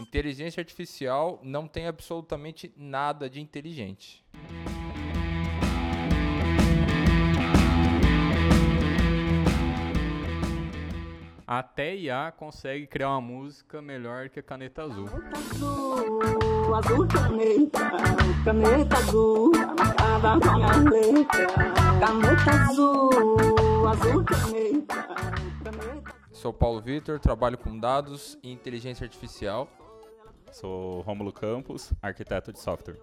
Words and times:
Inteligência 0.00 0.60
artificial 0.60 1.40
não 1.42 1.68
tem 1.68 1.86
absolutamente 1.86 2.72
nada 2.76 3.30
de 3.30 3.40
inteligente. 3.40 4.24
Até 11.46 11.96
IA 11.96 12.32
consegue 12.36 12.86
criar 12.86 13.10
uma 13.10 13.20
música 13.20 13.82
melhor 13.82 14.28
que 14.28 14.38
a 14.38 14.42
caneta 14.42 14.82
azul. 14.82 15.06
Caneta 15.06 15.38
azul, 15.38 16.74
azul 16.74 17.06
caneta, 17.08 17.90
caneta 18.44 18.96
azul, 18.96 19.52
a 19.98 20.76
letra. 20.90 21.46
Caneta 21.98 22.50
azul, 22.50 23.59
azul 23.90 24.24
caneta 24.24 25.10
Sou 26.30 26.52
Paulo 26.52 26.80
Vitor, 26.80 27.18
trabalho 27.18 27.58
com 27.58 27.76
dados 27.76 28.38
e 28.40 28.50
inteligência 28.52 29.04
artificial. 29.04 29.68
Sou 30.52 31.00
Rômulo 31.00 31.32
Campos, 31.32 31.92
arquiteto 32.00 32.52
de 32.52 32.60
software. 32.60 32.98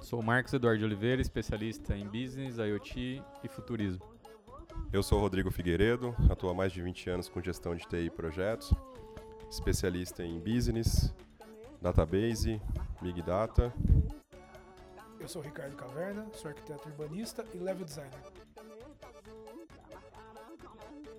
Sou 0.00 0.22
Marcos 0.22 0.52
Eduardo 0.52 0.84
Oliveira, 0.84 1.20
especialista 1.20 1.96
em 1.96 2.06
business, 2.06 2.56
IoT 2.56 3.20
e 3.42 3.48
futurismo. 3.48 4.00
Eu 4.92 5.02
sou 5.02 5.18
Rodrigo 5.18 5.50
Figueiredo, 5.50 6.14
atuo 6.30 6.50
há 6.50 6.54
mais 6.54 6.72
de 6.72 6.80
20 6.80 7.10
anos 7.10 7.28
com 7.28 7.42
gestão 7.42 7.74
de 7.74 7.84
TI 7.86 8.06
e 8.06 8.10
projetos, 8.10 8.72
especialista 9.50 10.22
em 10.22 10.38
business, 10.38 11.12
database, 11.82 12.62
big 13.02 13.20
data. 13.22 13.74
Eu 15.18 15.26
sou 15.26 15.42
Ricardo 15.42 15.74
Caverna, 15.74 16.26
sou 16.32 16.48
arquiteto 16.48 16.88
urbanista 16.88 17.44
e 17.52 17.58
level 17.58 17.84
designer. 17.84 18.45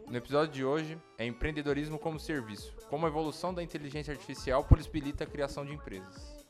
No 0.10 0.16
episódio 0.16 0.54
de 0.54 0.64
hoje 0.64 0.98
é 1.18 1.26
empreendedorismo 1.26 2.00
como 2.00 2.18
serviço, 2.18 2.74
como 2.90 3.06
a 3.06 3.10
evolução 3.10 3.54
da 3.54 3.62
inteligência 3.62 4.14
artificial 4.14 4.64
possibilita 4.64 5.26
a 5.26 5.28
criação 5.28 5.66
de 5.66 5.74
empresas. 5.74 6.46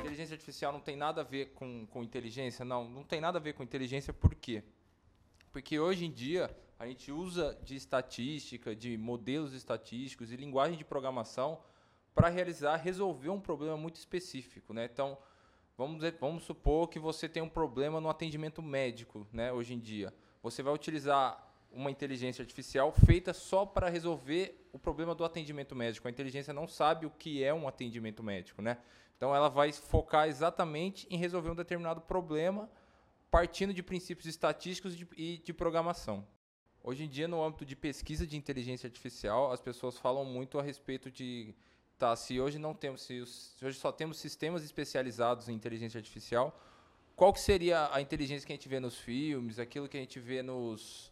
Inteligência 0.00 0.34
artificial 0.34 0.70
não 0.70 0.80
tem 0.80 0.96
nada 0.96 1.22
a 1.22 1.24
ver 1.24 1.46
com, 1.54 1.86
com 1.86 2.02
inteligência? 2.02 2.62
Não, 2.62 2.86
não 2.86 3.02
tem 3.02 3.18
nada 3.18 3.38
a 3.38 3.40
ver 3.40 3.54
com 3.54 3.62
inteligência, 3.62 4.12
por 4.12 4.34
quê? 4.34 4.62
Porque 5.50 5.80
hoje 5.80 6.04
em 6.04 6.12
dia 6.12 6.54
a 6.78 6.86
gente 6.86 7.10
usa 7.10 7.58
de 7.64 7.74
estatística, 7.74 8.76
de 8.76 8.98
modelos 8.98 9.54
estatísticos 9.54 10.30
e 10.30 10.36
linguagem 10.36 10.76
de 10.76 10.84
programação 10.84 11.58
para 12.14 12.28
realizar, 12.28 12.76
resolver 12.76 13.30
um 13.30 13.40
problema 13.40 13.78
muito 13.78 13.96
específico. 13.96 14.74
Né? 14.74 14.88
Então, 14.92 15.16
vamos, 15.78 16.02
vamos 16.20 16.42
supor 16.42 16.88
que 16.88 16.98
você 16.98 17.28
tem 17.28 17.40
um 17.40 17.48
problema 17.48 18.00
no 18.00 18.10
atendimento 18.10 18.60
médico 18.60 19.26
né, 19.32 19.52
hoje 19.52 19.72
em 19.72 19.78
dia. 19.78 20.12
Você 20.42 20.60
vai 20.62 20.74
utilizar 20.74 21.46
uma 21.70 21.90
inteligência 21.90 22.42
artificial 22.42 22.90
feita 22.90 23.32
só 23.32 23.64
para 23.64 23.88
resolver 23.88 24.68
o 24.72 24.78
problema 24.78 25.14
do 25.14 25.24
atendimento 25.24 25.76
médico. 25.76 26.08
A 26.08 26.10
inteligência 26.10 26.52
não 26.52 26.66
sabe 26.66 27.06
o 27.06 27.10
que 27.10 27.44
é 27.44 27.54
um 27.54 27.68
atendimento 27.68 28.22
médico, 28.22 28.60
né? 28.60 28.78
Então 29.16 29.34
ela 29.34 29.48
vai 29.48 29.72
focar 29.72 30.28
exatamente 30.28 31.06
em 31.10 31.16
resolver 31.16 31.50
um 31.50 31.54
determinado 31.54 32.00
problema 32.00 32.68
partindo 33.30 33.74
de 33.74 33.82
princípios 33.82 34.26
estatísticos 34.26 34.96
e 35.16 35.38
de 35.38 35.52
programação. 35.52 36.26
Hoje 36.82 37.04
em 37.04 37.08
dia, 37.08 37.28
no 37.28 37.42
âmbito 37.42 37.66
de 37.66 37.76
pesquisa 37.76 38.26
de 38.26 38.36
inteligência 38.36 38.86
artificial, 38.86 39.52
as 39.52 39.60
pessoas 39.60 39.98
falam 39.98 40.24
muito 40.24 40.58
a 40.58 40.62
respeito 40.62 41.10
de 41.10 41.54
tá, 41.98 42.14
se 42.16 42.40
hoje 42.40 42.58
não 42.58 42.74
temos, 42.74 43.02
se, 43.02 43.24
se 43.26 43.64
hoje 43.64 43.78
só 43.78 43.90
temos 43.90 44.18
sistemas 44.18 44.62
especializados 44.62 45.48
em 45.48 45.54
inteligência 45.54 45.98
artificial, 45.98 46.58
qual 47.16 47.32
que 47.32 47.40
seria 47.40 47.90
a 47.92 48.00
inteligência 48.00 48.46
que 48.46 48.52
a 48.52 48.56
gente 48.56 48.68
vê 48.68 48.78
nos 48.78 48.96
filmes, 48.96 49.58
aquilo 49.58 49.88
que 49.88 49.96
a 49.96 50.00
gente 50.00 50.20
vê 50.20 50.40
nos, 50.42 51.10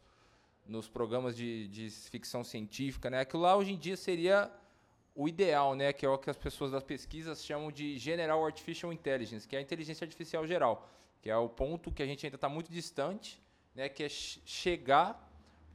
nos 0.66 0.88
programas 0.88 1.36
de, 1.36 1.66
de 1.68 1.90
ficção 1.90 2.44
científica, 2.44 3.10
né? 3.10 3.20
Aquilo 3.20 3.42
lá 3.42 3.56
hoje 3.56 3.72
em 3.72 3.76
dia 3.76 3.96
seria 3.96 4.50
o 5.14 5.28
ideal, 5.28 5.74
né? 5.74 5.92
Que 5.92 6.06
é 6.06 6.08
o 6.08 6.16
que 6.16 6.30
as 6.30 6.36
pessoas 6.36 6.70
das 6.70 6.84
pesquisas 6.84 7.44
chamam 7.44 7.72
de 7.72 7.98
General 7.98 8.44
Artificial 8.44 8.92
Intelligence, 8.92 9.48
que 9.48 9.56
é 9.56 9.58
a 9.58 9.62
inteligência 9.62 10.04
artificial 10.04 10.46
geral, 10.46 10.88
que 11.20 11.28
é 11.28 11.36
o 11.36 11.48
ponto 11.48 11.90
que 11.90 12.02
a 12.02 12.06
gente 12.06 12.24
ainda 12.24 12.36
está 12.36 12.48
muito 12.48 12.70
distante, 12.70 13.42
né? 13.74 13.88
Que 13.88 14.04
é 14.04 14.08
che- 14.08 14.40
chegar 14.44 15.24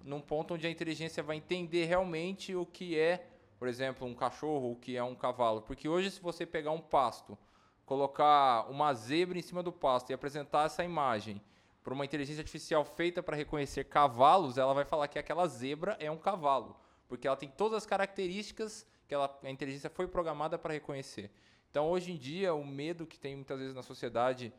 num 0.04 0.22
ponto 0.22 0.54
onde 0.54 0.66
a 0.66 0.70
inteligência 0.70 1.22
vai 1.22 1.36
entender 1.36 1.86
realmente 1.86 2.56
o 2.56 2.66
que 2.66 2.98
é, 2.98 3.28
por 3.62 3.68
exemplo, 3.68 4.08
um 4.08 4.16
cachorro, 4.16 4.76
que 4.76 4.98
é 4.98 5.04
um 5.04 5.14
cavalo. 5.14 5.62
Porque 5.62 5.88
hoje, 5.88 6.10
se 6.10 6.20
você 6.20 6.48
pegar 6.48 6.72
um 6.72 6.82
pasto, 6.82 7.38
colocar 7.86 8.68
uma 8.72 8.92
zebra 8.92 9.38
em 9.38 9.42
cima 9.44 9.62
do 9.62 9.72
pasto 9.72 10.10
e 10.10 10.16
apresentar 10.16 10.66
essa 10.66 10.84
imagem 10.84 11.40
para 11.84 11.94
uma 11.94 12.04
inteligência 12.04 12.42
artificial 12.42 12.84
feita 12.84 13.22
para 13.22 13.38
reconhecer 13.38 13.84
cavalos, 13.84 14.58
ela 14.58 14.74
vai 14.74 14.84
falar 14.84 15.08
que 15.08 15.20
aquela 15.20 15.48
zebra 15.48 15.96
é 16.00 16.10
um 16.10 16.18
cavalo, 16.18 16.76
porque 17.08 17.28
ela 17.28 17.38
tem 17.38 17.50
todas 17.50 17.78
as 17.78 17.86
características 17.86 18.84
que 19.08 19.14
ela, 19.14 19.40
a 19.44 19.50
inteligência 19.52 19.92
foi 19.92 20.08
programada 20.08 20.58
para 20.58 20.74
reconhecer. 20.74 21.30
Então, 21.70 21.88
hoje 21.88 22.14
em 22.14 22.18
dia, 22.18 22.56
o 22.56 22.66
medo 22.66 23.06
que 23.06 23.20
tem 23.20 23.36
muitas 23.36 23.60
vezes 23.60 23.76
na 23.76 23.84
sociedade 23.84 24.52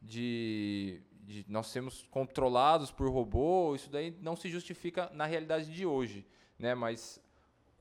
de, 0.00 1.02
de 1.24 1.44
nós 1.46 1.66
sermos 1.66 2.06
controlados 2.10 2.90
por 2.90 3.10
robô, 3.10 3.74
isso 3.74 3.90
daí 3.90 4.16
não 4.22 4.34
se 4.34 4.48
justifica 4.48 5.10
na 5.12 5.26
realidade 5.26 5.70
de 5.70 5.84
hoje, 5.84 6.26
né? 6.58 6.74
Mas 6.74 7.22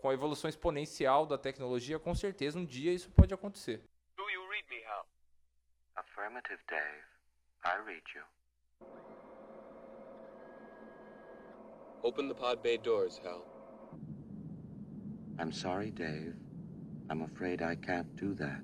com 0.06 0.12
a 0.12 0.14
evolução 0.14 0.48
exponencial 0.48 1.26
da 1.26 1.36
tecnologia, 1.36 1.98
com 1.98 2.14
certeza 2.14 2.60
um 2.60 2.64
dia 2.64 2.94
isso 2.94 3.10
pode 3.10 3.34
acontecer. 3.34 3.82
Do 4.16 4.30
you 4.30 4.48
read 4.52 4.64
me, 4.70 4.84
Hal? 4.86 5.04
Affirmative, 5.96 6.60
Dave. 6.70 7.04
I 7.64 7.78
read 7.88 8.04
you. 8.14 8.22
Open 12.04 12.28
the 12.28 12.36
pod 12.36 12.62
bay 12.62 12.78
doors, 12.78 13.20
Hal. 13.26 13.48
I'm 15.40 15.52
sorry, 15.52 15.90
Dave. 15.90 16.36
I'm 17.10 17.24
afraid 17.24 17.64
I 17.64 17.76
can't 17.76 18.16
do 18.16 18.36
that. 18.36 18.62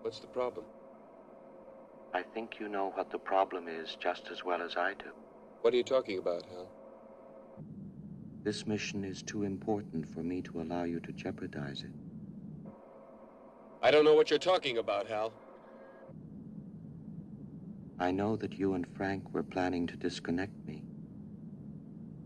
What's 0.00 0.20
the 0.20 0.28
problem? 0.28 0.64
I 2.14 2.22
think 2.22 2.58
you 2.58 2.70
know 2.70 2.92
what 2.94 3.10
the 3.10 3.18
problem 3.18 3.68
is 3.68 3.94
just 4.00 4.30
as 4.32 4.42
well 4.42 4.62
as 4.62 4.74
I 4.78 4.94
do. 4.94 5.12
What 5.60 5.74
are 5.74 5.76
you 5.76 5.84
talking 5.84 6.18
about, 6.18 6.46
Hal? 6.46 6.83
This 8.44 8.66
mission 8.66 9.04
is 9.04 9.22
too 9.22 9.44
important 9.44 10.06
for 10.12 10.22
me 10.22 10.42
to 10.42 10.60
allow 10.60 10.84
you 10.84 11.00
to 11.00 11.12
jeopardize 11.12 11.82
it. 11.82 11.94
I 13.82 13.90
don't 13.90 14.04
know 14.04 14.14
what 14.14 14.28
you're 14.28 14.38
talking 14.38 14.76
about, 14.76 15.06
Hal. 15.08 15.32
I 17.98 18.10
know 18.10 18.36
that 18.36 18.58
you 18.58 18.74
and 18.74 18.86
Frank 18.94 19.32
were 19.32 19.42
planning 19.42 19.86
to 19.86 19.96
disconnect 19.96 20.52
me. 20.66 20.82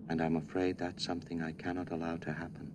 And 0.09 0.21
I'm 0.21 0.37
afraid 0.37 0.77
that's 0.77 1.05
something 1.05 1.41
I 1.41 1.53
cannot 1.53 1.93
allow 1.93 2.17
to 2.17 2.33
happen. 2.33 2.73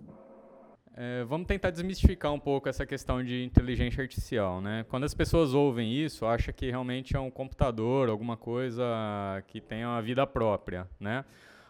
É, 0.96 1.24
vamos 1.24 1.46
tentar 1.46 1.70
desmistificar 1.70 2.32
um 2.32 2.40
pouco 2.40 2.68
essa 2.68 2.86
questão 2.86 3.22
de 3.22 3.44
inteligência 3.44 4.00
artificial, 4.00 4.62
né? 4.62 4.86
Quando 4.88 5.04
as 5.04 5.12
pessoas 5.12 5.52
ouvem 5.52 5.92
isso, 5.92 6.24
acham 6.24 6.54
que 6.54 6.70
realmente 6.70 7.14
é 7.14 7.20
um 7.20 7.30
computador, 7.30 8.08
alguma 8.08 8.38
coisa 8.38 8.84
que 9.48 9.60
tenha 9.60 9.88
uma 9.88 10.00
vida 10.00 10.26
própria, 10.26 10.88
né? 10.98 11.26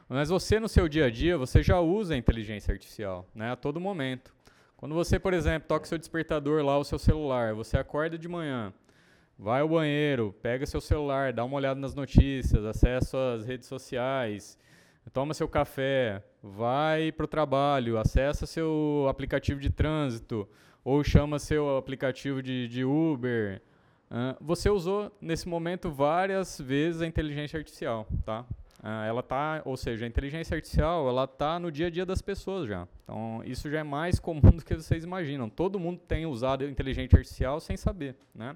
Mas 0.08 0.28
você 0.28 0.60
no 0.60 0.68
seu 0.68 0.88
dia 0.88 1.06
a 1.06 1.10
dia, 1.10 1.38
você 1.38 1.62
já 1.62 1.80
usa 1.80 2.14
a 2.14 2.16
inteligência 2.16 2.72
artificial, 2.72 3.26
né? 3.34 3.52
A 3.52 3.56
todo 3.56 3.80
momento. 3.80 4.34
Quando 4.76 4.94
você, 4.94 5.18
por 5.18 5.32
exemplo, 5.32 5.66
toca 5.66 5.86
seu 5.86 5.96
despertador 5.96 6.62
lá, 6.62 6.76
o 6.78 6.84
seu 6.84 6.98
celular, 6.98 7.54
você 7.54 7.78
acorda 7.78 8.18
de 8.18 8.28
manhã, 8.28 8.72
vai 9.38 9.62
ao 9.62 9.68
banheiro, 9.68 10.34
pega 10.42 10.66
seu 10.66 10.80
celular, 10.80 11.32
dá 11.32 11.44
uma 11.44 11.56
olhada 11.56 11.80
nas 11.80 11.94
notícias, 11.94 12.64
acessa 12.64 13.34
as 13.34 13.46
redes 13.46 13.66
sociais, 13.66 14.58
toma 15.12 15.32
seu 15.32 15.48
café, 15.48 16.22
vai 16.42 17.10
para 17.10 17.24
o 17.24 17.28
trabalho, 17.28 17.98
acessa 17.98 18.46
seu 18.46 19.06
aplicativo 19.08 19.58
de 19.58 19.70
trânsito 19.70 20.46
ou 20.84 21.02
chama 21.02 21.38
seu 21.38 21.78
aplicativo 21.78 22.42
de, 22.42 22.68
de 22.68 22.84
Uber. 22.84 23.62
ah, 24.10 24.36
você 24.38 24.68
usou 24.68 25.10
nesse 25.18 25.48
momento 25.48 25.90
várias 25.90 26.60
vezes 26.60 27.00
a 27.00 27.06
inteligência 27.06 27.58
artificial, 27.58 28.06
tá? 28.24 28.44
Ah, 28.86 29.06
ela 29.06 29.22
tá, 29.22 29.62
ou 29.64 29.78
seja, 29.78 30.04
a 30.04 30.08
inteligência 30.08 30.54
artificial, 30.54 31.08
ela 31.08 31.26
tá 31.26 31.58
no 31.58 31.72
dia 31.72 31.86
a 31.86 31.90
dia 31.90 32.04
das 32.04 32.20
pessoas 32.20 32.68
já. 32.68 32.86
Então, 33.02 33.42
isso 33.46 33.70
já 33.70 33.78
é 33.78 33.82
mais 33.82 34.20
comum 34.20 34.50
do 34.50 34.62
que 34.62 34.74
vocês 34.74 35.04
imaginam. 35.04 35.48
Todo 35.48 35.80
mundo 35.80 36.02
tem 36.06 36.26
usado 36.26 36.68
inteligência 36.68 37.16
artificial 37.16 37.60
sem 37.60 37.78
saber, 37.78 38.14
né? 38.34 38.54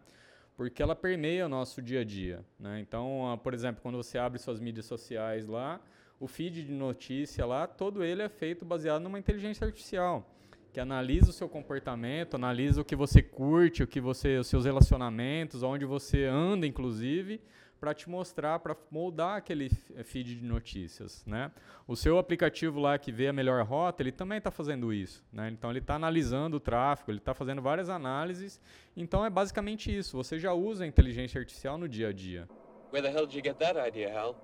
Porque 0.54 0.82
ela 0.82 0.94
permeia 0.94 1.46
o 1.46 1.48
nosso 1.48 1.80
dia 1.80 2.02
a 2.02 2.04
dia, 2.04 2.44
né? 2.60 2.78
Então, 2.78 3.32
ah, 3.32 3.38
por 3.38 3.54
exemplo, 3.54 3.80
quando 3.80 3.96
você 3.96 4.18
abre 4.18 4.38
suas 4.38 4.60
mídias 4.60 4.84
sociais 4.84 5.46
lá, 5.46 5.80
o 6.20 6.26
feed 6.26 6.62
de 6.62 6.72
notícia 6.72 7.46
lá, 7.46 7.66
todo 7.66 8.04
ele 8.04 8.20
é 8.20 8.28
feito 8.28 8.66
baseado 8.66 9.00
numa 9.00 9.18
inteligência 9.18 9.66
artificial 9.66 10.26
que 10.70 10.78
analisa 10.78 11.30
o 11.30 11.32
seu 11.32 11.48
comportamento, 11.48 12.34
analisa 12.34 12.82
o 12.82 12.84
que 12.84 12.94
você 12.94 13.22
curte, 13.22 13.82
o 13.82 13.86
que 13.86 14.00
você, 14.00 14.36
os 14.36 14.46
seus 14.46 14.66
relacionamentos, 14.66 15.62
onde 15.62 15.86
você 15.86 16.26
anda, 16.26 16.66
inclusive, 16.66 17.40
para 17.80 17.94
te 17.94 18.08
mostrar, 18.08 18.58
para 18.58 18.76
moldar 18.90 19.36
aquele 19.36 19.70
feed 20.04 20.36
de 20.36 20.44
notícias, 20.44 21.24
né? 21.26 21.50
O 21.86 21.96
seu 21.96 22.18
aplicativo 22.18 22.80
lá 22.80 22.98
que 22.98 23.12
vê 23.12 23.28
a 23.28 23.32
melhor 23.32 23.64
rota, 23.64 24.02
ele 24.02 24.12
também 24.12 24.38
está 24.38 24.50
fazendo 24.50 24.92
isso, 24.92 25.24
né? 25.32 25.48
Então 25.50 25.70
ele 25.70 25.78
está 25.78 25.94
analisando 25.94 26.56
o 26.56 26.60
tráfego, 26.60 27.10
ele 27.10 27.18
está 27.18 27.34
fazendo 27.34 27.62
várias 27.62 27.88
análises. 27.88 28.60
Então 28.96 29.24
é 29.24 29.30
basicamente 29.30 29.96
isso. 29.96 30.16
Você 30.16 30.38
já 30.38 30.52
usa 30.52 30.84
a 30.84 30.86
inteligência 30.86 31.38
artificial 31.38 31.78
no 31.78 31.88
dia 31.88 32.08
a 32.08 32.12
dia. 32.12 32.48
Where 32.92 33.02
the 33.02 33.16
hell 33.16 33.26
did 33.26 33.36
you 33.36 33.42
get 33.42 33.58
that 33.58 33.78
idea, 33.78 34.12
Hal? 34.18 34.34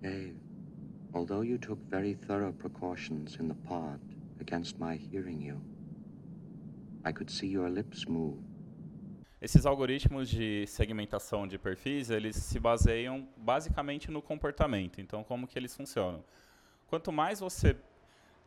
Dave, 0.00 0.36
although 1.12 1.42
you 1.42 1.58
took 1.58 1.80
very 1.88 2.14
thorough 2.14 2.52
precautions 2.52 3.36
in 3.40 3.48
the 3.48 3.54
pod 3.66 3.98
against 4.40 4.78
my 4.78 4.96
hearing 4.96 5.42
you, 5.42 5.60
I 7.04 7.12
could 7.12 7.30
see 7.30 7.48
your 7.48 7.70
lips 7.70 8.06
move. 8.06 8.38
Esses 9.40 9.66
algoritmos 9.66 10.30
de 10.30 10.66
segmentação 10.66 11.46
de 11.46 11.58
perfis, 11.58 12.08
eles 12.08 12.36
se 12.36 12.58
baseiam 12.58 13.28
basicamente 13.36 14.10
no 14.10 14.22
comportamento. 14.22 14.98
Então, 15.00 15.22
como 15.22 15.46
que 15.46 15.58
eles 15.58 15.76
funcionam? 15.76 16.24
Quanto 16.86 17.12
mais 17.12 17.40
você 17.40 17.76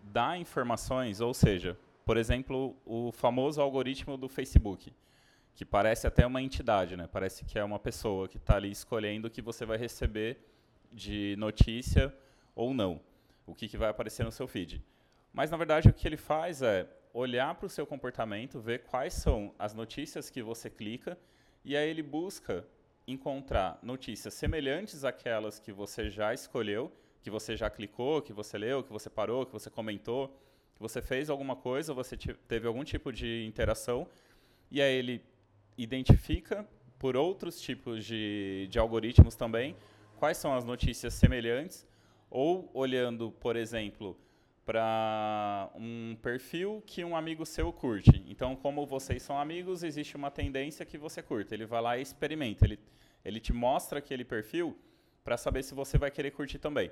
dá 0.01 0.35
informações, 0.37 1.21
ou 1.21 1.33
seja, 1.33 1.77
por 2.03 2.17
exemplo, 2.17 2.75
o 2.85 3.11
famoso 3.11 3.61
algoritmo 3.61 4.17
do 4.17 4.27
Facebook, 4.27 4.91
que 5.53 5.63
parece 5.63 6.07
até 6.07 6.25
uma 6.25 6.41
entidade, 6.41 6.97
né? 6.97 7.07
Parece 7.11 7.45
que 7.45 7.59
é 7.59 7.63
uma 7.63 7.77
pessoa 7.77 8.27
que 8.27 8.37
está 8.37 8.55
ali 8.55 8.71
escolhendo 8.71 9.27
o 9.27 9.31
que 9.31 9.43
você 9.43 9.65
vai 9.65 9.77
receber 9.77 10.37
de 10.91 11.35
notícia 11.37 12.11
ou 12.55 12.73
não, 12.73 12.99
o 13.45 13.53
que, 13.53 13.67
que 13.67 13.77
vai 13.77 13.89
aparecer 13.89 14.23
no 14.23 14.31
seu 14.31 14.47
feed. 14.47 14.83
Mas, 15.31 15.51
na 15.51 15.57
verdade, 15.57 15.87
o 15.87 15.93
que 15.93 16.07
ele 16.07 16.17
faz 16.17 16.63
é 16.63 16.87
olhar 17.13 17.55
para 17.55 17.65
o 17.65 17.69
seu 17.69 17.85
comportamento, 17.85 18.59
ver 18.59 18.83
quais 18.83 19.13
são 19.13 19.53
as 19.57 19.73
notícias 19.73 20.29
que 20.29 20.41
você 20.41 20.69
clica, 20.69 21.17
e 21.63 21.75
aí 21.75 21.89
ele 21.89 22.03
busca 22.03 22.65
encontrar 23.07 23.79
notícias 23.81 24.33
semelhantes 24.33 25.03
àquelas 25.03 25.59
que 25.59 25.71
você 25.71 26.09
já 26.09 26.33
escolheu, 26.33 26.91
que 27.21 27.29
você 27.29 27.55
já 27.55 27.69
clicou, 27.69 28.21
que 28.21 28.31
você 28.31 28.57
leu, 28.57 28.83
que 28.83 28.91
você 28.91 29.09
parou, 29.09 29.45
que 29.45 29.51
você 29.51 29.69
comentou, 29.69 30.27
que 30.75 30.81
você 30.81 31.01
fez 31.01 31.29
alguma 31.29 31.55
coisa, 31.55 31.93
você 31.93 32.15
teve 32.47 32.67
algum 32.67 32.83
tipo 32.83 33.11
de 33.11 33.45
interação, 33.45 34.07
e 34.71 34.81
aí 34.81 34.93
ele 34.93 35.21
identifica 35.77 36.67
por 36.97 37.15
outros 37.15 37.59
tipos 37.59 38.05
de, 38.05 38.67
de 38.69 38.77
algoritmos 38.77 39.35
também 39.35 39.75
quais 40.17 40.37
são 40.37 40.53
as 40.53 40.65
notícias 40.65 41.13
semelhantes, 41.13 41.87
ou 42.29 42.69
olhando, 42.73 43.31
por 43.31 43.55
exemplo, 43.55 44.17
para 44.69 45.67
um 45.73 46.15
perfil 46.21 46.83
que 46.85 47.03
um 47.03 47.15
amigo 47.15 47.43
seu 47.43 47.73
curte. 47.73 48.23
Então, 48.27 48.55
como 48.55 48.85
vocês 48.85 49.23
são 49.23 49.39
amigos, 49.39 49.81
existe 49.81 50.15
uma 50.15 50.29
tendência 50.29 50.85
que 50.85 50.95
você 50.95 51.23
curta. 51.23 51.55
Ele 51.55 51.65
vai 51.65 51.81
lá 51.81 51.97
e 51.97 52.03
experimenta. 52.03 52.65
Ele, 52.65 52.79
ele 53.25 53.39
te 53.39 53.51
mostra 53.51 53.97
aquele 53.97 54.23
perfil 54.23 54.77
para 55.23 55.37
saber 55.37 55.63
se 55.63 55.73
você 55.73 55.97
vai 55.97 56.11
querer 56.11 56.29
curtir 56.29 56.59
também. 56.59 56.91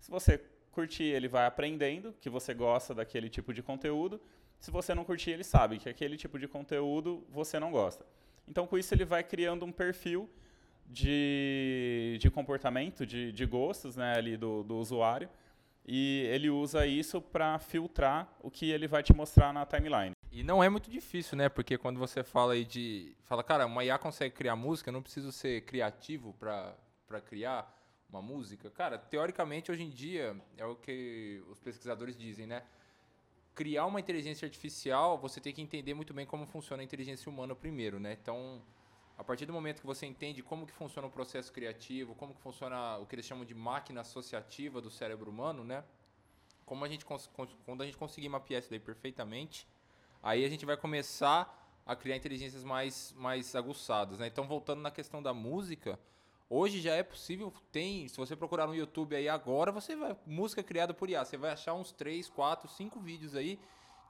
Se 0.00 0.10
você 0.10 0.42
curtir, 0.72 1.04
ele 1.04 1.28
vai 1.28 1.46
aprendendo 1.46 2.12
que 2.20 2.28
você 2.28 2.52
gosta 2.52 2.92
daquele 2.92 3.28
tipo 3.28 3.54
de 3.54 3.62
conteúdo. 3.62 4.20
Se 4.58 4.72
você 4.72 4.92
não 4.92 5.04
curtir, 5.04 5.30
ele 5.30 5.44
sabe 5.44 5.78
que 5.78 5.88
aquele 5.88 6.16
tipo 6.16 6.40
de 6.40 6.48
conteúdo 6.48 7.24
você 7.30 7.60
não 7.60 7.70
gosta. 7.70 8.04
Então, 8.48 8.66
com 8.66 8.76
isso, 8.76 8.92
ele 8.92 9.04
vai 9.04 9.22
criando 9.22 9.64
um 9.64 9.70
perfil 9.70 10.28
de, 10.88 12.18
de 12.20 12.28
comportamento, 12.32 13.06
de, 13.06 13.30
de 13.30 13.46
gostos 13.46 13.94
né, 13.94 14.12
ali 14.16 14.36
do, 14.36 14.64
do 14.64 14.76
usuário. 14.76 15.30
E 15.84 16.26
ele 16.30 16.48
usa 16.48 16.86
isso 16.86 17.20
para 17.20 17.58
filtrar 17.58 18.32
o 18.40 18.50
que 18.50 18.70
ele 18.70 18.86
vai 18.86 19.02
te 19.02 19.12
mostrar 19.12 19.52
na 19.52 19.66
timeline. 19.66 20.14
E 20.30 20.42
não 20.42 20.62
é 20.62 20.68
muito 20.68 20.90
difícil, 20.90 21.36
né? 21.36 21.48
Porque 21.48 21.76
quando 21.76 21.98
você 21.98 22.22
fala 22.22 22.54
aí 22.54 22.64
de. 22.64 23.14
Fala, 23.24 23.42
cara, 23.42 23.66
uma 23.66 23.84
IA 23.84 23.98
consegue 23.98 24.34
criar 24.34 24.56
música, 24.56 24.88
eu 24.88 24.92
não 24.92 25.02
preciso 25.02 25.32
ser 25.32 25.62
criativo 25.62 26.32
pra 26.34 26.76
criar 27.26 27.78
uma 28.08 28.22
música. 28.22 28.70
Cara, 28.70 28.96
teoricamente, 28.98 29.72
hoje 29.72 29.82
em 29.82 29.90
dia, 29.90 30.36
é 30.56 30.64
o 30.64 30.76
que 30.76 31.42
os 31.50 31.58
pesquisadores 31.58 32.16
dizem, 32.16 32.46
né? 32.46 32.62
Criar 33.54 33.86
uma 33.86 34.00
inteligência 34.00 34.46
artificial, 34.46 35.18
você 35.18 35.40
tem 35.40 35.52
que 35.52 35.60
entender 35.60 35.94
muito 35.94 36.14
bem 36.14 36.24
como 36.24 36.46
funciona 36.46 36.82
a 36.82 36.84
inteligência 36.84 37.28
humana 37.30 37.54
primeiro, 37.54 37.98
né? 37.98 38.16
Então, 38.20 38.62
a 39.22 39.24
partir 39.24 39.46
do 39.46 39.52
momento 39.52 39.80
que 39.80 39.86
você 39.86 40.04
entende 40.04 40.42
como 40.42 40.66
que 40.66 40.72
funciona 40.72 41.06
o 41.06 41.10
processo 41.10 41.52
criativo, 41.52 42.12
como 42.16 42.34
que 42.34 42.40
funciona 42.40 42.98
o 42.98 43.06
que 43.06 43.14
eles 43.14 43.24
chamam 43.24 43.44
de 43.44 43.54
máquina 43.54 44.00
associativa 44.00 44.80
do 44.80 44.90
cérebro 44.90 45.30
humano, 45.30 45.62
né? 45.62 45.84
Como 46.66 46.84
a 46.84 46.88
gente 46.88 47.04
quando 47.04 47.82
a 47.82 47.86
gente 47.86 47.96
conseguir 47.96 48.28
mapear 48.28 48.60
isso 48.60 48.68
daí 48.68 48.80
perfeitamente, 48.80 49.64
aí 50.20 50.44
a 50.44 50.48
gente 50.48 50.66
vai 50.66 50.76
começar 50.76 51.56
a 51.86 51.94
criar 51.94 52.16
inteligências 52.16 52.64
mais, 52.64 53.14
mais 53.16 53.54
aguçadas, 53.54 54.18
né? 54.18 54.26
Então, 54.26 54.44
voltando 54.44 54.80
na 54.80 54.90
questão 54.90 55.22
da 55.22 55.32
música, 55.32 56.00
hoje 56.50 56.80
já 56.80 56.96
é 56.96 57.04
possível, 57.04 57.52
tem, 57.70 58.08
se 58.08 58.16
você 58.16 58.34
procurar 58.34 58.66
no 58.66 58.74
YouTube 58.74 59.14
aí 59.14 59.28
agora, 59.28 59.70
você 59.70 59.94
vai, 59.94 60.16
música 60.26 60.64
criada 60.64 60.92
por 60.92 61.08
IA, 61.08 61.24
você 61.24 61.36
vai 61.36 61.52
achar 61.52 61.74
uns 61.74 61.92
3, 61.92 62.28
4, 62.28 62.68
5 62.68 62.98
vídeos 62.98 63.36
aí 63.36 63.60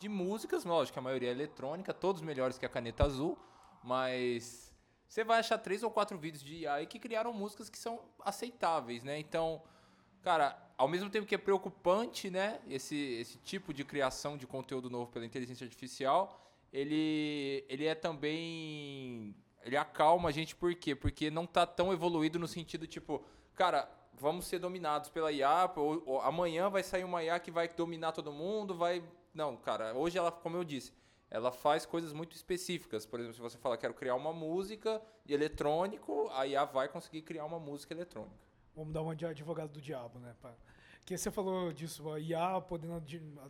de 0.01 0.09
músicas, 0.09 0.65
lógico, 0.65 0.99
a 0.99 1.03
maioria 1.03 1.29
é 1.29 1.33
eletrônica, 1.33 1.93
todos 1.93 2.23
melhores 2.23 2.57
que 2.57 2.65
a 2.65 2.69
caneta 2.71 3.05
azul, 3.05 3.39
mas 3.85 4.72
você 5.13 5.25
vai 5.25 5.41
achar 5.41 5.59
três 5.59 5.83
ou 5.83 5.91
quatro 5.91 6.17
vídeos 6.17 6.43
de 6.43 6.63
IA 6.63 6.87
que 6.87 6.99
criaram 6.99 7.35
músicas 7.35 7.69
que 7.69 7.77
são 7.77 8.01
aceitáveis, 8.25 9.05
né? 9.05 9.19
Então, 9.19 9.63
cara, 10.23 10.57
ao 10.75 10.89
mesmo 10.89 11.11
tempo 11.11 11.27
que 11.27 11.35
é 11.35 11.39
preocupante, 11.39 12.31
né, 12.31 12.63
esse, 12.67 12.97
esse 12.97 13.37
tipo 13.37 13.75
de 13.75 13.85
criação 13.85 14.39
de 14.39 14.47
conteúdo 14.47 14.89
novo 14.89 15.13
pela 15.13 15.27
inteligência 15.27 15.67
artificial, 15.67 16.41
ele, 16.73 17.63
ele 17.69 17.85
é 17.85 17.95
também. 17.95 19.37
Ele 19.63 19.77
acalma 19.77 20.31
a 20.31 20.33
gente 20.33 20.57
por 20.57 20.75
quê? 20.75 20.95
Porque 20.95 21.31
não 21.31 21.47
tá 21.47 21.67
tão 21.67 21.93
evoluído 21.93 22.39
no 22.39 22.49
sentido, 22.49 22.87
tipo, 22.87 23.23
cara, 23.55 23.91
vamos 24.15 24.47
ser 24.47 24.61
dominados 24.61 25.11
pela 25.11 25.31
IA, 25.31 25.71
ou, 25.77 26.03
ou 26.07 26.21
amanhã 26.23 26.71
vai 26.71 26.83
sair 26.83 27.05
uma 27.05 27.23
IA 27.23 27.39
que 27.39 27.51
vai 27.51 27.69
dominar 27.69 28.13
todo 28.13 28.33
mundo, 28.33 28.75
vai. 28.75 29.05
Não, 29.35 29.59
cara, 29.59 29.93
hoje 29.95 30.17
ela, 30.17 30.33
como 30.33 30.57
eu 30.57 30.65
disse, 30.65 30.91
ela 31.33 31.51
faz 31.51 31.87
coisas 31.87 32.13
muito 32.13 32.37
específicas. 32.37 33.07
Por 33.07 33.19
exemplo, 33.19 33.35
se 33.35 33.41
você 33.41 33.57
falar, 33.57 33.79
quero 33.79 33.95
criar 33.95 34.15
uma 34.15 34.35
música 34.35 35.01
de 35.25 35.33
eletrônico, 35.33 36.29
a 36.31 36.47
IA 36.47 36.67
vai 36.67 36.89
conseguir 36.89 37.23
criar 37.23 37.47
uma 37.47 37.59
música 37.59 37.95
eletrônica. 37.95 38.37
Vamos 38.77 38.93
dar 38.93 39.01
uma 39.01 39.17
de 39.17 39.25
advogado 39.25 39.71
do 39.71 39.81
diabo, 39.81 40.19
né? 40.19 40.37
Porque 40.99 41.17
você 41.17 41.31
falou 41.31 41.73
disso, 41.73 42.13
a 42.13 42.21
IA 42.21 42.61
podendo 42.61 43.03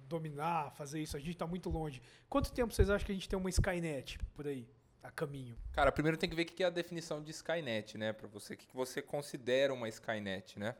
dominar, 0.06 0.70
fazer 0.70 1.02
isso, 1.02 1.16
a 1.16 1.20
gente 1.20 1.36
tá 1.36 1.44
muito 1.44 1.68
longe. 1.70 2.00
Quanto 2.28 2.52
tempo 2.52 2.72
vocês 2.72 2.88
acham 2.88 3.04
que 3.04 3.10
a 3.10 3.14
gente 3.16 3.28
tem 3.28 3.36
uma 3.36 3.50
Skynet 3.50 4.16
por 4.32 4.46
aí, 4.46 4.68
a 5.02 5.10
caminho? 5.10 5.58
Cara, 5.72 5.90
primeiro 5.90 6.16
tem 6.16 6.30
que 6.30 6.36
ver 6.36 6.42
o 6.42 6.46
que 6.46 6.54
que 6.54 6.62
é 6.62 6.66
a 6.66 6.70
definição 6.70 7.20
de 7.20 7.32
Skynet, 7.32 7.98
né? 7.98 8.12
Pra 8.12 8.28
você, 8.28 8.54
o 8.54 8.56
que 8.56 8.68
que 8.68 8.76
você 8.76 9.02
considera 9.02 9.74
uma 9.74 9.88
Skynet, 9.88 10.56
né? 10.56 10.76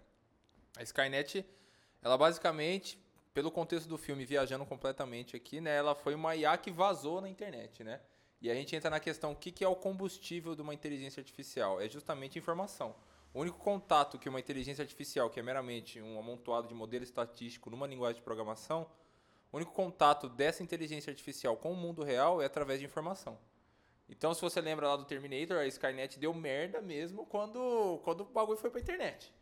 A 0.77 0.85
Skynet, 0.85 1.45
ela 2.01 2.17
basicamente, 2.17 2.97
pelo 3.35 3.51
contexto 3.51 3.89
do 3.89 3.97
filme, 3.97 4.25
viajando 4.25 4.67
completamente 4.67 5.37
aqui, 5.37 5.61
né? 5.61 5.77
Ela 5.77 5.95
foi 5.95 6.15
uma 6.15 6.37
IA 6.37 6.57
que 6.59 6.71
vazou 6.71 7.21
na 7.21 7.29
internet, 7.29 7.83
né? 7.83 8.01
E 8.41 8.51
a 8.51 8.55
gente 8.55 8.75
entra 8.75 8.91
na 8.91 9.01
questão, 9.01 9.33
o 9.33 9.37
que 9.37 9.53
que 9.53 9.65
é 9.65 9.69
o 9.69 9.77
combustível 9.77 10.55
de 10.55 10.63
uma 10.63 10.75
inteligência 10.75 11.21
artificial? 11.21 11.81
É 11.81 11.89
justamente 11.89 12.39
informação. 12.39 12.95
O 13.33 13.41
único 13.41 13.59
contato 13.59 14.19
que 14.19 14.29
uma 14.29 14.41
inteligência 14.41 14.83
artificial, 14.83 15.31
que 15.31 15.41
é 15.41 15.43
meramente 15.43 16.01
um 16.03 16.19
amontoado 16.19 16.69
de 16.69 16.75
modelo 16.75 17.05
estatístico 17.05 17.71
numa 17.71 17.87
linguagem 17.87 18.17
de 18.17 18.23
programação, 18.23 18.87
o 19.51 19.57
único 19.57 19.73
contato 19.73 20.29
dessa 20.29 20.63
inteligência 20.63 21.11
artificial 21.11 21.57
com 21.57 21.73
o 21.73 21.77
mundo 21.77 22.03
real 22.03 22.43
é 22.43 22.47
através 22.47 22.81
de 22.81 22.87
informação. 22.87 23.39
Então, 24.09 24.35
se 24.35 24.43
você 24.43 24.61
lembra 24.61 24.89
lá 24.89 24.97
do 24.97 25.05
Terminator, 25.05 25.57
a 25.57 25.67
Skynet 25.67 26.19
deu 26.19 26.35
merda 26.35 26.83
mesmo 26.83 27.25
quando, 27.25 28.01
quando 28.05 28.23
o 28.23 28.25
bagulho 28.25 28.59
foi 28.59 28.71
pra 28.71 28.81
internet. 28.81 29.33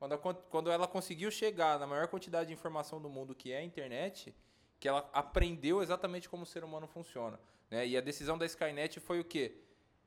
Quando, 0.00 0.14
a 0.14 0.18
quando 0.18 0.70
ela 0.70 0.88
conseguiu 0.88 1.30
chegar 1.30 1.78
na 1.78 1.86
maior 1.86 2.08
quantidade 2.08 2.48
de 2.48 2.54
informação 2.54 3.00
do 3.00 3.10
mundo 3.10 3.34
que 3.34 3.52
é 3.52 3.58
a 3.58 3.62
internet, 3.62 4.34
que 4.80 4.88
ela 4.88 5.08
aprendeu 5.12 5.82
exatamente 5.82 6.26
como 6.26 6.44
o 6.44 6.46
ser 6.46 6.64
humano 6.64 6.86
funciona. 6.86 7.38
Né? 7.70 7.86
E 7.86 7.98
a 7.98 8.00
decisão 8.00 8.38
da 8.38 8.46
Skynet 8.46 8.98
foi 8.98 9.20
o 9.20 9.24
quê? 9.24 9.60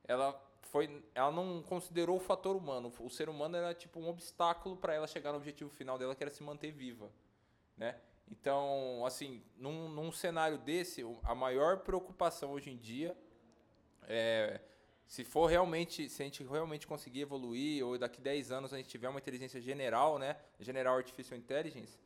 Ela, 0.03 0.35
foi, 0.63 1.05
ela 1.13 1.31
não 1.31 1.61
considerou 1.61 2.17
o 2.17 2.19
fator 2.19 2.55
humano. 2.55 2.91
O 2.99 3.09
ser 3.09 3.29
humano 3.29 3.55
era 3.55 3.71
tipo 3.75 3.99
um 3.99 4.09
obstáculo 4.09 4.75
para 4.75 4.95
ela 4.95 5.05
chegar 5.05 5.31
no 5.31 5.37
objetivo 5.37 5.69
final 5.69 5.99
dela, 5.99 6.15
que 6.15 6.23
era 6.23 6.31
se 6.31 6.41
manter 6.41 6.71
viva. 6.71 7.11
Né? 7.77 7.95
Então, 8.31 9.05
assim, 9.05 9.43
num, 9.55 9.87
num 9.89 10.11
cenário 10.11 10.57
desse, 10.57 11.03
a 11.23 11.35
maior 11.35 11.81
preocupação 11.81 12.53
hoje 12.53 12.71
em 12.71 12.77
dia 12.77 13.15
é, 14.07 14.59
se 15.07 15.23
for 15.23 15.47
realmente, 15.47 16.09
se 16.09 16.21
a 16.21 16.25
gente 16.25 16.43
realmente 16.43 16.87
conseguir 16.87 17.21
evoluir, 17.21 17.85
ou 17.85 17.97
daqui 17.97 18.19
10 18.19 18.51
anos 18.51 18.73
a 18.73 18.77
gente 18.77 18.89
tiver 18.89 19.09
uma 19.09 19.19
inteligência 19.19 19.61
general, 19.61 20.17
né? 20.17 20.37
General 20.59 20.95
Artificial 20.97 21.37
Intelligence, 21.37 21.97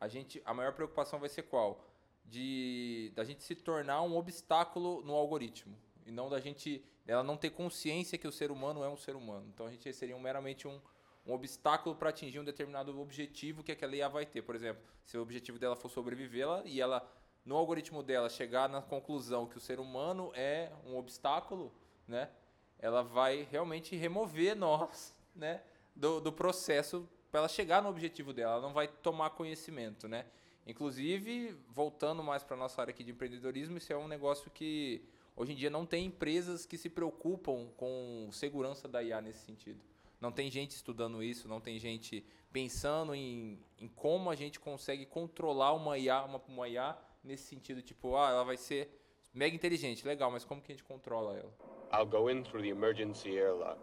a, 0.00 0.08
gente, 0.08 0.40
a 0.44 0.54
maior 0.54 0.72
preocupação 0.72 1.18
vai 1.18 1.28
ser 1.28 1.42
qual? 1.42 1.84
De 2.24 3.12
da 3.14 3.24
gente 3.24 3.42
se 3.42 3.54
tornar 3.54 4.02
um 4.02 4.16
obstáculo 4.16 5.02
no 5.02 5.14
algoritmo. 5.14 5.76
E 6.06 6.10
não 6.10 6.28
da 6.28 6.40
gente. 6.40 6.82
Ela 7.06 7.22
não 7.22 7.36
ter 7.36 7.50
consciência 7.50 8.18
que 8.18 8.28
o 8.28 8.32
ser 8.32 8.50
humano 8.50 8.84
é 8.84 8.88
um 8.88 8.96
ser 8.96 9.16
humano. 9.16 9.46
Então 9.52 9.66
a 9.66 9.70
gente 9.70 9.90
seria 9.94 10.18
meramente 10.18 10.68
um, 10.68 10.78
um 11.26 11.32
obstáculo 11.32 11.94
para 11.94 12.10
atingir 12.10 12.38
um 12.38 12.44
determinado 12.44 12.98
objetivo 13.00 13.62
que 13.62 13.72
aquela 13.72 13.96
IA 13.96 14.08
vai 14.08 14.26
ter. 14.26 14.42
Por 14.42 14.54
exemplo, 14.54 14.82
se 15.04 15.16
o 15.16 15.22
objetivo 15.22 15.58
dela 15.58 15.74
for 15.74 15.90
sobrevivê-la 15.90 16.62
e 16.66 16.80
ela, 16.80 17.06
no 17.44 17.56
algoritmo 17.56 18.02
dela, 18.02 18.28
chegar 18.28 18.68
na 18.68 18.82
conclusão 18.82 19.46
que 19.46 19.56
o 19.56 19.60
ser 19.60 19.80
humano 19.80 20.30
é 20.34 20.70
um 20.84 20.96
obstáculo, 20.96 21.72
né? 22.08 22.30
Ela 22.78 23.02
vai 23.02 23.46
realmente 23.50 23.94
remover 23.94 24.56
nós 24.56 25.14
né, 25.34 25.62
do, 25.94 26.20
do 26.20 26.32
processo 26.32 27.08
para 27.30 27.40
ela 27.40 27.48
chegar 27.48 27.82
no 27.82 27.88
objetivo 27.88 28.32
dela. 28.32 28.54
Ela 28.54 28.62
não 28.62 28.72
vai 28.72 28.88
tomar 28.88 29.30
conhecimento, 29.30 30.08
né? 30.08 30.24
Inclusive, 30.66 31.56
voltando 31.70 32.22
mais 32.22 32.42
para 32.42 32.56
nossa 32.56 32.80
área 32.80 32.90
aqui 32.90 33.02
de 33.02 33.10
empreendedorismo, 33.10 33.78
isso 33.78 33.92
é 33.92 33.96
um 33.96 34.06
negócio 34.06 34.50
que 34.50 35.02
hoje 35.34 35.52
em 35.52 35.56
dia 35.56 35.70
não 35.70 35.86
tem 35.86 36.06
empresas 36.06 36.66
que 36.66 36.76
se 36.76 36.90
preocupam 36.90 37.68
com 37.76 38.28
segurança 38.32 38.86
da 38.86 39.02
IA 39.02 39.20
nesse 39.20 39.44
sentido. 39.46 39.80
Não 40.20 40.32
tem 40.32 40.50
gente 40.50 40.72
estudando 40.72 41.22
isso, 41.22 41.48
não 41.48 41.60
tem 41.60 41.78
gente 41.78 42.24
pensando 42.52 43.14
em, 43.14 43.58
em 43.78 43.88
como 43.88 44.30
a 44.30 44.34
gente 44.34 44.58
consegue 44.58 45.06
controlar 45.06 45.72
uma 45.72 45.96
IA, 45.96 46.24
uma, 46.24 46.42
uma 46.48 46.68
IA 46.68 46.98
nesse 47.22 47.44
sentido, 47.44 47.80
tipo, 47.80 48.16
ah, 48.16 48.30
ela 48.30 48.44
vai 48.44 48.56
ser 48.56 48.90
mega 49.32 49.54
inteligente, 49.54 50.06
legal, 50.06 50.30
mas 50.30 50.44
como 50.44 50.60
que 50.60 50.72
a 50.72 50.74
gente 50.74 50.84
controla 50.84 51.36
ela? 51.36 51.77
I'll 51.92 52.06
go 52.06 52.28
in 52.28 52.44
through 52.44 52.62
the 52.62 52.68
emergency 52.68 53.38
airlock. 53.38 53.78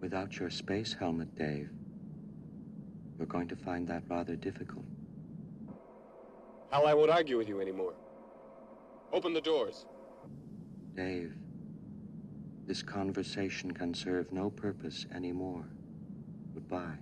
Without 0.00 0.36
your 0.38 0.50
space 0.50 0.92
helmet, 0.92 1.34
Dave, 1.36 1.70
you're 3.16 3.26
going 3.26 3.48
to 3.48 3.56
find 3.56 3.86
that 3.86 4.02
rather 4.08 4.34
difficult. 4.34 4.84
Hal, 6.70 6.86
I 6.86 6.94
won't 6.94 7.10
argue 7.10 7.38
with 7.38 7.48
you 7.48 7.60
anymore. 7.60 7.94
Open 9.12 9.32
the 9.32 9.40
doors. 9.40 9.86
Dave, 10.96 11.34
this 12.66 12.82
conversation 12.82 13.70
can 13.72 13.94
serve 13.94 14.32
no 14.32 14.50
purpose 14.50 15.06
anymore. 15.14 15.64
Goodbye. 16.54 16.98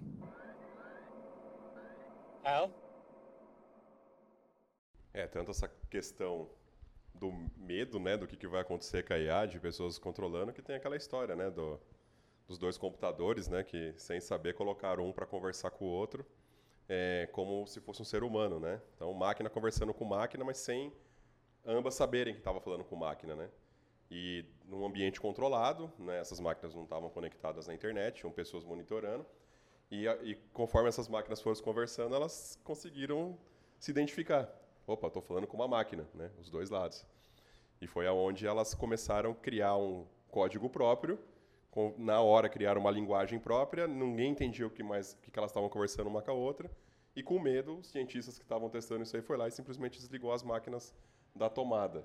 Hal? 2.45 2.71
É, 5.15 5.27
tanto 5.27 5.51
essa 5.51 5.69
questão 5.89 6.49
do 7.15 7.33
medo, 7.57 7.99
né, 7.99 8.17
do 8.17 8.27
que, 8.27 8.37
que 8.37 8.47
vai 8.47 8.61
acontecer 8.61 9.05
com 9.07 9.13
a 9.13 9.19
IA, 9.19 9.47
de 9.47 9.61
pessoas 9.61 9.99
controlando, 9.99 10.53
que 10.53 10.63
tem 10.63 10.77
aquela 10.77 10.97
história, 10.97 11.37
né, 11.37 11.51
do, 11.51 11.79
dos 12.49 12.59
dois 12.59 12.79
computadores, 12.79 13.49
né, 13.49 13.63
que 13.63 13.93
sem 13.97 14.21
saber 14.21 14.55
colocaram 14.55 15.07
um 15.07 15.13
para 15.13 15.27
conversar 15.27 15.71
com 15.71 15.85
o 15.85 15.89
outro, 15.89 16.27
é, 16.89 17.29
como 17.33 17.67
se 17.67 17.81
fosse 17.81 18.03
um 18.03 18.05
ser 18.05 18.25
humano, 18.25 18.59
né? 18.59 18.83
Então, 18.97 19.15
máquina 19.15 19.49
conversando 19.49 19.95
com 19.95 20.05
máquina, 20.05 20.45
mas 20.45 20.59
sem 20.59 20.93
ambas 21.65 21.95
saberem 21.95 22.35
que 22.35 22.41
estava 22.41 22.61
falando 22.61 22.83
com 22.83 22.97
máquina, 22.97 23.37
né? 23.37 23.49
E 24.11 24.45
num 24.65 24.85
ambiente 24.85 25.21
controlado, 25.21 25.93
né, 25.97 26.19
essas 26.19 26.41
máquinas 26.41 26.75
não 26.75 26.83
estavam 26.83 27.09
conectadas 27.09 27.69
na 27.69 27.75
internet, 27.75 28.17
tinham 28.17 28.33
pessoas 28.33 28.65
monitorando, 28.65 29.25
e, 29.89 30.07
e 30.25 30.35
conforme 30.53 30.89
essas 30.89 31.07
máquinas 31.07 31.41
foram 31.41 31.61
conversando, 31.63 32.15
elas 32.15 32.59
conseguiram 32.65 33.39
se 33.79 33.93
identificar. 33.93 34.49
Opa, 34.87 35.07
estou 35.07 35.23
falando 35.23 35.47
com 35.47 35.57
uma 35.57 35.69
máquina, 35.69 36.07
né? 36.15 36.31
Os 36.41 36.51
dois 36.51 36.71
lados. 36.71 37.07
E 37.81 37.87
foi 37.87 38.07
aonde 38.07 38.47
elas 38.47 38.75
começaram 38.75 39.31
a 39.33 39.35
criar 39.35 39.77
um 39.77 40.07
código 40.31 40.69
próprio, 40.69 41.19
com- 41.71 41.95
na 41.97 42.21
hora 42.21 42.49
criaram 42.49 42.81
uma 42.81 42.91
linguagem 42.91 43.39
própria, 43.39 43.87
ninguém 43.87 44.33
entendia 44.33 44.67
o 44.67 44.71
que 44.71 44.83
mais, 44.83 45.15
que 45.23 45.31
elas 45.39 45.51
estavam 45.51 45.69
conversando 45.69 46.09
uma 46.09 46.21
com 46.23 46.31
a 46.31 46.35
outra, 46.35 46.71
e 47.15 47.23
com 47.23 47.39
medo, 47.39 47.79
os 47.79 47.89
cientistas 47.89 48.37
que 48.39 48.45
estavam 48.45 48.69
testando 48.69 49.03
isso 49.03 49.17
aí 49.17 49.23
foi 49.23 49.37
lá 49.37 49.49
e 49.49 49.51
simplesmente 49.53 49.99
desligou 49.99 50.33
as 50.33 50.43
máquinas 50.43 50.95
da 51.35 51.49
tomada, 51.49 52.05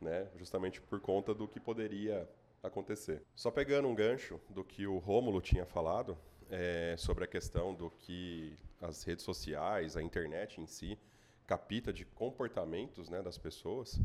né? 0.00 0.28
Justamente 0.36 0.80
por 0.80 1.00
conta 1.00 1.34
do 1.34 1.46
que 1.46 1.60
poderia 1.60 2.28
acontecer. 2.62 3.22
Só 3.34 3.50
pegando 3.50 3.88
um 3.88 3.94
gancho 3.94 4.40
do 4.48 4.64
que 4.64 4.86
o 4.86 4.98
Rômulo 4.98 5.40
tinha 5.40 5.64
falado 5.66 6.16
é, 6.50 6.94
sobre 6.98 7.24
a 7.24 7.26
questão 7.26 7.74
do 7.74 7.90
que 7.90 8.56
as 8.80 9.02
redes 9.04 9.24
sociais, 9.24 9.96
a 9.96 10.02
internet 10.02 10.60
em 10.60 10.66
si, 10.66 10.98
capta 11.46 11.92
de 11.92 12.04
comportamentos 12.04 13.08
né, 13.08 13.22
das 13.22 13.38
pessoas. 13.38 14.00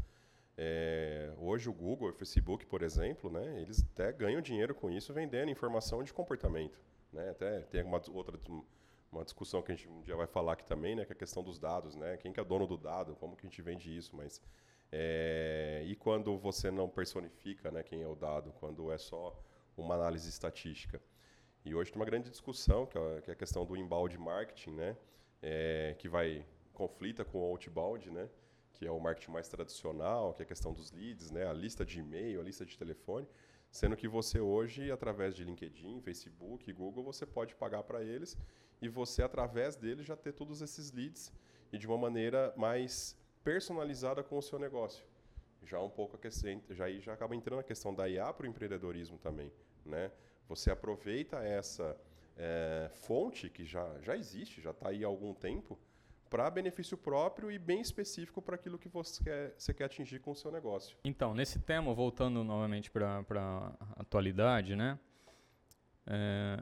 É, 0.57 1.31
hoje 1.37 1.69
o 1.69 1.73
Google 1.73 2.09
o 2.09 2.13
Facebook, 2.13 2.65
por 2.65 2.81
exemplo, 2.81 3.29
né, 3.29 3.61
eles 3.61 3.85
até 3.93 4.11
ganham 4.11 4.41
dinheiro 4.41 4.73
com 4.73 4.89
isso 4.89 5.13
vendendo 5.13 5.51
informação 5.51 6.03
de 6.03 6.11
comportamento. 6.11 6.79
Né? 7.13 7.29
Até 7.29 7.61
tem 7.61 7.83
uma 7.83 8.01
outra 8.11 8.39
uma 9.11 9.23
discussão 9.23 9.61
que 9.61 9.71
a 9.71 9.75
gente 9.75 9.87
um 9.87 10.01
dia 10.01 10.15
vai 10.15 10.27
falar 10.27 10.53
aqui 10.53 10.65
também, 10.65 10.95
né, 10.95 11.05
que 11.05 11.13
é 11.13 11.15
a 11.15 11.17
questão 11.17 11.41
dos 11.41 11.57
dados, 11.57 11.95
né? 11.95 12.17
Quem 12.17 12.33
que 12.33 12.39
é 12.39 12.43
dono 12.43 12.67
do 12.67 12.77
dado? 12.77 13.15
Como 13.15 13.35
que 13.35 13.45
a 13.45 13.49
gente 13.49 13.61
vende 13.61 13.95
isso? 13.95 14.15
Mas 14.15 14.41
é, 14.91 15.83
e 15.85 15.95
quando 15.95 16.37
você 16.37 16.69
não 16.71 16.89
personifica, 16.89 17.71
né, 17.71 17.83
quem 17.83 18.01
é 18.01 18.07
o 18.07 18.15
dado? 18.15 18.51
Quando 18.59 18.91
é 18.91 18.97
só 18.97 19.37
uma 19.77 19.95
análise 19.95 20.27
estatística? 20.29 21.01
E 21.63 21.75
hoje 21.75 21.91
tem 21.91 21.99
uma 21.99 22.05
grande 22.05 22.29
discussão 22.29 22.85
que 22.85 22.97
é, 22.97 23.23
é 23.27 23.31
a 23.31 23.35
questão 23.35 23.65
do 23.65 23.75
inbound 23.75 24.17
marketing, 24.17 24.71
né? 24.71 24.97
É, 25.41 25.95
que 25.99 26.09
vai 26.09 26.45
conflita 26.77 27.25
com 27.25 27.39
o 27.39 27.43
outbound, 27.43 28.11
né? 28.11 28.29
Que 28.71 28.85
é 28.85 28.91
o 28.91 28.99
marketing 28.99 29.31
mais 29.31 29.49
tradicional, 29.49 30.31
que 30.35 30.43
é 30.43 30.45
a 30.45 30.47
questão 30.47 30.71
dos 30.71 30.91
leads, 30.91 31.31
né? 31.31 31.47
A 31.47 31.53
lista 31.53 31.83
de 31.83 31.99
e-mail, 31.99 32.39
a 32.39 32.43
lista 32.43 32.63
de 32.63 32.77
telefone, 32.77 33.27
sendo 33.71 33.97
que 33.97 34.07
você 34.07 34.39
hoje, 34.39 34.91
através 34.91 35.33
de 35.35 35.43
LinkedIn, 35.43 35.99
Facebook, 36.01 36.71
Google, 36.71 37.03
você 37.03 37.25
pode 37.25 37.55
pagar 37.55 37.81
para 37.81 38.03
eles 38.03 38.37
e 38.79 38.87
você 38.87 39.23
através 39.23 39.75
deles 39.75 40.05
já 40.05 40.15
ter 40.15 40.33
todos 40.33 40.61
esses 40.61 40.91
leads 40.91 41.33
e 41.73 41.79
de 41.79 41.87
uma 41.87 41.97
maneira 41.97 42.53
mais 42.55 43.17
personalizada 43.43 44.23
com 44.23 44.37
o 44.37 44.41
seu 44.41 44.59
negócio. 44.59 45.03
Já 45.63 45.81
um 45.81 45.89
pouco 45.89 46.15
a 46.15 46.19
questão, 46.19 46.61
já 46.69 46.87
já 46.91 47.13
acaba 47.13 47.35
entrando 47.35 47.59
a 47.59 47.63
questão 47.63 47.91
da 47.91 48.07
IA 48.07 48.31
para 48.31 48.45
o 48.45 48.49
empreendedorismo 48.49 49.17
também, 49.17 49.51
né? 49.83 50.11
Você 50.47 50.69
aproveita 50.69 51.37
essa 51.43 51.99
eh, 52.37 52.87
fonte 52.91 53.49
que 53.49 53.65
já, 53.65 53.99
já 53.99 54.15
existe, 54.15 54.61
já 54.61 54.69
está 54.69 54.89
aí 54.89 55.03
há 55.03 55.07
algum 55.07 55.33
tempo, 55.33 55.77
para 56.29 56.49
benefício 56.49 56.97
próprio 56.97 57.51
e 57.51 57.57
bem 57.57 57.81
específico 57.81 58.41
para 58.41 58.55
aquilo 58.55 58.77
que 58.77 58.89
você 58.89 59.23
quer, 59.23 59.53
você 59.57 59.73
quer 59.73 59.85
atingir 59.85 60.19
com 60.19 60.31
o 60.31 60.35
seu 60.35 60.51
negócio. 60.51 60.97
Então, 61.03 61.33
nesse 61.33 61.59
tema, 61.59 61.93
voltando 61.93 62.43
novamente 62.43 62.91
para 62.91 63.23
a 63.29 64.01
atualidade, 64.01 64.75
né? 64.75 64.99
É, 66.05 66.61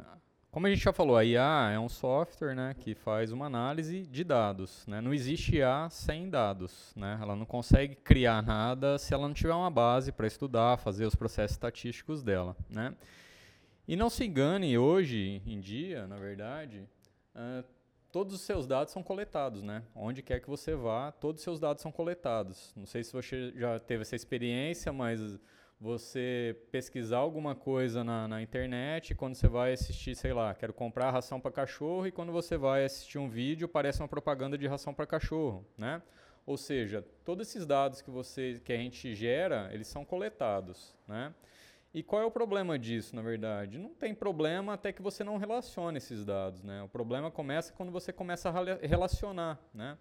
como 0.55 0.67
a 0.67 0.69
gente 0.69 0.81
já 0.85 0.93
falou, 0.93 1.17
a 1.17 1.25
IA 1.25 1.71
é 1.73 1.77
um 1.77 1.89
software 1.89 2.55
né, 2.55 2.73
que 2.79 2.95
faz 2.95 3.33
uma 3.33 3.45
análise 3.45 4.07
de 4.07 4.23
dados. 4.23 4.87
Né? 4.87 5.01
Não 5.01 5.13
existe 5.13 5.57
IA 5.57 5.89
sem 5.89 6.29
dados. 6.29 6.93
Né? 6.95 7.19
Ela 7.21 7.35
não 7.35 7.45
consegue 7.45 7.93
criar 7.93 8.41
nada 8.41 8.97
se 8.97 9.13
ela 9.13 9.27
não 9.27 9.33
tiver 9.33 9.53
uma 9.53 9.69
base 9.69 10.13
para 10.13 10.25
estudar, 10.25 10.77
fazer 10.77 11.05
os 11.05 11.13
processos 11.13 11.57
estatísticos 11.57 12.23
dela. 12.23 12.55
Né? 12.69 12.95
E 13.85 13.97
não 13.97 14.09
se 14.09 14.23
engane, 14.23 14.77
hoje 14.77 15.41
em 15.45 15.59
dia, 15.59 16.07
na 16.07 16.15
verdade, 16.15 16.87
ah, 17.35 17.61
todos 18.15 18.33
os 18.33 18.41
seus 18.43 18.65
dados 18.65 18.93
são 18.93 19.03
coletados, 19.03 19.61
né? 19.61 19.83
Onde 19.93 20.21
quer 20.23 20.39
que 20.39 20.49
você 20.49 20.73
vá, 20.73 21.11
todos 21.11 21.41
os 21.41 21.43
seus 21.43 21.59
dados 21.59 21.81
são 21.81 21.91
coletados. 21.91 22.71
Não 22.73 22.85
sei 22.85 23.03
se 23.03 23.11
você 23.11 23.51
já 23.57 23.77
teve 23.77 24.03
essa 24.03 24.15
experiência, 24.15 24.93
mas 24.93 25.37
você 25.77 26.55
pesquisar 26.71 27.17
alguma 27.17 27.53
coisa 27.53 28.05
na, 28.05 28.25
na 28.25 28.41
internet, 28.41 29.13
quando 29.15 29.35
você 29.35 29.49
vai 29.49 29.73
assistir, 29.73 30.15
sei 30.15 30.31
lá, 30.31 30.55
quero 30.55 30.71
comprar 30.71 31.11
ração 31.11 31.41
para 31.41 31.51
cachorro, 31.51 32.07
e 32.07 32.11
quando 32.13 32.31
você 32.31 32.55
vai 32.55 32.85
assistir 32.85 33.17
um 33.17 33.27
vídeo, 33.27 33.67
parece 33.67 33.99
uma 34.01 34.07
propaganda 34.07 34.57
de 34.57 34.65
ração 34.65 34.93
para 34.93 35.05
cachorro, 35.05 35.67
né? 35.77 36.01
Ou 36.45 36.55
seja, 36.55 37.05
todos 37.25 37.49
esses 37.49 37.65
dados 37.65 38.01
que 38.01 38.09
você 38.09 38.61
que 38.63 38.71
a 38.71 38.77
gente 38.77 39.13
gera, 39.13 39.69
eles 39.73 39.87
são 39.87 40.05
coletados, 40.05 40.95
né? 41.05 41.33
E 41.95 42.03
qual 42.03 42.21
é 42.21 42.25
o 42.25 42.29
problema 42.29 42.77
disso, 42.77 43.15
na 43.15 43.21
verdade? 43.21 43.77
Não 43.77 43.93
tem 43.93 44.13
problema 44.13 44.73
até 44.73 44.91
que 44.91 45.01
você 45.01 45.23
não 45.23 45.37
relacione 45.37 45.97
esses 45.97 46.25
dados, 46.25 46.61
né? 46.61 46.83
O 46.83 46.89
problema 46.89 47.31
começa 47.31 47.71
quando 47.71 47.89
você 47.89 48.11
começa 48.11 48.49
a 48.49 48.51
rela- 48.51 48.79
relacionar, 48.83 49.57
né? 49.73 49.97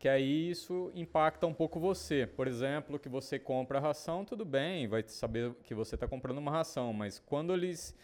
Que 0.00 0.08
aí 0.08 0.50
isso 0.50 0.90
impacta 0.96 1.46
um 1.46 1.54
pouco 1.54 1.78
você. 1.78 2.26
Por 2.26 2.48
exemplo, 2.48 2.98
que 2.98 3.08
você 3.08 3.38
compra 3.38 3.78
ração, 3.78 4.24
tudo 4.24 4.44
bem, 4.44 4.88
vai 4.88 5.04
saber 5.06 5.54
que 5.62 5.74
você 5.74 5.94
está 5.94 6.08
comprando 6.08 6.38
uma 6.38 6.50
ração, 6.50 6.92
mas 6.92 7.20
quando 7.20 7.52
eles 7.54 7.94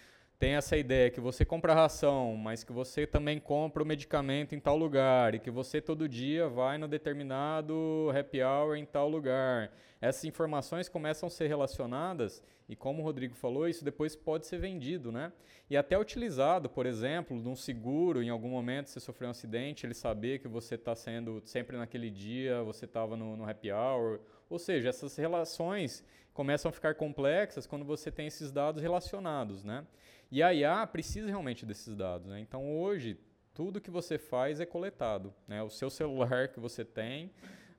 têm 0.45 0.57
essa 0.57 0.77
ideia 0.77 1.09
que 1.09 1.23
você 1.23 1.43
compra 1.43 1.73
ração, 1.73 2.37
mas 2.37 2.63
que 2.63 2.71
você 2.71 3.07
também 3.07 3.41
compra 3.41 3.83
o 3.83 3.87
medicamento 3.87 4.55
em 4.55 4.61
tal 4.61 4.77
lugar 4.77 5.35
e 5.35 5.39
que 5.39 5.51
você 5.51 5.81
todo 5.81 6.07
dia 6.07 6.51
vai 6.51 6.77
no 6.77 6.87
determinado 6.87 8.13
happy 8.15 8.43
hour 8.43 8.77
em 8.77 8.85
tal 8.85 9.09
lugar, 9.09 9.73
essas 10.03 10.23
informações 10.27 10.87
começam 10.87 11.29
a 11.29 11.31
ser 11.31 11.47
relacionadas 11.47 12.43
e 12.69 12.77
como 12.77 13.01
o 13.01 13.05
Rodrigo 13.07 13.35
falou, 13.35 13.67
isso 13.67 13.83
depois 13.83 14.15
pode 14.15 14.47
ser 14.47 14.59
vendido, 14.59 15.11
né? 15.11 15.33
E 15.71 15.79
até 15.79 15.99
utilizado, 15.99 16.69
por 16.69 16.85
exemplo, 16.85 17.35
num 17.39 17.57
seguro, 17.57 18.23
em 18.23 18.29
algum 18.29 18.51
momento 18.51 18.91
você 18.91 19.01
sofreu 19.01 19.29
um 19.29 19.31
acidente, 19.31 19.87
ele 19.87 19.95
saber 19.95 20.41
que 20.41 20.49
você 20.49 20.75
está 20.75 20.95
sendo 20.95 21.41
sempre 21.47 21.79
naquele 21.79 22.11
dia, 22.11 22.63
você 22.63 22.85
estava 22.85 23.17
no, 23.17 23.35
no 23.35 23.49
happy 23.49 23.73
hour. 23.73 24.21
Ou 24.51 24.59
seja, 24.59 24.91
essas 24.91 25.17
relações 25.17 26.05
começam 26.35 26.69
a 26.69 26.73
ficar 26.73 26.97
complexas 26.97 27.67
quando 27.67 27.85
você 27.85 28.11
tem 28.11 28.27
esses 28.27 28.53
dados 28.53 28.83
relacionados, 28.83 29.65
né? 29.65 29.87
E 30.31 30.43
a 30.43 30.53
IA 30.53 30.87
precisa 30.87 31.29
realmente 31.29 31.65
desses 31.67 31.95
dados, 31.95 32.27
né? 32.29 32.41
Então 32.41 32.77
hoje 32.77 33.19
tudo 33.53 33.81
que 33.81 33.91
você 33.91 34.19
faz 34.19 34.61
é 34.61 34.67
coletado, 34.67 35.33
né? 35.47 35.63
O 35.63 35.71
seu 35.71 35.89
celular 35.91 36.49
que 36.49 36.59
você 36.59 36.85
tem, 36.85 37.31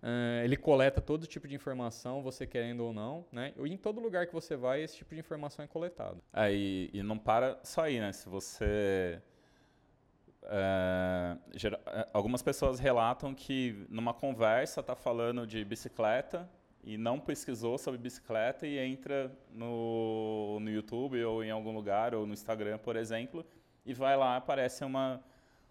eh, 0.02 0.42
ele 0.46 0.56
coleta 0.56 1.02
todo 1.02 1.28
tipo 1.28 1.48
de 1.48 1.56
informação, 1.56 2.22
você 2.24 2.48
querendo 2.48 2.82
ou 2.86 2.94
não, 2.94 3.26
né? 3.32 3.54
E 3.58 3.74
em 3.74 3.78
todo 3.78 4.00
lugar 4.00 4.26
que 4.28 4.34
você 4.34 4.56
vai, 4.56 4.82
esse 4.82 4.96
tipo 4.98 5.14
de 5.14 5.20
informação 5.20 5.66
é 5.66 5.68
coletado. 5.68 6.22
É, 6.34 6.54
e, 6.54 6.90
e 6.94 7.04
não 7.04 7.18
para 7.18 7.60
só 7.64 7.82
aí, 7.84 8.00
né? 8.00 8.12
Se 8.14 8.30
você. 8.30 9.22
é, 10.44 11.38
gera- 11.56 11.80
é, 11.88 12.08
algumas 12.14 12.42
pessoas 12.42 12.80
relatam 12.80 13.34
que 13.34 13.86
numa 13.90 14.14
conversa 14.14 14.84
tá 14.84 14.96
falando 14.96 15.46
de 15.48 15.64
bicicleta 15.66 16.50
e 16.86 17.00
não 17.00 17.20
pesquisou 17.20 17.80
sobre 17.80 18.00
bicicleta 18.00 18.68
e 18.68 18.78
entra 18.78 19.36
no, 19.50 20.60
no 20.60 20.70
YouTube 20.70 21.22
ou 21.24 21.44
em 21.44 21.50
algum 21.50 21.74
lugar, 21.74 22.14
ou 22.14 22.28
no 22.28 22.34
Instagram, 22.34 22.78
por 22.78 22.96
exemplo, 22.96 23.44
e 23.84 23.92
vai 23.92 24.16
lá 24.16 24.38
aparece 24.38 24.86
uma, 24.86 25.20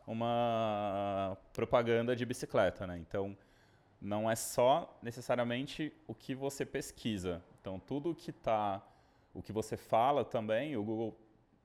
uma 0.05 1.39
propaganda 1.53 2.17
de 2.17 2.27
bicicleta. 2.27 2.85
Né? 2.85 2.99
Então, 2.99 3.37
não 4.01 4.29
é 4.29 4.35
só 4.35 4.99
necessariamente 5.01 5.93
o 6.09 6.15
que 6.15 6.35
você 6.35 6.67
pesquisa. 6.67 7.41
Então, 7.61 7.79
tudo 7.79 8.13
que 8.13 8.31
está, 8.31 8.85
o 9.33 9.41
que 9.41 9.53
você 9.53 9.77
fala 9.77 10.25
também, 10.25 10.77
o 10.77 10.83
Google 10.83 11.17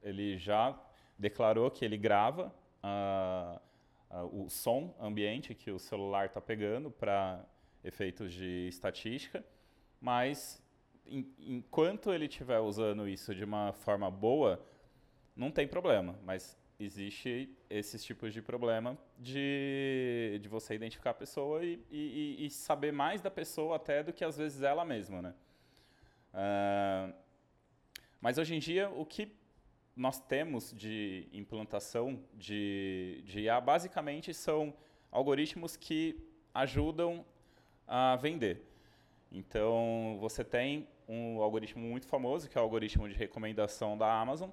ele 0.03 0.37
já 0.37 0.79
declarou 1.17 1.71
que 1.71 1.83
ele 1.83 1.97
grava 1.97 2.53
uh, 2.83 3.59
uh, 4.15 4.45
o 4.45 4.49
som 4.49 4.95
ambiente 4.99 5.55
que 5.55 5.71
o 5.71 5.79
celular 5.79 6.27
está 6.27 6.39
pegando 6.39 6.91
para 6.91 7.43
efeitos 7.83 8.33
de 8.33 8.67
estatística, 8.67 9.43
mas 10.01 10.61
em, 11.05 11.25
enquanto 11.39 12.13
ele 12.13 12.25
estiver 12.25 12.59
usando 12.59 13.07
isso 13.07 13.33
de 13.33 13.43
uma 13.43 13.73
forma 13.73 14.09
boa, 14.09 14.63
não 15.35 15.51
tem 15.51 15.67
problema, 15.67 16.17
mas 16.23 16.57
existe 16.79 17.55
esses 17.69 18.03
tipos 18.03 18.33
de 18.33 18.41
problema 18.41 18.97
de, 19.17 20.39
de 20.41 20.47
você 20.47 20.75
identificar 20.75 21.09
a 21.11 21.13
pessoa 21.13 21.63
e, 21.63 21.83
e, 21.91 22.45
e 22.45 22.49
saber 22.49 22.93
mais 22.93 23.21
da 23.21 23.29
pessoa 23.29 23.75
até 23.75 24.01
do 24.01 24.13
que 24.13 24.23
às 24.23 24.37
vezes 24.37 24.61
ela 24.61 24.85
mesma, 24.85 25.21
né? 25.21 25.33
Uh, 26.33 27.13
mas 28.21 28.37
hoje 28.37 28.55
em 28.55 28.59
dia, 28.59 28.89
o 28.89 29.05
que 29.05 29.33
nós 29.95 30.19
temos 30.19 30.73
de 30.73 31.27
implantação 31.33 32.23
de, 32.33 33.21
de 33.25 33.41
IA 33.41 33.59
basicamente 33.59 34.33
são 34.33 34.73
algoritmos 35.11 35.75
que 35.75 36.17
ajudam 36.53 37.25
a 37.89 38.15
vender. 38.15 38.63
Então, 39.31 40.17
você 40.21 40.43
tem 40.43 40.87
um 41.07 41.41
algoritmo 41.41 41.81
muito 41.83 42.05
famoso, 42.05 42.47
que 42.47 42.57
é 42.57 42.61
o 42.61 42.63
algoritmo 42.63 43.09
de 43.09 43.15
recomendação 43.15 43.97
da 43.97 44.13
Amazon, 44.13 44.51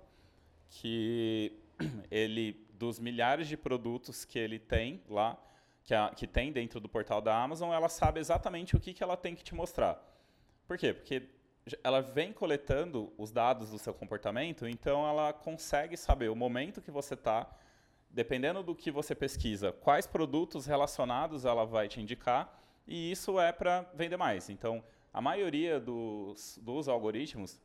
que 0.71 1.53
ele, 2.11 2.67
dos 2.73 2.99
milhares 2.99 3.47
de 3.47 3.57
produtos 3.57 4.25
que 4.25 4.39
ele 4.39 4.59
tem 4.59 5.03
lá, 5.09 5.39
que, 5.85 5.95
a, 5.95 6.09
que 6.11 6.27
tem 6.27 6.51
dentro 6.51 6.81
do 6.81 6.89
portal 6.89 7.21
da 7.21 7.41
Amazon, 7.41 7.73
ela 7.73 7.91
sabe 7.91 8.21
exatamente 8.21 8.75
o 8.75 8.81
que, 8.81 8.95
que 8.95 9.03
ela 9.03 9.17
tem 9.17 9.35
que 9.35 9.45
te 9.45 9.55
mostrar. 9.55 10.03
Por 10.67 10.79
quê? 10.79 10.95
Porque 10.95 11.29
ela 11.85 12.01
vem 12.01 12.33
coletando 12.33 13.13
os 13.19 13.31
dados 13.31 13.71
do 13.71 13.79
seu 13.79 13.93
comportamento, 13.93 14.67
então 14.67 15.07
ela 15.07 15.33
consegue 15.33 15.97
saber 15.97 16.31
o 16.31 16.35
momento 16.35 16.81
que 16.81 16.91
você 16.91 17.15
está, 17.15 17.47
dependendo 18.09 18.63
do 18.63 18.75
que 18.75 18.91
você 18.91 19.15
pesquisa, 19.15 19.73
quais 19.73 20.07
produtos 20.07 20.65
relacionados 20.65 21.45
ela 21.45 21.67
vai 21.67 21.87
te 21.87 22.01
indicar, 22.01 22.66
e 22.87 23.11
isso 23.11 23.41
é 23.41 23.53
para 23.53 23.83
vender 23.95 24.17
mais. 24.17 24.49
Então, 24.49 24.83
a 25.13 25.21
maioria 25.21 25.81
dos, 25.81 26.59
dos 26.63 26.89
algoritmos, 26.89 27.61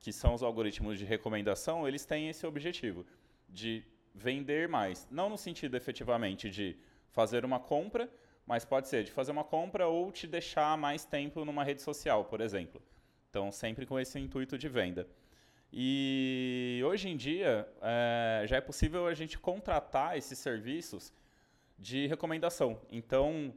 que 0.00 0.12
são 0.12 0.34
os 0.34 0.42
algoritmos 0.42 0.98
de 0.98 1.04
recomendação, 1.04 1.86
eles 1.86 2.04
têm 2.04 2.28
esse 2.28 2.46
objetivo 2.46 3.06
de 3.48 3.84
vender 4.14 4.68
mais. 4.68 5.08
Não 5.10 5.28
no 5.28 5.38
sentido 5.38 5.76
efetivamente 5.76 6.50
de 6.50 6.76
fazer 7.10 7.44
uma 7.44 7.58
compra, 7.58 8.10
mas 8.46 8.64
pode 8.64 8.88
ser 8.88 9.04
de 9.04 9.12
fazer 9.12 9.30
uma 9.30 9.44
compra 9.44 9.86
ou 9.86 10.10
te 10.10 10.26
deixar 10.26 10.76
mais 10.76 11.04
tempo 11.04 11.44
numa 11.44 11.64
rede 11.64 11.82
social, 11.82 12.24
por 12.24 12.40
exemplo. 12.40 12.82
Então, 13.30 13.52
sempre 13.52 13.86
com 13.86 13.98
esse 13.98 14.18
intuito 14.18 14.56
de 14.58 14.68
venda. 14.68 15.06
E 15.72 16.80
hoje 16.84 17.10
em 17.10 17.16
dia, 17.16 17.68
é, 17.82 18.44
já 18.46 18.56
é 18.56 18.60
possível 18.60 19.06
a 19.06 19.14
gente 19.14 19.38
contratar 19.38 20.16
esses 20.16 20.38
serviços 20.38 21.12
de 21.78 22.06
recomendação. 22.06 22.80
Então, 22.90 23.54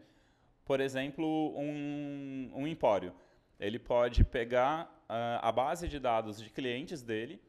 por 0.66 0.80
exemplo, 0.80 1.54
um, 1.58 2.52
um 2.54 2.68
empório. 2.68 3.14
Ele 3.60 3.78
pode 3.78 4.24
pegar 4.24 4.86
uh, 5.10 5.40
a 5.42 5.52
base 5.52 5.88
de 5.88 6.00
dados 6.00 6.42
de 6.42 6.50
clientes 6.50 7.02
dele, 7.02 7.42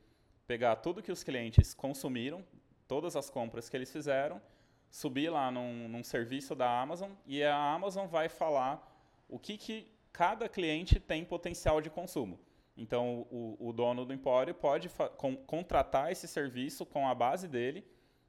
pegar 0.46 0.76
tudo 0.76 1.02
que 1.02 1.12
os 1.12 1.22
clientes 1.22 1.72
consumiram, 1.72 2.44
todas 2.86 3.16
as 3.16 3.30
compras 3.30 3.68
que 3.68 3.76
eles 3.76 3.90
fizeram, 3.90 4.40
subir 4.90 5.30
lá 5.30 5.50
num, 5.50 5.88
num 5.88 6.04
serviço 6.04 6.54
da 6.54 6.80
Amazon 6.80 7.12
e 7.26 7.42
a 7.42 7.56
Amazon 7.56 8.06
vai 8.06 8.28
falar 8.28 8.86
o 9.28 9.38
que, 9.38 9.56
que 9.56 9.90
cada 10.12 10.48
cliente 10.48 11.00
tem 11.00 11.24
potencial 11.24 11.80
de 11.80 11.88
consumo. 11.88 12.38
Então, 12.76 13.26
o, 13.30 13.56
o 13.58 13.72
dono 13.72 14.04
do 14.04 14.12
empório 14.12 14.54
pode 14.54 14.90
contratar 15.46 16.12
esse 16.12 16.28
serviço 16.28 16.84
com 16.84 17.08
a 17.08 17.14
base 17.14 17.48
dele, 17.48 17.84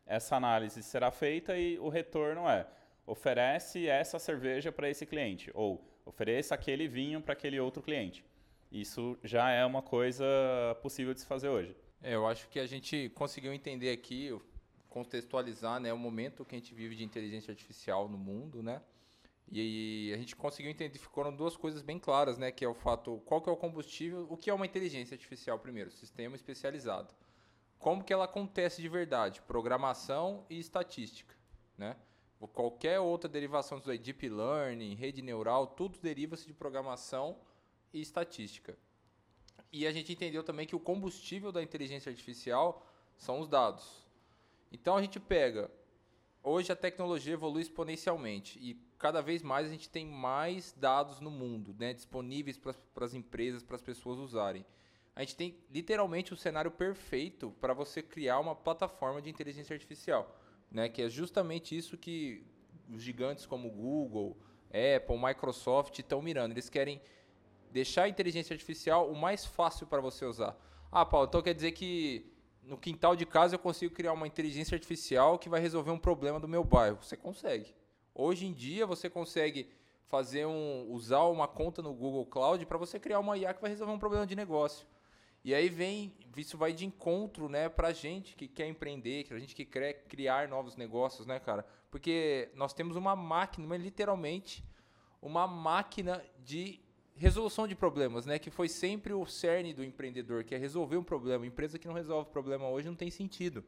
essa 0.06 0.36
análise 0.36 0.82
será 0.84 1.12
feita 1.12 1.58
e 1.58 1.78
o 1.80 1.90
retorno 1.90 2.48
é 2.48 2.68
oferece 3.06 3.88
essa 3.88 4.18
cerveja 4.20 4.72
para 4.72 4.90
esse 4.90 5.06
cliente 5.06 5.52
ou 5.54 5.84
ofereça 6.06 6.56
aquele 6.56 6.88
vinho 6.88 7.22
para 7.22 7.34
aquele 7.34 7.60
outro 7.60 7.82
cliente. 7.82 8.24
Isso 8.72 9.18
já 9.24 9.52
é 9.52 9.64
uma 9.66 9.82
coisa 9.82 10.26
possível 10.82 11.14
de 11.14 11.20
se 11.20 11.26
fazer 11.26 11.50
hoje. 11.50 11.76
É, 12.02 12.16
eu 12.16 12.28
acho 12.28 12.50
que 12.50 12.60
a 12.60 12.66
gente 12.66 13.10
conseguiu 13.16 13.54
entender 13.54 13.92
aqui, 13.92 14.36
contextualizar 14.90 15.80
né, 15.80 15.94
o 15.94 15.98
momento 15.98 16.44
que 16.44 16.56
a 16.56 16.58
gente 16.58 16.74
vive 16.74 16.96
de 16.96 17.04
inteligência 17.04 17.52
artificial 17.52 18.10
no 18.10 18.18
mundo, 18.18 18.62
né? 18.62 18.82
E 19.52 20.12
a 20.14 20.18
gente 20.18 20.36
conseguiu 20.36 20.72
entender, 20.72 20.98
ficaram 20.98 21.36
duas 21.36 21.56
coisas 21.56 21.82
bem 21.82 22.00
claras, 22.00 22.38
né? 22.38 22.52
Que 22.52 22.66
é 22.66 22.68
o 22.68 22.74
fato, 22.74 23.22
qual 23.26 23.42
que 23.42 23.50
é 23.50 23.52
o 23.52 23.58
combustível, 23.58 24.26
o 24.30 24.36
que 24.36 24.50
é 24.50 24.54
uma 24.54 24.66
inteligência 24.66 25.14
artificial 25.14 25.60
primeiro, 25.60 25.92
sistema 25.92 26.36
especializado. 26.36 27.14
Como 27.78 28.04
que 28.04 28.12
ela 28.12 28.26
acontece 28.26 28.82
de 28.82 28.90
verdade? 28.90 29.42
Programação 29.44 30.46
e 30.50 30.58
estatística, 30.58 31.36
né? 31.78 31.96
Qualquer 32.48 33.00
outra 33.00 33.30
derivação 33.30 33.78
disso 33.78 33.92
aí, 33.92 33.98
deep 33.98 34.28
learning, 34.28 34.96
rede 34.96 35.22
neural, 35.22 35.68
tudo 35.68 36.00
deriva-se 36.00 36.46
de 36.46 36.54
programação 36.54 37.38
e 37.94 38.02
estatística. 38.02 38.78
E 39.72 39.88
a 39.88 39.92
gente 39.92 40.12
entendeu 40.12 40.44
também 40.44 40.68
que 40.68 40.76
o 40.76 40.80
combustível 40.80 41.52
da 41.52 41.64
inteligência 41.64 42.10
artificial 42.10 42.86
são 43.18 43.40
os 43.40 43.48
dados. 43.48 44.06
Então 44.72 44.96
a 44.96 45.02
gente 45.02 45.20
pega 45.20 45.70
hoje 46.44 46.72
a 46.72 46.76
tecnologia 46.76 47.34
evolui 47.34 47.62
exponencialmente 47.62 48.60
e 48.60 48.76
cada 49.00 49.22
vez 49.22 49.42
mais 49.42 49.68
a 49.68 49.70
gente 49.70 49.90
tem 49.90 50.06
mais 50.06 50.74
dados 50.74 51.20
no 51.20 51.32
mundo, 51.32 51.76
né, 51.78 51.94
disponíveis 51.94 52.58
para 52.58 53.06
as 53.06 53.14
empresas, 53.14 53.64
para 53.64 53.76
as 53.76 53.82
pessoas 53.82 54.20
usarem. 54.20 54.66
A 55.16 55.22
gente 55.22 55.36
tem 55.36 55.58
literalmente 55.72 56.34
o 56.34 56.38
cenário 56.38 56.72
perfeito 56.72 57.52
para 57.62 57.74
você 57.74 58.02
criar 58.02 58.40
uma 58.40 58.56
plataforma 58.56 59.22
de 59.22 59.30
inteligência 59.30 59.74
artificial, 59.74 60.36
né, 60.74 60.90
que 60.90 61.04
é 61.04 61.10
justamente 61.10 61.78
isso 61.78 61.96
que 61.96 62.44
os 62.90 63.02
gigantes 63.02 63.46
como 63.46 63.70
Google, 63.70 64.36
Apple, 64.70 65.18
Microsoft 65.18 65.98
estão 66.00 66.22
mirando. 66.22 66.52
Eles 66.52 66.68
querem 66.68 67.00
deixar 67.72 68.04
a 68.04 68.10
inteligência 68.10 68.54
artificial 68.54 69.10
o 69.10 69.16
mais 69.16 69.46
fácil 69.46 69.86
para 69.86 70.02
você 70.02 70.26
usar. 70.26 70.58
Ah, 70.92 71.06
Paulo, 71.06 71.28
então 71.28 71.42
quer 71.42 71.54
dizer 71.54 71.72
que 71.72 72.34
no 72.64 72.78
quintal 72.78 73.16
de 73.16 73.26
casa 73.26 73.56
eu 73.56 73.60
consigo 73.60 73.94
criar 73.94 74.14
uma 74.14 74.28
inteligência 74.28 74.76
artificial 74.76 75.38
que 75.38 75.50
vai 75.50 75.62
resolver 75.62 75.92
um 75.92 76.00
problema 76.00 76.40
do 76.40 76.48
meu 76.48 76.64
bairro. 76.64 76.98
Você 77.02 77.16
consegue. 77.16 77.74
Hoje 78.16 78.46
em 78.46 78.54
dia 78.54 78.86
você 78.86 79.10
consegue 79.10 79.70
fazer 80.06 80.46
um 80.46 80.88
usar 80.90 81.24
uma 81.24 81.48
conta 81.48 81.82
no 81.82 81.94
Google 81.94 82.26
Cloud 82.26 82.66
para 82.66 82.78
você 82.78 83.00
criar 83.00 83.20
uma 83.20 83.38
IA 83.38 83.54
que 83.54 83.62
vai 83.62 83.70
resolver 83.70 83.94
um 83.94 84.00
problema 84.00 84.26
de 84.26 84.36
negócio. 84.36 84.88
E 85.44 85.54
aí 85.54 85.68
vem, 85.68 86.14
isso 86.38 86.58
vai 86.58 86.72
de 86.72 86.86
encontro, 86.86 87.50
né, 87.50 87.68
pra 87.68 87.92
gente 87.92 88.36
que 88.36 88.48
quer 88.48 88.68
empreender, 88.68 89.26
que 89.26 89.34
a 89.34 89.40
gente 89.40 89.54
que 89.54 89.66
quer 89.66 90.06
criar 90.08 90.48
novos 90.48 90.78
negócios, 90.78 91.28
né, 91.28 91.40
cara? 91.40 91.66
Porque 91.92 92.50
nós 92.56 92.74
temos 92.74 92.96
uma 92.96 93.16
máquina, 93.16 93.68
mas 93.68 93.82
literalmente 93.82 94.64
uma 95.22 95.46
máquina 95.46 96.24
de 96.40 96.80
resolução 97.16 97.68
de 97.68 97.76
problemas, 97.76 98.26
né? 98.26 98.40
Que 98.40 98.50
foi 98.50 98.68
sempre 98.68 99.14
o 99.14 99.26
cerne 99.26 99.74
do 99.74 99.84
empreendedor, 99.84 100.44
que 100.44 100.56
é 100.56 100.58
resolver 100.58 100.98
um 100.98 101.04
problema. 101.04 101.46
Empresa 101.46 101.78
que 101.78 101.88
não 101.88 101.94
resolve 101.94 102.30
problema 102.30 102.68
hoje 102.70 102.88
não 102.88 102.96
tem 102.96 103.12
sentido, 103.12 103.64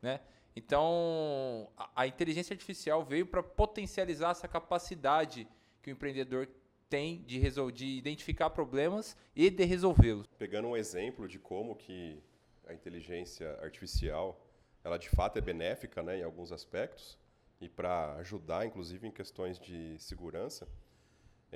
né? 0.00 0.20
Então, 0.56 1.68
a, 1.76 2.02
a 2.02 2.06
inteligência 2.06 2.54
artificial 2.54 3.04
veio 3.04 3.26
para 3.26 3.42
potencializar 3.42 4.30
essa 4.30 4.46
capacidade 4.46 5.48
que 5.82 5.90
o 5.90 5.92
empreendedor 5.92 6.48
tem 6.94 7.22
de, 7.22 7.40
de 7.72 7.86
identificar 7.86 8.50
problemas 8.50 9.16
e 9.34 9.50
de 9.50 9.64
resolvê-los. 9.64 10.26
Pegando 10.38 10.68
um 10.68 10.76
exemplo 10.76 11.26
de 11.26 11.38
como 11.38 11.74
que 11.74 12.22
a 12.66 12.72
inteligência 12.72 13.58
artificial, 13.60 14.40
ela 14.84 14.96
de 14.96 15.08
fato 15.08 15.38
é 15.38 15.40
benéfica, 15.40 16.02
né, 16.02 16.18
em 16.18 16.22
alguns 16.22 16.52
aspectos 16.52 17.18
e 17.60 17.68
para 17.68 18.14
ajudar, 18.16 18.64
inclusive, 18.64 19.08
em 19.08 19.10
questões 19.10 19.58
de 19.58 19.98
segurança 19.98 20.68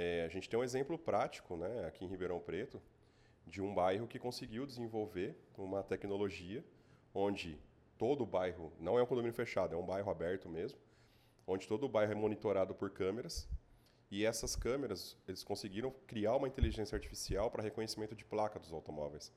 é, 0.01 0.25
a 0.25 0.29
gente 0.29 0.49
tem 0.49 0.57
um 0.57 0.63
exemplo 0.63 0.97
prático, 0.97 1.57
né, 1.57 1.85
aqui 1.85 2.05
em 2.05 2.09
Ribeirão 2.09 2.39
Preto, 2.39 2.81
de 3.45 3.61
um 3.61 3.75
bairro 3.75 4.07
que 4.07 4.17
conseguiu 4.17 4.65
desenvolver 4.65 5.37
uma 5.57 5.83
tecnologia 5.83 6.65
onde 7.13 7.59
todo 7.99 8.23
o 8.23 8.27
bairro, 8.27 8.73
não 8.79 8.97
é 8.97 9.03
um 9.03 9.07
condomínio 9.07 9.35
fechado, 9.35 9.75
é 9.75 9.77
um 9.77 9.85
bairro 9.85 10.09
aberto 10.09 10.49
mesmo, 10.49 10.79
onde 11.45 11.67
todo 11.67 11.85
o 11.85 11.89
bairro 11.89 12.13
é 12.13 12.15
monitorado 12.15 12.77
por 12.77 12.91
câmeras, 12.91 13.49
e 14.11 14.25
essas 14.25 14.57
câmeras, 14.57 15.17
eles 15.27 15.45
conseguiram 15.45 15.93
criar 16.07 16.37
uma 16.37 16.49
inteligência 16.49 16.97
artificial 16.97 17.51
para 17.51 17.63
reconhecimento 17.63 18.15
de 18.15 18.25
placa 18.25 18.59
dos 18.59 18.73
automóveis. 18.73 19.33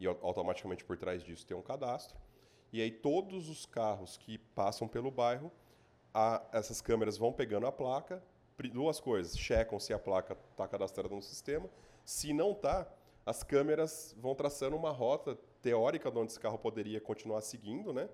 E 0.00 0.06
automaticamente 0.06 0.84
por 0.84 0.96
trás 0.96 1.22
disso 1.22 1.46
tem 1.46 1.56
um 1.56 1.62
cadastro. 1.62 2.18
E 2.72 2.82
aí 2.82 2.90
todos 2.90 3.48
os 3.48 3.64
carros 3.64 4.16
que 4.16 4.38
passam 4.38 4.88
pelo 4.88 5.10
bairro, 5.10 5.50
a, 6.12 6.42
essas 6.52 6.80
câmeras 6.80 7.16
vão 7.16 7.32
pegando 7.32 7.66
a 7.66 7.72
placa 7.72 8.22
duas 8.72 8.98
coisas. 8.98 9.38
Checam 9.38 9.78
se 9.78 9.92
a 9.92 9.98
placa 9.98 10.36
está 10.50 10.66
cadastrada 10.66 11.14
no 11.14 11.22
sistema. 11.22 11.68
Se 12.04 12.32
não 12.32 12.52
está, 12.52 12.90
as 13.24 13.42
câmeras 13.42 14.14
vão 14.18 14.34
traçando 14.34 14.76
uma 14.76 14.90
rota 14.90 15.38
teórica 15.62 16.10
de 16.10 16.18
onde 16.18 16.32
esse 16.32 16.40
carro 16.40 16.58
poderia 16.58 17.00
continuar 17.00 17.40
seguindo, 17.42 17.92
né? 17.92 18.08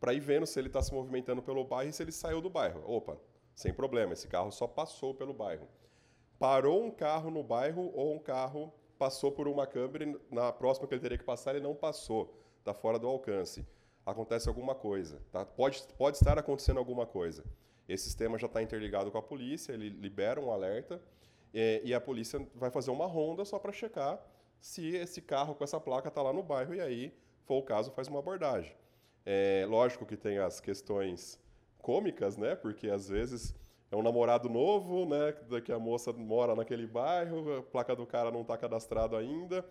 Para 0.00 0.14
ir 0.14 0.20
vendo 0.20 0.46
se 0.46 0.58
ele 0.58 0.68
está 0.68 0.80
se 0.80 0.94
movimentando 0.94 1.42
pelo 1.42 1.64
bairro 1.64 1.90
e 1.90 1.92
se 1.92 2.02
ele 2.02 2.12
saiu 2.12 2.40
do 2.40 2.48
bairro. 2.48 2.82
Opa, 2.86 3.18
sem 3.58 3.72
problema, 3.72 4.12
esse 4.12 4.28
carro 4.28 4.52
só 4.52 4.68
passou 4.68 5.12
pelo 5.12 5.34
bairro. 5.34 5.66
Parou 6.38 6.84
um 6.84 6.92
carro 6.92 7.28
no 7.28 7.42
bairro 7.42 7.90
ou 7.92 8.14
um 8.14 8.18
carro 8.20 8.72
passou 8.96 9.32
por 9.32 9.48
uma 9.48 9.66
câmera 9.66 10.16
na 10.30 10.52
próxima 10.52 10.86
que 10.86 10.94
ele 10.94 11.00
teria 11.00 11.18
que 11.18 11.24
passar 11.24 11.56
ele 11.56 11.64
não 11.64 11.74
passou, 11.74 12.40
está 12.60 12.72
fora 12.72 13.00
do 13.00 13.08
alcance. 13.08 13.66
Acontece 14.06 14.48
alguma 14.48 14.76
coisa, 14.76 15.20
tá? 15.32 15.44
pode, 15.44 15.82
pode 15.98 16.18
estar 16.18 16.38
acontecendo 16.38 16.78
alguma 16.78 17.04
coisa. 17.04 17.44
Esse 17.88 18.04
sistema 18.04 18.38
já 18.38 18.46
está 18.46 18.62
interligado 18.62 19.10
com 19.10 19.18
a 19.18 19.22
polícia, 19.22 19.72
ele 19.72 19.88
libera 19.88 20.40
um 20.40 20.52
alerta 20.52 21.02
eh, 21.52 21.80
e 21.82 21.92
a 21.92 22.00
polícia 22.00 22.40
vai 22.54 22.70
fazer 22.70 22.92
uma 22.92 23.06
ronda 23.06 23.44
só 23.44 23.58
para 23.58 23.72
checar 23.72 24.24
se 24.60 24.94
esse 24.94 25.20
carro 25.20 25.56
com 25.56 25.64
essa 25.64 25.80
placa 25.80 26.06
está 26.06 26.22
lá 26.22 26.32
no 26.32 26.44
bairro 26.44 26.76
e 26.76 26.80
aí, 26.80 27.12
for 27.44 27.56
o 27.56 27.62
caso, 27.64 27.90
faz 27.90 28.06
uma 28.06 28.20
abordagem. 28.20 28.72
É, 29.26 29.66
lógico 29.68 30.06
que 30.06 30.16
tem 30.16 30.38
as 30.38 30.60
questões 30.60 31.40
cômicas, 31.88 32.36
né? 32.36 32.54
Porque 32.54 32.90
às 32.90 33.08
vezes 33.08 33.54
é 33.90 33.96
um 33.96 34.02
namorado 34.02 34.46
novo, 34.46 35.06
né? 35.06 35.32
Que 35.64 35.72
a 35.72 35.78
moça 35.78 36.12
mora 36.12 36.54
naquele 36.54 36.86
bairro, 36.86 37.56
a 37.56 37.62
placa 37.62 37.96
do 37.96 38.04
cara 38.04 38.30
não 38.30 38.42
está 38.42 38.58
cadastrado 38.58 39.16
ainda. 39.16 39.64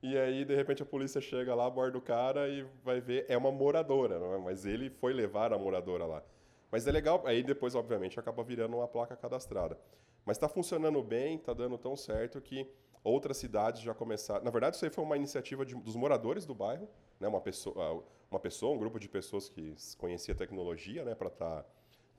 E 0.00 0.16
aí, 0.16 0.44
de 0.44 0.54
repente, 0.54 0.84
a 0.84 0.86
polícia 0.86 1.20
chega 1.20 1.52
lá, 1.52 1.66
aborda 1.66 1.98
o 1.98 2.00
cara 2.00 2.48
e 2.48 2.64
vai 2.84 3.00
ver, 3.00 3.26
é 3.28 3.36
uma 3.36 3.50
moradora, 3.50 4.20
não 4.20 4.34
é? 4.34 4.38
mas 4.38 4.64
ele 4.64 4.88
foi 4.88 5.12
levar 5.12 5.52
a 5.52 5.58
moradora 5.58 6.06
lá. 6.06 6.22
Mas 6.70 6.86
é 6.86 6.92
legal, 6.92 7.22
aí 7.26 7.42
depois, 7.42 7.74
obviamente, 7.74 8.20
acaba 8.20 8.44
virando 8.44 8.76
uma 8.76 8.86
placa 8.86 9.16
cadastrada. 9.16 9.76
Mas 10.24 10.36
está 10.36 10.48
funcionando 10.48 11.02
bem, 11.02 11.34
está 11.34 11.52
dando 11.52 11.76
tão 11.76 11.96
certo 11.96 12.40
que 12.40 12.70
outras 13.04 13.36
cidades 13.36 13.82
já 13.82 13.94
começaram. 13.94 14.42
Na 14.42 14.50
verdade, 14.50 14.76
isso 14.76 14.84
aí 14.84 14.90
foi 14.90 15.04
uma 15.04 15.16
iniciativa 15.16 15.64
de- 15.64 15.74
dos 15.74 15.94
moradores 15.94 16.46
do 16.46 16.54
bairro, 16.54 16.88
né? 17.20 17.28
uma, 17.28 17.40
pessoa, 17.40 18.02
uma 18.30 18.40
pessoa, 18.40 18.74
um 18.74 18.78
grupo 18.78 18.98
de 18.98 19.08
pessoas 19.08 19.48
que 19.48 19.76
conhecia 19.98 20.34
a 20.34 20.36
tecnologia 20.36 21.04
né? 21.04 21.14
para 21.14 21.28
estar 21.28 21.64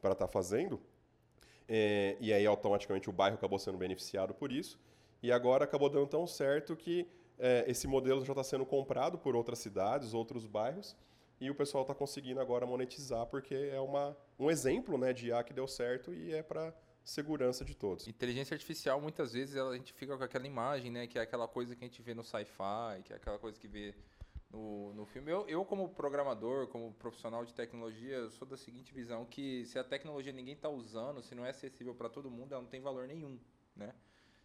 para 0.01 0.11
estar 0.11 0.27
fazendo. 0.27 0.79
É, 1.67 2.15
e 2.19 2.31
aí, 2.31 2.45
automaticamente, 2.45 3.09
o 3.09 3.13
bairro 3.13 3.35
acabou 3.37 3.57
sendo 3.57 3.75
beneficiado 3.75 4.35
por 4.35 4.51
isso. 4.51 4.79
E 5.23 5.31
agora 5.31 5.63
acabou 5.63 5.89
dando 5.89 6.05
tão 6.05 6.27
certo 6.27 6.75
que 6.75 7.07
é, 7.39 7.65
esse 7.67 7.87
modelo 7.87 8.23
já 8.23 8.33
está 8.33 8.43
sendo 8.43 8.65
comprado 8.65 9.17
por 9.17 9.35
outras 9.35 9.57
cidades, 9.59 10.13
outros 10.13 10.45
bairros, 10.45 10.95
e 11.41 11.49
o 11.49 11.55
pessoal 11.55 11.81
está 11.81 11.95
conseguindo 11.95 12.39
agora 12.39 12.65
monetizar, 12.67 13.25
porque 13.25 13.55
é 13.55 13.79
uma, 13.79 14.15
um 14.39 14.51
exemplo 14.51 14.97
né, 14.97 15.11
de 15.11 15.27
IA 15.27 15.43
que 15.43 15.53
deu 15.53 15.67
certo 15.67 16.13
e 16.13 16.33
é 16.33 16.43
para 16.43 16.71
segurança 17.05 17.63
de 17.63 17.75
todos. 17.75 18.07
Inteligência 18.07 18.55
artificial, 18.55 18.99
muitas 18.99 19.31
vezes, 19.31 19.55
ela- 19.55 19.71
a 19.71 19.77
gente 19.77 19.93
fica 19.93 20.17
com 20.17 20.23
aquela 20.23 20.47
imagem, 20.47 20.91
né? 20.91 21.05
Que 21.07 21.19
é 21.19 21.21
aquela 21.21 21.47
coisa 21.47 21.75
que 21.75 21.85
a 21.85 21.87
gente 21.87 22.01
vê 22.01 22.13
no 22.13 22.23
sci-fi, 22.23 23.03
que 23.03 23.13
é 23.13 23.15
aquela 23.15 23.37
coisa 23.37 23.59
que 23.59 23.67
vê 23.67 23.93
no, 24.49 24.91
no 24.93 25.05
filme. 25.05 25.31
Eu, 25.31 25.47
eu, 25.47 25.63
como 25.63 25.87
programador, 25.89 26.67
como 26.67 26.93
profissional 26.95 27.45
de 27.45 27.53
tecnologia, 27.53 28.27
sou 28.31 28.47
da 28.47 28.57
seguinte 28.57 28.93
visão, 28.93 29.23
que 29.23 29.65
se 29.65 29.77
a 29.77 29.83
tecnologia 29.83 30.33
ninguém 30.33 30.55
está 30.55 30.67
usando, 30.67 31.21
se 31.21 31.35
não 31.35 31.45
é 31.45 31.51
acessível 31.51 31.93
para 31.93 32.09
todo 32.09 32.29
mundo, 32.29 32.53
ela 32.53 32.61
não 32.61 32.69
tem 32.69 32.81
valor 32.81 33.07
nenhum, 33.07 33.39
né? 33.75 33.93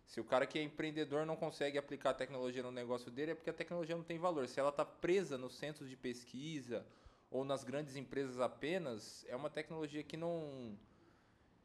Se 0.05 0.20
o 0.20 0.25
cara 0.25 0.44
que 0.44 0.59
é 0.59 0.62
empreendedor 0.62 1.25
não 1.25 1.37
consegue 1.37 1.79
aplicar 1.79 2.11
a 2.11 2.14
tecnologia 2.14 2.62
no 2.64 2.73
negócio 2.73 3.11
dele, 3.11 3.31
é 3.31 3.35
porque 3.35 3.49
a 3.49 3.55
tecnologia 3.55 3.96
não 3.96 4.03
tem 4.03 4.18
valor. 4.18 4.49
Se 4.49 4.59
ela 4.59 4.70
está 4.70 4.85
presa 4.85 5.38
nos 5.38 5.55
centros 5.57 5.88
de 5.88 5.96
pesquisa 5.96 6.85
ou 7.31 7.44
nas 7.44 7.62
grandes 7.62 7.94
empresas 7.94 8.40
apenas, 8.40 9.25
é 9.29 9.37
uma 9.37 9.49
tecnologia 9.49 10.03
que 10.03 10.16
não 10.16 10.77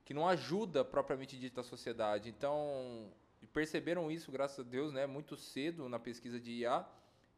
que 0.05 0.13
não 0.13 0.27
ajuda 0.27 0.85
propriamente 0.85 1.37
dita 1.37 1.61
a 1.61 1.63
sociedade. 1.63 2.29
Então, 2.29 3.11
perceberam 3.51 4.11
isso, 4.11 4.31
graças 4.31 4.59
a 4.59 4.69
Deus, 4.69 4.93
né, 4.93 5.07
muito 5.07 5.35
cedo 5.35 5.89
na 5.89 5.99
pesquisa 5.99 6.39
de 6.39 6.51
IA 6.51 6.85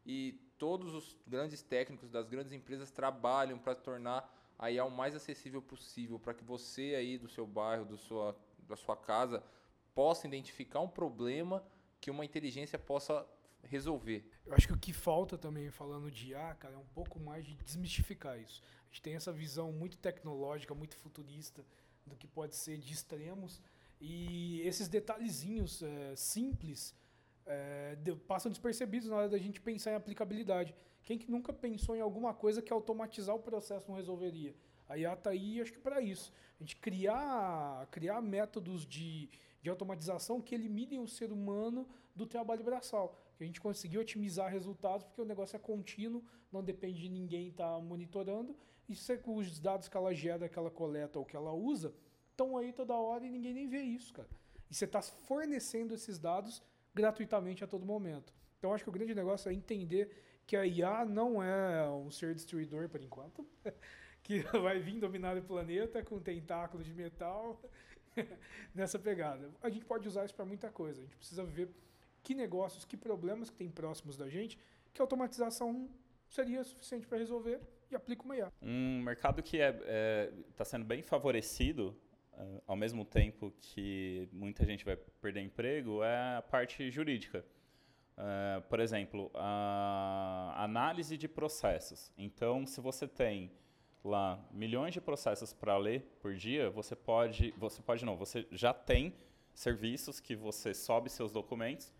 e 0.04 0.38
todos 0.58 0.94
os 0.94 1.16
grandes 1.26 1.62
técnicos 1.62 2.10
das 2.10 2.28
grandes 2.28 2.52
empresas 2.52 2.90
trabalham 2.90 3.58
para 3.58 3.74
tornar 3.74 4.34
a 4.58 4.70
IA 4.70 4.84
o 4.84 4.90
mais 4.90 5.14
acessível 5.14 5.62
possível, 5.62 6.18
para 6.18 6.34
que 6.34 6.44
você 6.44 6.94
aí 6.94 7.16
do 7.16 7.28
seu 7.28 7.46
bairro, 7.46 7.86
do 7.86 7.96
sua, 7.96 8.36
da 8.68 8.76
sua 8.76 8.96
casa, 8.96 9.42
possa 9.94 10.26
identificar 10.26 10.80
um 10.80 10.88
problema 10.88 11.64
que 12.00 12.10
uma 12.10 12.24
inteligência 12.24 12.78
possa 12.78 13.26
resolver. 13.62 14.28
Eu 14.44 14.54
acho 14.54 14.66
que 14.66 14.72
o 14.72 14.78
que 14.78 14.92
falta 14.92 15.38
também, 15.38 15.70
falando 15.70 16.10
de 16.10 16.30
IA, 16.30 16.54
cara, 16.54 16.74
é 16.74 16.78
um 16.78 16.86
pouco 16.86 17.18
mais 17.18 17.46
de 17.46 17.54
desmistificar 17.54 18.38
isso. 18.38 18.62
A 18.82 18.92
gente 18.92 19.02
tem 19.02 19.14
essa 19.14 19.32
visão 19.32 19.72
muito 19.72 19.96
tecnológica, 19.98 20.74
muito 20.74 20.96
futurista 20.96 21.64
do 22.08 22.16
que 22.16 22.26
pode 22.26 22.56
ser 22.56 22.78
de 22.78 22.92
extremos. 22.92 23.60
E 24.00 24.60
esses 24.62 24.88
detalhezinhos 24.88 25.82
é, 25.82 26.16
simples 26.16 26.94
é, 27.46 27.96
de- 27.96 28.14
passam 28.16 28.50
despercebidos 28.50 29.08
na 29.08 29.16
hora 29.16 29.28
da 29.28 29.38
gente 29.38 29.60
pensar 29.60 29.92
em 29.92 29.94
aplicabilidade. 29.94 30.74
Quem 31.02 31.18
que 31.18 31.30
nunca 31.30 31.52
pensou 31.52 31.96
em 31.96 32.00
alguma 32.00 32.34
coisa 32.34 32.60
que 32.62 32.72
automatizar 32.72 33.34
o 33.34 33.40
processo 33.40 33.86
não 33.88 33.96
resolveria? 33.96 34.54
A 34.88 34.96
IA 34.96 35.12
está 35.14 35.30
aí, 35.30 35.60
acho 35.60 35.72
que 35.72 35.78
para 35.78 36.00
isso. 36.00 36.32
A 36.58 36.62
gente 36.62 36.76
criar, 36.76 37.86
criar 37.90 38.20
métodos 38.22 38.86
de, 38.86 39.28
de 39.62 39.68
automatização 39.68 40.40
que 40.40 40.54
eliminem 40.54 41.00
o 41.00 41.08
ser 41.08 41.30
humano 41.32 41.86
do 42.14 42.26
trabalho 42.26 42.64
braçal. 42.64 43.16
Que 43.36 43.44
a 43.44 43.46
gente 43.46 43.60
conseguiu 43.60 44.00
otimizar 44.00 44.50
resultados 44.50 45.04
porque 45.04 45.20
o 45.20 45.24
negócio 45.24 45.56
é 45.56 45.58
contínuo, 45.58 46.24
não 46.50 46.62
depende 46.62 47.00
de 47.02 47.08
ninguém 47.08 47.48
estar 47.48 47.80
monitorando. 47.80 48.56
E 48.88 48.94
se 48.94 49.20
os 49.26 49.60
dados 49.60 49.88
que 49.88 49.96
ela 49.96 50.14
gera, 50.14 50.48
que 50.48 50.58
ela 50.58 50.70
coleta 50.70 51.18
ou 51.18 51.24
que 51.24 51.36
ela 51.36 51.52
usa, 51.52 51.92
estão 52.30 52.56
aí 52.56 52.72
toda 52.72 52.94
hora 52.94 53.26
e 53.26 53.30
ninguém 53.30 53.52
nem 53.52 53.68
vê 53.68 53.82
isso, 53.82 54.12
cara. 54.14 54.28
E 54.70 54.74
você 54.74 54.84
está 54.84 55.02
fornecendo 55.02 55.94
esses 55.94 56.18
dados 56.18 56.62
gratuitamente 56.94 57.62
a 57.62 57.66
todo 57.66 57.84
momento. 57.84 58.32
Então 58.58 58.72
acho 58.72 58.84
que 58.84 58.90
o 58.90 58.92
grande 58.92 59.14
negócio 59.14 59.50
é 59.50 59.54
entender 59.54 60.10
que 60.46 60.56
a 60.56 60.66
IA 60.66 61.04
não 61.04 61.42
é 61.42 61.88
um 61.90 62.10
ser 62.10 62.34
destruidor 62.34 62.88
por 62.88 63.00
enquanto, 63.02 63.46
que 64.22 64.40
vai 64.62 64.78
vir 64.78 64.98
dominar 64.98 65.36
o 65.36 65.42
planeta 65.42 66.02
com 66.02 66.18
tentáculos 66.18 66.86
de 66.86 66.94
metal 66.94 67.60
nessa 68.74 68.98
pegada. 68.98 69.50
A 69.62 69.68
gente 69.68 69.84
pode 69.84 70.08
usar 70.08 70.24
isso 70.24 70.34
para 70.34 70.44
muita 70.44 70.70
coisa. 70.70 71.00
A 71.00 71.04
gente 71.04 71.16
precisa 71.16 71.44
ver 71.44 71.68
que 72.22 72.34
negócios, 72.34 72.84
que 72.84 72.96
problemas 72.96 73.50
que 73.50 73.56
tem 73.56 73.70
próximos 73.70 74.16
da 74.16 74.28
gente, 74.28 74.58
que 74.92 75.00
automatização 75.00 75.88
seria 76.28 76.64
suficiente 76.64 77.06
para 77.06 77.18
resolver 77.18 77.60
e 77.90 77.96
aplica 77.96 78.22
uma 78.22 78.36
IA. 78.36 78.52
Um 78.62 79.00
mercado 79.02 79.42
que 79.42 79.56
está 79.56 79.82
é, 79.86 80.32
tá 80.56 80.64
sendo 80.64 80.84
bem 80.84 81.02
favorecido, 81.02 81.96
eh, 82.34 82.62
ao 82.66 82.76
mesmo 82.76 83.04
tempo 83.04 83.52
que 83.60 84.28
muita 84.32 84.64
gente 84.64 84.84
vai 84.84 84.96
perder 84.96 85.40
emprego, 85.42 86.02
é 86.02 86.36
a 86.36 86.42
parte 86.42 86.90
jurídica. 86.90 87.44
Eh, 88.16 88.62
por 88.68 88.80
exemplo, 88.80 89.30
a 89.34 90.54
análise 90.56 91.16
de 91.16 91.28
processos. 91.28 92.12
Então, 92.16 92.66
se 92.66 92.80
você 92.80 93.06
tem 93.06 93.50
lá 94.04 94.38
milhões 94.50 94.92
de 94.94 95.00
processos 95.00 95.52
para 95.52 95.76
ler 95.76 96.02
por 96.20 96.34
dia, 96.34 96.70
você 96.70 96.94
pode, 96.96 97.52
você 97.56 97.82
pode 97.82 98.04
não, 98.04 98.16
você 98.16 98.46
já 98.50 98.72
tem 98.72 99.14
serviços 99.54 100.20
que 100.20 100.36
você 100.36 100.72
sobe 100.72 101.10
seus 101.10 101.32
documentos, 101.32 101.92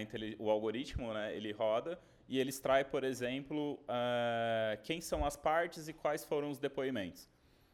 inteli- 0.00 0.36
o 0.38 0.50
algoritmo, 0.50 1.12
né, 1.12 1.36
ele 1.36 1.52
roda 1.52 1.98
e 2.28 2.38
ele 2.38 2.50
extrai, 2.50 2.84
por 2.84 3.04
exemplo, 3.04 3.78
eh, 3.88 4.78
quem 4.82 5.00
são 5.00 5.24
as 5.24 5.36
partes 5.36 5.88
e 5.88 5.92
quais 5.92 6.24
foram 6.24 6.50
os 6.50 6.58
depoimentos. 6.58 7.28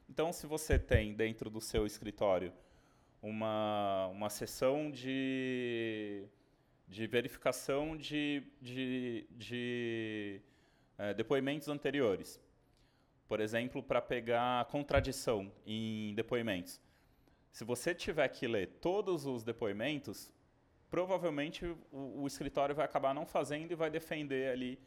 Então, 0.08 0.32
se 0.32 0.46
você 0.46 0.78
tem 0.78 1.14
dentro 1.14 1.48
do 1.48 1.60
seu 1.60 1.86
escritório 1.86 2.52
uma, 3.22 4.08
uma 4.08 4.28
sessão 4.28 4.90
de, 4.90 6.26
de 6.86 7.06
verificação 7.06 7.96
de, 7.96 8.42
de, 8.60 9.26
de 9.30 10.40
eh, 10.98 11.14
depoimentos 11.14 11.68
anteriores, 11.68 12.38
por 13.26 13.40
exemplo, 13.40 13.82
para 13.82 14.02
pegar 14.02 14.66
contradição 14.66 15.50
em 15.64 16.14
depoimentos. 16.14 16.78
Se 17.50 17.64
você 17.64 17.94
tiver 17.94 18.28
que 18.28 18.46
ler 18.46 18.66
todos 18.80 19.24
os 19.24 19.42
depoimentos, 19.42 20.30
provavelmente 20.92 21.64
o, 21.90 22.20
o 22.20 22.26
escritório 22.26 22.74
vai 22.74 22.84
acabar 22.84 23.14
não 23.14 23.24
fazendo 23.24 23.72
e 23.72 23.74
vai 23.74 23.88
defender 23.88 24.52
ali 24.52 24.78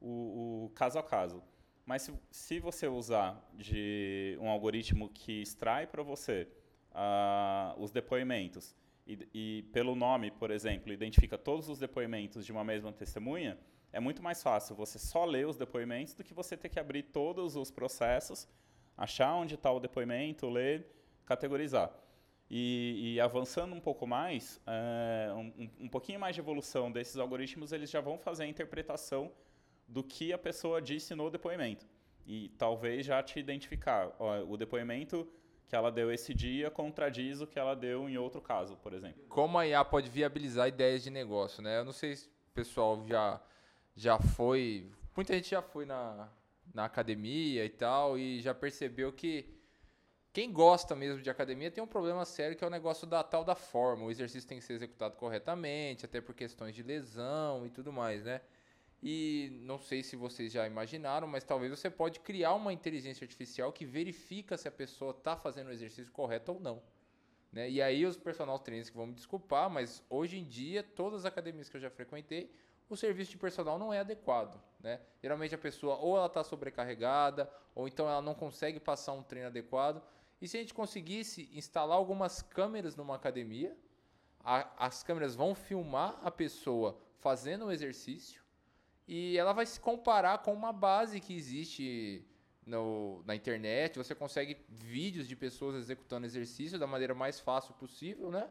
o, 0.00 0.64
o 0.64 0.72
caso 0.74 0.98
a 0.98 1.04
caso. 1.04 1.40
Mas 1.86 2.02
se, 2.02 2.12
se 2.32 2.58
você 2.58 2.88
usar 2.88 3.48
de 3.54 4.36
um 4.40 4.48
algoritmo 4.48 5.08
que 5.08 5.40
extrai 5.40 5.86
para 5.86 6.02
você 6.02 6.48
ah, 6.90 7.76
os 7.78 7.92
depoimentos 7.92 8.74
e, 9.06 9.16
e 9.32 9.62
pelo 9.72 9.94
nome, 9.94 10.32
por 10.32 10.50
exemplo, 10.50 10.92
identifica 10.92 11.38
todos 11.38 11.68
os 11.68 11.78
depoimentos 11.78 12.44
de 12.44 12.50
uma 12.50 12.64
mesma 12.64 12.92
testemunha, 12.92 13.56
é 13.92 14.00
muito 14.00 14.20
mais 14.20 14.42
fácil 14.42 14.74
você 14.74 14.98
só 14.98 15.24
ler 15.24 15.46
os 15.46 15.56
depoimentos 15.56 16.12
do 16.12 16.24
que 16.24 16.34
você 16.34 16.56
ter 16.56 16.70
que 16.70 16.80
abrir 16.80 17.04
todos 17.04 17.54
os 17.54 17.70
processos, 17.70 18.48
achar 18.96 19.32
onde 19.32 19.54
está 19.54 19.70
o 19.70 19.78
depoimento, 19.78 20.48
ler, 20.48 20.88
categorizar. 21.24 22.01
E, 22.54 23.14
e 23.14 23.20
avançando 23.20 23.74
um 23.74 23.80
pouco 23.80 24.06
mais, 24.06 24.60
é, 24.66 25.32
um, 25.32 25.70
um 25.86 25.88
pouquinho 25.88 26.20
mais 26.20 26.34
de 26.34 26.42
evolução 26.42 26.92
desses 26.92 27.16
algoritmos, 27.16 27.72
eles 27.72 27.88
já 27.88 27.98
vão 27.98 28.18
fazer 28.18 28.42
a 28.42 28.46
interpretação 28.46 29.32
do 29.88 30.04
que 30.04 30.34
a 30.34 30.38
pessoa 30.38 30.80
disse 30.82 31.14
no 31.14 31.30
depoimento. 31.30 31.86
E 32.26 32.50
talvez 32.58 33.06
já 33.06 33.22
te 33.22 33.40
identificar. 33.40 34.14
Ó, 34.18 34.42
o 34.42 34.58
depoimento 34.58 35.26
que 35.66 35.74
ela 35.74 35.90
deu 35.90 36.12
esse 36.12 36.34
dia 36.34 36.70
contradiz 36.70 37.40
o 37.40 37.46
que 37.46 37.58
ela 37.58 37.74
deu 37.74 38.06
em 38.06 38.18
outro 38.18 38.42
caso, 38.42 38.76
por 38.76 38.92
exemplo. 38.92 39.24
Como 39.30 39.58
a 39.58 39.66
IA 39.66 39.82
pode 39.82 40.10
viabilizar 40.10 40.68
ideias 40.68 41.02
de 41.02 41.08
negócio, 41.08 41.62
né? 41.62 41.78
Eu 41.78 41.86
não 41.86 41.92
sei 41.92 42.16
se 42.16 42.26
o 42.26 42.52
pessoal 42.52 43.02
já, 43.08 43.40
já 43.96 44.18
foi. 44.18 44.90
Muita 45.16 45.32
gente 45.32 45.48
já 45.48 45.62
foi 45.62 45.86
na, 45.86 46.28
na 46.74 46.84
academia 46.84 47.64
e 47.64 47.70
tal, 47.70 48.18
e 48.18 48.42
já 48.42 48.52
percebeu 48.52 49.10
que 49.10 49.61
quem 50.32 50.50
gosta 50.50 50.96
mesmo 50.96 51.20
de 51.20 51.28
academia 51.28 51.70
tem 51.70 51.84
um 51.84 51.86
problema 51.86 52.24
sério 52.24 52.56
que 52.56 52.64
é 52.64 52.66
o 52.66 52.70
negócio 52.70 53.06
da 53.06 53.22
tal 53.22 53.44
da 53.44 53.54
forma. 53.54 54.04
O 54.04 54.10
exercício 54.10 54.48
tem 54.48 54.58
que 54.58 54.64
ser 54.64 54.72
executado 54.72 55.16
corretamente, 55.16 56.06
até 56.06 56.20
por 56.20 56.34
questões 56.34 56.74
de 56.74 56.82
lesão 56.82 57.66
e 57.66 57.70
tudo 57.70 57.92
mais, 57.92 58.24
né? 58.24 58.40
E 59.02 59.58
não 59.62 59.78
sei 59.78 60.02
se 60.02 60.14
vocês 60.14 60.52
já 60.52 60.66
imaginaram, 60.66 61.26
mas 61.26 61.42
talvez 61.42 61.70
você 61.70 61.90
pode 61.90 62.20
criar 62.20 62.54
uma 62.54 62.72
inteligência 62.72 63.24
artificial 63.24 63.72
que 63.72 63.84
verifica 63.84 64.56
se 64.56 64.68
a 64.68 64.70
pessoa 64.70 65.10
está 65.10 65.36
fazendo 65.36 65.68
o 65.68 65.72
exercício 65.72 66.12
correto 66.12 66.52
ou 66.52 66.60
não. 66.60 66.82
Né? 67.52 67.68
E 67.68 67.82
aí 67.82 68.06
os 68.06 68.16
personal 68.16 68.58
trainers 68.60 68.88
que 68.88 68.96
vão 68.96 69.06
me 69.06 69.14
desculpar, 69.14 69.68
mas 69.68 70.02
hoje 70.08 70.38
em 70.38 70.44
dia, 70.44 70.82
todas 70.82 71.20
as 71.20 71.26
academias 71.26 71.68
que 71.68 71.76
eu 71.76 71.80
já 71.80 71.90
frequentei, 71.90 72.54
o 72.88 72.96
serviço 72.96 73.32
de 73.32 73.38
personal 73.38 73.78
não 73.78 73.92
é 73.92 73.98
adequado. 73.98 74.62
Né? 74.80 75.00
Geralmente 75.20 75.54
a 75.54 75.58
pessoa 75.58 75.96
ou 75.96 76.16
ela 76.16 76.26
está 76.26 76.44
sobrecarregada, 76.44 77.50
ou 77.74 77.88
então 77.88 78.08
ela 78.08 78.22
não 78.22 78.34
consegue 78.34 78.78
passar 78.78 79.12
um 79.12 79.22
treino 79.22 79.48
adequado. 79.48 80.00
E 80.42 80.48
se 80.48 80.56
a 80.56 80.60
gente 80.60 80.74
conseguisse 80.74 81.48
instalar 81.54 81.96
algumas 81.96 82.42
câmeras 82.42 82.96
numa 82.96 83.14
academia, 83.14 83.76
a, 84.40 84.86
as 84.86 85.00
câmeras 85.04 85.36
vão 85.36 85.54
filmar 85.54 86.18
a 86.20 86.32
pessoa 86.32 86.98
fazendo 87.20 87.66
o 87.66 87.70
exercício, 87.70 88.42
e 89.06 89.38
ela 89.38 89.52
vai 89.52 89.64
se 89.64 89.78
comparar 89.78 90.38
com 90.38 90.52
uma 90.52 90.72
base 90.72 91.20
que 91.20 91.32
existe 91.32 92.24
no, 92.66 93.22
na 93.24 93.36
internet. 93.36 93.96
Você 93.98 94.16
consegue 94.16 94.56
vídeos 94.68 95.28
de 95.28 95.36
pessoas 95.36 95.76
executando 95.76 96.26
exercício 96.26 96.76
da 96.76 96.88
maneira 96.88 97.14
mais 97.14 97.38
fácil 97.38 97.72
possível, 97.74 98.28
né? 98.30 98.50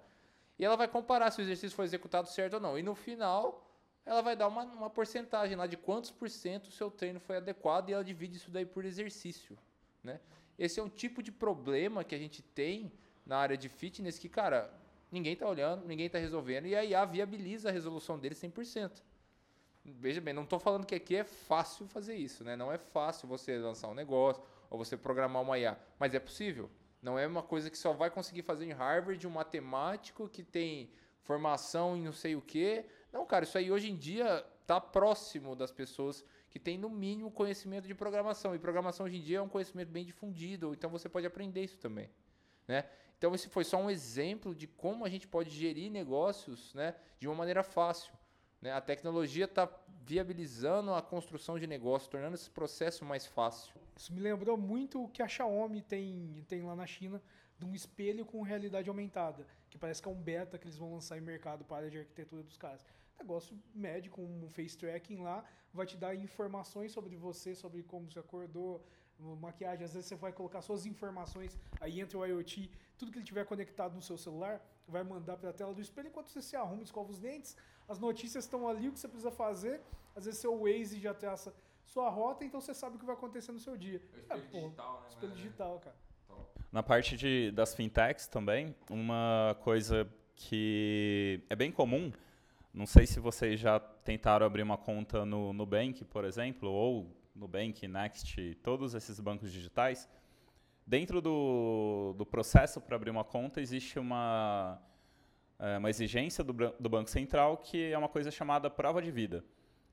E 0.58 0.64
ela 0.64 0.78
vai 0.78 0.88
comparar 0.88 1.30
se 1.32 1.42
o 1.42 1.44
exercício 1.44 1.76
foi 1.76 1.86
executado 1.86 2.30
certo 2.30 2.54
ou 2.54 2.60
não. 2.60 2.78
E 2.80 2.84
no 2.84 2.96
final, 2.96 3.70
ela 4.06 4.22
vai 4.22 4.36
dar 4.36 4.48
uma, 4.48 4.64
uma 4.64 4.90
porcentagem 4.90 5.58
lá 5.58 5.68
de 5.68 5.76
quantos 5.76 6.12
por 6.12 6.30
cento 6.30 6.68
o 6.68 6.72
seu 6.72 6.90
treino 6.90 7.20
foi 7.20 7.38
adequado 7.38 7.90
e 7.90 7.94
ela 7.94 8.04
divide 8.04 8.38
isso 8.38 8.52
daí 8.52 8.66
por 8.66 8.86
exercício, 8.86 9.58
né? 10.02 10.22
Esse 10.62 10.80
é 10.80 10.84
um 10.84 10.90
tipo 10.90 11.24
de 11.24 11.32
problema 11.32 12.04
que 12.04 12.14
a 12.14 12.20
gente 12.20 12.44
tem 12.44 12.92
na 13.26 13.36
área 13.36 13.58
de 13.58 13.68
fitness 13.68 14.20
que, 14.20 14.30
cara, 14.30 14.72
ninguém 15.12 15.34
está 15.34 15.48
olhando, 15.48 15.88
ninguém 15.88 16.06
está 16.06 16.20
resolvendo 16.20 16.68
e 16.68 16.76
a 16.76 16.86
IA 16.86 17.04
viabiliza 17.04 17.70
a 17.70 17.72
resolução 17.72 18.20
dele 18.20 18.36
100%. 18.36 19.02
Veja 19.84 20.22
bem, 20.22 20.36
não 20.36 20.44
estou 20.44 20.60
falando 20.60 20.86
que 20.86 20.94
aqui 20.94 21.16
é 21.16 21.24
fácil 21.24 21.88
fazer 21.88 22.14
isso, 22.14 22.44
né? 22.44 22.56
Não 22.56 22.72
é 22.72 22.78
fácil 22.78 23.28
você 23.28 23.58
lançar 23.58 23.88
um 23.88 23.96
negócio 23.96 24.44
ou 24.70 24.78
você 24.78 24.96
programar 24.96 25.42
uma 25.42 25.58
IA, 25.58 25.76
mas 25.98 26.14
é 26.14 26.20
possível. 26.20 26.70
Não 27.02 27.18
é 27.18 27.26
uma 27.26 27.42
coisa 27.42 27.68
que 27.68 27.78
só 27.78 27.92
vai 27.92 28.12
conseguir 28.12 28.44
fazer 28.44 28.66
em 28.66 28.72
Harvard 28.72 29.26
um 29.26 29.32
matemático 29.32 30.30
que 30.30 30.44
tem 30.44 30.92
formação 31.24 31.98
em 31.98 32.04
não 32.04 32.14
sei 32.14 32.36
o 32.36 32.42
quê. 32.42 32.86
Não, 33.12 33.26
cara, 33.26 33.46
isso 33.46 33.58
aí 33.58 33.72
hoje 33.72 33.90
em 33.90 33.98
dia 33.98 34.46
está 34.62 34.80
próximo 34.80 35.56
das 35.56 35.72
pessoas 35.72 36.24
que 36.52 36.60
têm 36.60 36.78
no 36.78 36.90
mínimo 36.90 37.32
conhecimento 37.32 37.88
de 37.88 37.96
programação. 37.96 38.54
E 38.54 38.60
programação 38.60 39.06
hoje 39.06 39.18
em 39.18 39.22
dia 39.22 39.38
é 39.40 39.42
um 39.42 39.50
conhecimento 39.50 39.90
bem 39.90 40.06
difundido, 40.06 40.74
então 40.74 40.90
você 40.90 41.10
pode 41.10 41.26
aprender 41.26 41.64
isso 41.64 41.80
também, 41.80 42.10
né? 42.68 42.86
Então 43.18 43.34
esse 43.34 43.50
foi 43.50 43.64
só 43.64 43.78
um 43.78 43.90
exemplo 43.90 44.54
de 44.54 44.68
como 44.68 45.06
a 45.06 45.10
gente 45.10 45.28
pode 45.28 45.50
gerir 45.50 45.92
negócios, 45.92 46.74
né, 46.74 46.96
de 47.20 47.28
uma 47.28 47.36
maneira 47.36 47.64
fácil. 47.64 48.12
Né? 48.60 48.72
A 48.72 48.82
tecnologia 48.82 49.46
está 49.46 49.70
viabilizando 50.04 50.94
a 50.94 51.02
construção 51.02 51.58
de 51.60 51.68
negócios, 51.68 52.10
tornando 52.10 52.36
esse 52.36 52.50
processo 52.50 53.06
mais 53.06 53.26
fácil. 53.26 53.74
Isso 53.96 54.12
me 54.12 54.20
lembrou 54.20 54.58
muito 54.58 55.04
o 55.04 55.08
que 55.08 55.22
a 55.22 55.28
Xiaomi 55.28 55.82
tem, 55.82 56.44
tem 56.48 56.64
lá 56.64 56.76
na 56.76 56.88
China, 56.88 57.22
de 57.60 57.66
um 57.66 57.76
espelho 57.76 58.26
com 58.26 58.42
realidade 58.42 58.90
aumentada, 58.90 59.46
que 59.70 59.78
parece 59.78 60.02
que 60.02 60.10
é 60.10 60.12
um 60.12 60.20
beta 60.20 60.58
que 60.58 60.66
eles 60.66 60.78
vão 60.78 60.92
lançar 60.92 61.16
em 61.18 61.22
mercado 61.22 61.64
para 61.64 61.76
a 61.76 61.80
área 61.80 61.92
de 61.92 62.00
arquitetura 62.00 62.42
dos 62.42 62.58
caras. 62.58 62.84
Negócio 63.22 63.58
médio, 63.74 64.12
com 64.12 64.24
um 64.24 64.50
face 64.50 64.78
tracking 64.78 65.18
lá, 65.18 65.44
vai 65.74 65.86
te 65.86 65.98
dar 65.98 66.14
informações 66.16 66.92
sobre 66.92 67.16
você, 67.16 67.54
sobre 67.56 67.84
como 67.84 68.10
você 68.10 68.20
acordou, 68.20 68.84
maquiagem. 69.40 69.86
Às 69.86 69.94
vezes 69.94 70.08
você 70.10 70.16
vai 70.16 70.34
colocar 70.34 70.62
suas 70.62 70.86
informações, 70.86 71.58
aí 71.80 72.00
entra 72.00 72.18
o 72.18 72.26
IoT, 72.26 72.70
tudo 72.98 73.12
que 73.12 73.20
ele 73.20 73.26
tiver 73.26 73.46
conectado 73.46 73.94
no 73.94 74.02
seu 74.02 74.18
celular, 74.18 74.62
vai 74.88 75.04
mandar 75.04 75.38
para 75.38 75.52
a 75.52 75.54
tela 75.54 75.74
do 75.74 75.82
espelho 75.82 76.08
enquanto 76.08 76.30
você 76.30 76.42
se 76.42 76.56
arruma, 76.56 76.84
escova 76.84 77.12
os 77.12 77.20
dentes, 77.20 77.56
as 77.88 78.00
notícias 78.00 78.44
estão 78.46 78.68
ali, 78.68 78.90
o 78.90 78.92
que 78.94 79.00
você 79.00 79.08
precisa 79.08 79.32
fazer. 79.32 79.82
Às 80.16 80.26
vezes 80.26 80.40
seu 80.40 80.58
Waze 80.60 81.00
já 81.00 81.14
traça 81.14 81.54
sua 81.86 82.10
rota, 82.10 82.44
então 82.44 82.60
você 82.60 82.74
sabe 82.74 82.96
o 82.96 83.00
que 83.00 83.06
vai 83.06 83.16
acontecer 83.16 83.52
no 83.52 83.60
seu 83.60 83.78
dia. 83.78 84.02
É 84.30 84.36
o 84.36 84.40
espelho 84.40 84.50
pô, 84.50 84.60
digital, 84.60 85.02
né? 85.02 85.08
Espelho 85.10 85.34
digital, 85.34 85.80
cara. 85.80 85.96
Na 86.72 86.82
parte 86.82 87.18
de, 87.18 87.52
das 87.52 87.76
fintechs 87.76 88.28
também, 88.28 88.76
uma 88.90 89.58
coisa 89.62 90.10
que 90.36 91.44
é 91.50 91.56
bem 91.56 91.72
comum, 91.72 92.12
não 92.74 92.86
sei 92.86 93.06
se 93.06 93.20
vocês 93.20 93.60
já 93.60 93.80
tentaram 93.80 94.46
abrir 94.46 94.62
uma 94.62 94.78
conta 94.78 95.26
no 95.26 95.52
Nubank, 95.52 96.06
por 96.06 96.24
exemplo, 96.24 96.72
ou 96.72 97.14
Nubank, 97.36 97.86
Next, 97.88 98.56
todos 98.64 98.94
esses 98.94 99.20
bancos 99.20 99.52
digitais. 99.52 100.10
Dentro 100.86 101.22
do, 101.22 102.14
do 102.18 102.26
processo 102.26 102.80
para 102.80 102.96
abrir 102.96 103.10
uma 103.10 103.24
conta 103.24 103.62
existe 103.62 104.00
uma, 104.00 104.82
é, 105.60 105.78
uma 105.78 105.90
exigência 105.90 106.44
do, 106.44 106.54
do 106.54 106.90
Banco 106.90 107.10
Central 107.10 107.58
que 107.58 107.92
é 107.92 107.98
uma 107.98 108.10
coisa 108.10 108.32
chamada 108.32 108.70
prova 108.70 109.02
de 109.02 109.12
vida. 109.12 109.44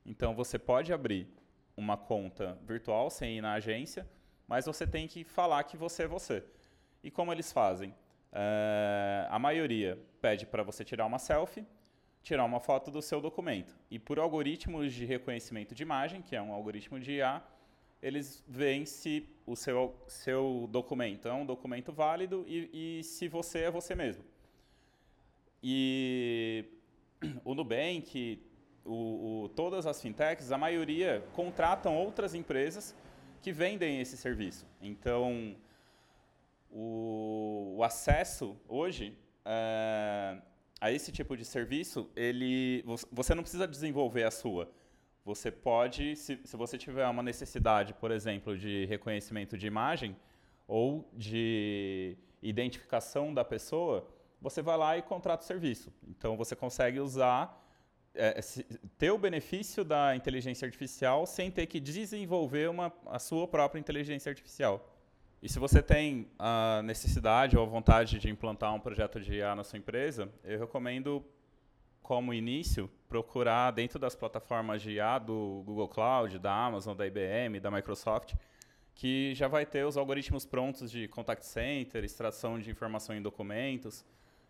Então 0.07 0.35
você 0.35 0.59
pode 0.59 0.93
abrir 0.93 1.29
uma 1.77 1.97
conta 1.97 2.59
virtual 2.65 3.11
sem 3.11 3.39
ir 3.39 3.41
na 3.41 3.55
agência, 3.55 4.09
mas 4.47 4.67
você 4.67 4.87
tem 4.87 5.07
que 5.07 5.25
falar 5.25 5.63
que 5.65 5.77
você 5.77 6.05
é 6.05 6.09
você. 6.09 6.45
E 7.03 7.11
como 7.11 7.33
eles 7.33 7.53
fazem? 7.53 7.95
É, 8.33 9.27
a 9.29 9.39
maioria 9.39 9.99
pede 10.21 10.47
para 10.47 10.63
você 10.63 10.85
tirar 10.85 11.07
uma 11.07 11.19
selfie, 11.19 11.67
tirar 12.23 12.45
uma 12.45 12.61
foto 12.61 12.91
do 12.91 13.01
seu 13.01 13.21
documento. 13.21 13.77
E 13.91 13.99
por 13.99 14.19
algoritmos 14.19 14.93
de 14.93 15.05
reconhecimento 15.05 15.75
de 15.75 15.83
imagem, 15.83 16.23
que 16.23 16.37
é 16.37 16.43
um 16.43 16.53
algoritmo 16.53 16.99
de 16.99 17.13
IA, 17.13 17.43
eles 18.03 18.45
veem 18.47 18.85
se 18.85 19.29
o 19.47 19.57
seu, 19.57 19.95
seu 20.07 20.69
documento 20.71 21.27
é 21.27 21.33
um 21.33 21.45
documento 21.45 21.93
válido 21.93 22.45
e, 22.47 22.99
e 23.01 23.05
se 23.05 23.29
você 23.29 23.61
é 23.61 23.71
você 23.71 23.95
mesmo. 23.95 24.25
E 25.63 26.65
o 27.45 27.55
Nubank, 27.55 28.41
o, 28.85 29.45
o, 29.45 29.49
todas 29.51 29.87
as 29.87 30.01
fintechs, 30.01 30.53
a 30.53 30.59
maioria 30.59 31.25
contratam 31.33 31.97
outras 31.97 32.35
empresas 32.35 32.95
que 33.43 33.53
vendem 33.53 34.01
esse 34.01 34.17
serviço. 34.17 34.67
Então, 34.81 35.57
o, 36.71 37.75
o 37.77 37.85
acesso 37.85 38.57
hoje 38.69 39.17
é, 39.45 40.41
a 40.81 40.93
esse 40.93 41.11
tipo 41.11 41.37
de 41.37 41.45
serviço, 41.45 42.09
ele, 42.15 42.85
você 43.11 43.35
não 43.35 43.43
precisa 43.43 43.67
desenvolver 43.67 44.25
a 44.25 44.31
sua. 44.31 44.71
Você 45.25 45.51
pode, 45.51 46.17
se, 46.17 46.41
se 46.45 46.57
você 46.57 46.79
tiver 46.79 47.07
uma 47.07 47.23
necessidade, 47.23 47.93
por 47.95 48.11
exemplo, 48.11 48.57
de 48.57 48.87
reconhecimento 48.87 49.59
de 49.59 49.67
imagem 49.67 50.17
ou 50.67 51.09
de 51.13 52.17
identificação 52.41 53.35
da 53.35 53.45
pessoa, 53.45 54.09
você 54.41 54.63
vai 54.63 54.77
lá 54.77 54.97
e 54.97 55.03
contrata 55.03 55.43
o 55.43 55.47
serviço. 55.47 55.93
Então 56.07 56.37
você 56.37 56.55
consegue 56.55 57.01
usar, 57.01 57.63
é, 58.15 58.41
ter 58.97 59.11
o 59.11 59.19
benefício 59.19 59.85
da 59.85 60.15
inteligência 60.15 60.65
artificial 60.65 61.27
sem 61.27 61.51
ter 61.51 61.67
que 61.67 61.81
desenvolver 61.81 62.71
uma, 62.71 62.93
a 63.07 63.19
sua 63.19 63.47
própria 63.49 63.81
inteligência 63.81 64.31
artificial. 64.31 64.89
E 65.41 65.49
se 65.49 65.61
você 65.61 65.81
tem 65.81 66.27
a 66.37 66.83
necessidade 66.83 67.57
ou 67.57 67.63
a 67.63 67.67
vontade 67.67 68.19
de 68.19 68.29
implantar 68.29 68.75
um 68.75 68.81
projeto 68.81 69.21
de 69.21 69.35
IA 69.35 69.55
na 69.55 69.63
sua 69.63 69.79
empresa, 69.79 70.29
eu 70.43 70.59
recomendo, 70.59 71.25
como 72.03 72.35
início, 72.35 72.91
procurar 73.09 73.71
dentro 73.71 74.01
das 74.01 74.17
plataformas 74.17 74.83
de 74.83 74.95
IA 74.95 75.17
do 75.21 75.63
Google 75.65 75.87
Cloud, 75.89 76.41
da 76.41 76.53
Amazon, 76.53 76.97
da 76.97 77.07
IBM, 77.07 77.61
da 77.61 77.71
Microsoft, 77.71 78.35
que 78.97 79.33
já 79.37 79.47
vai 79.47 79.65
ter 79.65 79.87
os 79.87 79.97
algoritmos 79.97 80.45
prontos 80.45 80.91
de 80.91 81.07
contact 81.07 81.47
center, 81.47 82.03
extração 82.03 82.59
de 82.59 82.69
informação 82.69 83.15
em 83.15 83.23
documentos, 83.23 84.05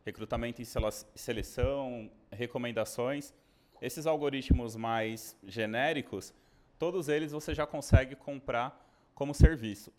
recrutamento 0.07 0.63
e 0.63 0.67
seleção, 1.15 2.11
recomendações. 2.33 3.35
Esses 3.83 4.07
algoritmos 4.07 4.75
mais 4.75 5.37
genéricos, 5.47 6.33
todos 6.79 7.11
eles 7.11 7.31
você 7.31 7.55
já 7.55 7.67
consegue 7.67 8.17
comprar 8.17 8.91
como 9.15 9.35
serviço. 9.35 9.93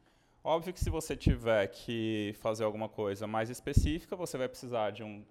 Óbvio 0.43 0.73
que 0.73 0.79
se 0.79 0.89
você 0.89 1.17
tiver 1.17 1.67
que 1.67 2.33
fazer 2.39 2.63
alguma 2.63 2.87
coisa 2.87 3.27
mais 3.27 3.49
específica, 3.49 4.15
você 4.15 4.37
vai 4.37 4.47
precisar 4.47 4.91
de 4.91 5.03
um, 5.03 5.25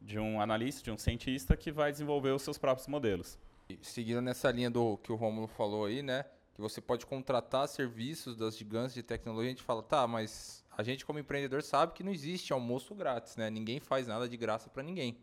de 0.00 0.20
um 0.20 0.40
analista, 0.40 0.84
de 0.84 0.90
um 0.90 0.96
cientista 0.96 1.56
que 1.56 1.72
vai 1.72 1.90
desenvolver 1.90 2.30
os 2.30 2.42
seus 2.42 2.58
próprios 2.58 2.86
modelos. 2.86 3.36
Seguindo 3.80 4.20
nessa 4.20 4.50
linha 4.52 4.70
do 4.70 4.98
que 4.98 5.10
o 5.10 5.16
Romulo 5.16 5.48
falou 5.48 5.86
aí, 5.86 6.00
né? 6.00 6.24
Que 6.54 6.60
você 6.60 6.80
pode 6.80 7.04
contratar 7.06 7.66
serviços 7.66 8.36
das 8.36 8.56
gigantes 8.56 8.94
de 8.94 9.02
tecnologia, 9.02 9.48
a 9.48 9.54
gente 9.54 9.64
fala, 9.64 9.82
tá, 9.82 10.06
mas 10.06 10.64
a 10.70 10.82
gente 10.84 11.04
como 11.04 11.18
empreendedor 11.18 11.62
sabe 11.62 11.92
que 11.92 12.04
não 12.04 12.12
existe 12.12 12.52
almoço 12.52 12.94
grátis, 12.94 13.36
né? 13.36 13.50
Ninguém 13.50 13.80
faz 13.80 14.06
nada 14.06 14.28
de 14.28 14.36
graça 14.36 14.70
para 14.70 14.82
ninguém. 14.82 15.18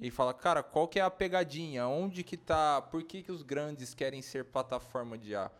E 0.00 0.10
fala, 0.10 0.34
cara, 0.34 0.62
qual 0.62 0.88
que 0.88 0.98
é 0.98 1.02
a 1.02 1.10
pegadinha? 1.10 1.86
Onde 1.86 2.24
que 2.24 2.36
tá? 2.36 2.80
Por 2.82 3.04
que, 3.04 3.22
que 3.22 3.32
os 3.32 3.42
grandes 3.42 3.94
querem 3.94 4.22
ser 4.22 4.44
plataforma 4.44 5.16
de 5.16 5.34
A? 5.34 5.50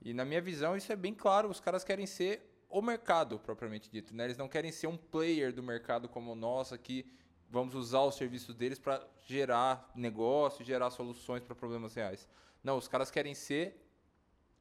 E 0.00 0.14
na 0.14 0.24
minha 0.24 0.40
visão 0.40 0.76
isso 0.76 0.92
é 0.92 0.96
bem 0.96 1.14
claro, 1.14 1.48
os 1.48 1.60
caras 1.60 1.84
querem 1.84 2.06
ser 2.06 2.48
o 2.68 2.82
mercado 2.82 3.38
propriamente 3.38 3.90
dito, 3.90 4.14
né? 4.14 4.24
Eles 4.24 4.36
não 4.36 4.48
querem 4.48 4.70
ser 4.70 4.86
um 4.86 4.96
player 4.96 5.52
do 5.52 5.62
mercado 5.62 6.08
como 6.08 6.34
nós 6.34 6.72
aqui, 6.72 7.10
vamos 7.48 7.74
usar 7.74 8.02
os 8.02 8.14
serviços 8.14 8.54
deles 8.54 8.78
para 8.78 9.06
gerar 9.26 9.90
negócio, 9.94 10.64
gerar 10.64 10.90
soluções 10.90 11.42
para 11.42 11.54
problemas 11.54 11.94
reais. 11.94 12.28
Não, 12.62 12.76
os 12.76 12.86
caras 12.86 13.10
querem 13.10 13.34
ser 13.34 13.84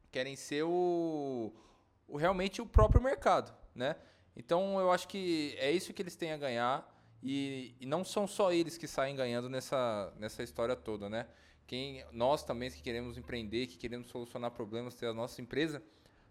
querem 0.10 0.36
ser 0.36 0.63
o, 0.63 1.54
o 2.08 2.17
realmente 2.17 2.62
o 2.62 2.65
próprio 2.65 3.02
mercado, 3.02 3.54
né? 3.76 3.95
Então 4.36 4.80
eu 4.80 4.91
acho 4.91 5.08
que 5.08 5.56
é 5.60 5.71
isso 5.71 5.93
que 5.93 6.02
eles 6.02 6.15
têm 6.15 6.32
a 6.32 6.38
ganhar 6.38 6.97
e, 7.21 7.76
e 7.80 7.86
não 7.86 8.04
são 8.04 8.28
só 8.28 8.52
eles 8.52 8.78
que 8.78 8.88
saem 8.88 9.15
ganhando 9.15 9.50
nessa, 9.50 10.13
nessa 10.17 10.43
história 10.43 10.76
toda, 10.76 11.10
né? 11.10 11.28
Quem, 11.67 12.03
nós 12.13 12.43
também 12.43 12.71
que 12.71 12.82
queremos 12.82 13.17
empreender, 13.17 13.67
que 13.67 13.77
queremos 13.77 14.08
solucionar 14.08 14.51
problemas, 14.51 14.95
ter 14.95 15.08
a 15.08 15.13
nossa 15.13 15.41
empresa, 15.41 15.84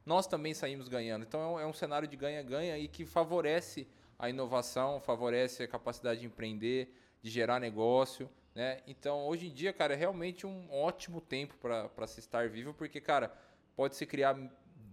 nós 0.05 0.27
também 0.27 0.55
saímos 0.55 0.89
ganhando. 0.89 1.25
Então 1.25 1.41
é 1.41 1.47
um, 1.47 1.61
é 1.61 1.67
um 1.67 1.75
cenário 1.75 2.09
de 2.09 2.17
ganha-ganha 2.17 2.79
e 2.79 2.89
que 2.89 3.05
favorece 3.05 3.87
a 4.19 4.31
inovação, 4.31 4.99
favorece 4.99 5.63
a 5.63 5.69
capacidade 5.69 6.21
de 6.21 6.27
empreender, 6.27 6.91
de 7.21 7.31
gerar 7.31 7.61
negócio, 7.61 8.31
né? 8.55 8.81
Então 8.87 9.27
hoje 9.27 9.49
em 9.49 9.53
dia, 9.53 9.73
cara, 9.73 9.93
é 9.93 9.97
realmente 9.97 10.47
um 10.47 10.73
ótimo 10.73 11.21
tempo 11.21 11.55
para 11.59 12.07
se 12.07 12.21
estar 12.21 12.49
vivo, 12.49 12.73
porque, 12.73 13.01
cara, 13.01 13.37
pode 13.77 13.95
se 13.95 14.07
criar 14.07 14.39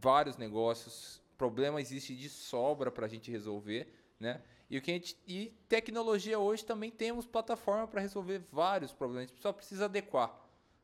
vários 0.02 0.36
negócios, 0.36 1.22
problema 1.38 1.80
existe 1.80 2.14
de 2.14 2.28
sobra 2.28 2.92
para 2.92 3.06
a 3.06 3.10
gente 3.10 3.32
resolver, 3.32 3.88
né? 4.20 4.42
E 4.70 4.78
o 4.78 4.82
que 4.82 4.92
gente 4.92 5.18
e 5.28 5.54
tecnologia 5.68 6.40
hoje 6.40 6.66
também 6.66 6.90
temos 6.90 7.26
plataforma 7.26 7.88
para 7.88 8.02
resolver 8.02 8.42
vários 8.52 8.92
problemas, 8.94 9.26
a 9.26 9.28
gente 9.28 9.42
só 9.42 9.54
precisa 9.54 9.86
adequar, 9.86 10.34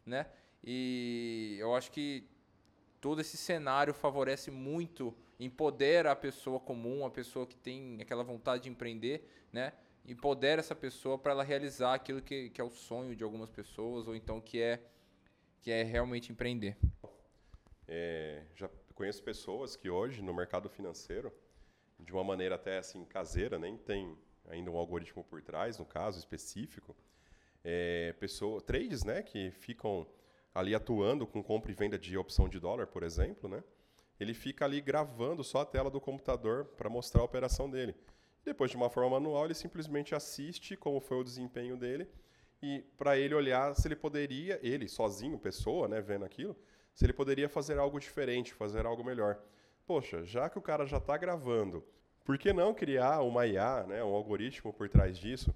né? 0.05 0.27
E 0.63 1.57
eu 1.59 1.73
acho 1.73 1.91
que 1.91 2.27
todo 2.99 3.21
esse 3.21 3.37
cenário 3.37 3.93
favorece 3.93 4.51
muito, 4.51 5.15
empodera 5.39 6.11
a 6.11 6.15
pessoa 6.15 6.59
comum, 6.59 7.05
a 7.05 7.09
pessoa 7.09 7.47
que 7.47 7.55
tem 7.55 8.01
aquela 8.01 8.23
vontade 8.23 8.63
de 8.63 8.69
empreender, 8.69 9.27
né? 9.51 9.73
Empodera 10.05 10.59
essa 10.59 10.75
pessoa 10.75 11.17
para 11.17 11.31
ela 11.31 11.43
realizar 11.43 11.93
aquilo 11.93 12.21
que, 12.21 12.49
que 12.49 12.59
é 12.59 12.63
o 12.63 12.69
sonho 12.69 13.15
de 13.15 13.23
algumas 13.23 13.49
pessoas 13.49 14.07
ou 14.07 14.15
então 14.15 14.41
que 14.41 14.61
é 14.61 14.81
que 15.61 15.71
é 15.71 15.83
realmente 15.83 16.31
empreender. 16.31 16.77
É, 17.87 18.43
já 18.55 18.69
conheço 18.95 19.21
pessoas 19.23 19.75
que 19.75 19.89
hoje 19.89 20.21
no 20.21 20.33
mercado 20.33 20.69
financeiro, 20.69 21.33
de 21.99 22.13
uma 22.13 22.23
maneira 22.23 22.55
até 22.55 22.77
assim 22.77 23.03
caseira, 23.05 23.59
nem 23.59 23.77
tem 23.77 24.17
ainda 24.47 24.71
um 24.71 24.77
algoritmo 24.77 25.23
por 25.23 25.41
trás, 25.41 25.77
no 25.77 25.85
caso 25.85 26.17
específico, 26.17 26.95
é, 27.63 28.13
pessoa, 28.19 28.61
trades, 28.61 29.03
né, 29.03 29.21
que 29.21 29.51
ficam 29.51 30.07
ali 30.53 30.73
atuando 30.73 31.27
com 31.27 31.43
compra 31.43 31.71
e 31.71 31.75
venda 31.75 31.99
de 31.99 32.17
opção 32.17 32.49
de 32.49 32.59
dólar, 32.59 32.87
por 32.87 33.03
exemplo, 33.03 33.49
né, 33.49 33.63
ele 34.19 34.33
fica 34.33 34.65
ali 34.65 34.81
gravando 34.81 35.43
só 35.43 35.61
a 35.61 35.65
tela 35.65 35.89
do 35.89 36.01
computador 36.01 36.65
para 36.65 36.89
mostrar 36.89 37.21
a 37.21 37.25
operação 37.25 37.69
dele. 37.69 37.95
Depois, 38.43 38.71
de 38.71 38.77
uma 38.77 38.89
forma 38.89 39.11
manual, 39.11 39.45
ele 39.45 39.53
simplesmente 39.53 40.15
assiste 40.15 40.75
como 40.75 40.99
foi 40.99 41.17
o 41.17 41.23
desempenho 41.23 41.77
dele 41.77 42.07
e 42.61 42.81
para 42.97 43.17
ele 43.17 43.33
olhar 43.33 43.73
se 43.75 43.87
ele 43.87 43.95
poderia, 43.95 44.59
ele 44.61 44.87
sozinho, 44.87 45.37
pessoa, 45.37 45.87
né, 45.87 46.01
vendo 46.01 46.25
aquilo, 46.25 46.55
se 46.93 47.05
ele 47.05 47.13
poderia 47.13 47.47
fazer 47.47 47.77
algo 47.77 47.99
diferente, 47.99 48.53
fazer 48.53 48.85
algo 48.85 49.03
melhor. 49.03 49.39
Poxa, 49.89 50.23
já 50.23 50.47
que 50.47 50.59
o 50.59 50.61
cara 50.61 50.85
já 50.85 50.97
está 50.97 51.17
gravando, 51.17 51.83
por 52.23 52.37
que 52.37 52.53
não 52.53 52.75
criar 52.75 53.21
uma 53.21 53.47
IA, 53.47 53.87
né, 53.87 54.03
um 54.03 54.13
algoritmo 54.13 54.71
por 54.71 54.87
trás 54.87 55.17
disso, 55.17 55.51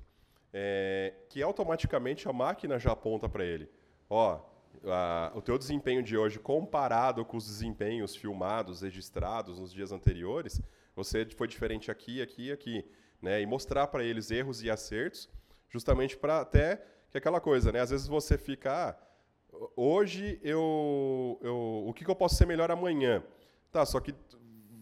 é, 0.52 1.14
que 1.30 1.44
automaticamente 1.44 2.28
a 2.28 2.34
máquina 2.34 2.80
já 2.80 2.94
aponta 2.94 3.30
para 3.30 3.46
ele, 3.46 3.70
ó, 4.10 4.40
a, 4.86 5.32
o 5.36 5.42
teu 5.44 5.56
desempenho 5.56 6.02
de 6.02 6.18
hoje 6.18 6.40
comparado 6.40 7.24
com 7.24 7.38
os 7.38 7.46
desempenhos 7.46 8.16
filmados, 8.16 8.82
registrados 8.82 9.60
nos 9.60 9.72
dias 9.72 9.92
anteriores, 9.92 10.60
você 10.96 11.24
foi 11.26 11.48
diferente 11.48 11.92
aqui, 11.92 12.20
aqui 12.20 12.48
e 12.48 12.52
aqui, 12.52 12.84
né? 13.22 13.40
E 13.40 13.46
mostrar 13.46 13.86
para 13.86 14.04
eles 14.04 14.32
erros 14.32 14.64
e 14.64 14.70
acertos, 14.72 15.30
justamente 15.70 16.18
para 16.18 16.42
até 16.42 16.84
que 17.12 17.20
aquela 17.20 17.40
coisa, 17.40 17.72
né? 17.72 17.82
Às 17.82 17.92
vezes 17.92 18.08
você 18.08 18.36
fica, 18.36 18.90
ah, 18.90 19.68
hoje 19.76 20.40
eu, 20.42 21.40
eu 21.44 21.86
o 21.86 21.94
que, 21.94 22.04
que 22.04 22.10
eu 22.10 22.16
posso 22.16 22.34
ser 22.34 22.48
melhor 22.48 22.72
amanhã? 22.72 23.24
Tá, 23.74 23.84
só 23.88 24.00
que 24.00 24.14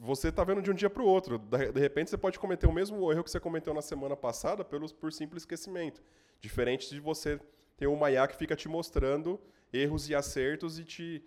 você 0.01 0.27
está 0.27 0.43
vendo 0.43 0.61
de 0.61 0.69
um 0.69 0.73
dia 0.73 0.89
para 0.89 1.01
o 1.01 1.05
outro. 1.05 1.39
De 1.39 1.79
repente 1.79 2.09
você 2.09 2.17
pode 2.17 2.37
cometer 2.37 2.67
o 2.67 2.73
mesmo 2.73 3.09
erro 3.09 3.23
que 3.23 3.31
você 3.31 3.39
cometeu 3.39 3.73
na 3.73 3.81
semana 3.81 4.17
passada 4.17 4.65
pelo, 4.65 4.93
por 4.93 5.13
simples 5.13 5.43
esquecimento. 5.43 6.03
Diferente 6.41 6.89
de 6.89 6.99
você 6.99 7.39
ter 7.77 7.87
uma 7.87 8.11
IA 8.11 8.27
que 8.27 8.35
fica 8.35 8.53
te 8.53 8.67
mostrando 8.67 9.39
erros 9.71 10.09
e 10.09 10.13
acertos 10.13 10.77
e 10.77 10.83
te 10.83 11.23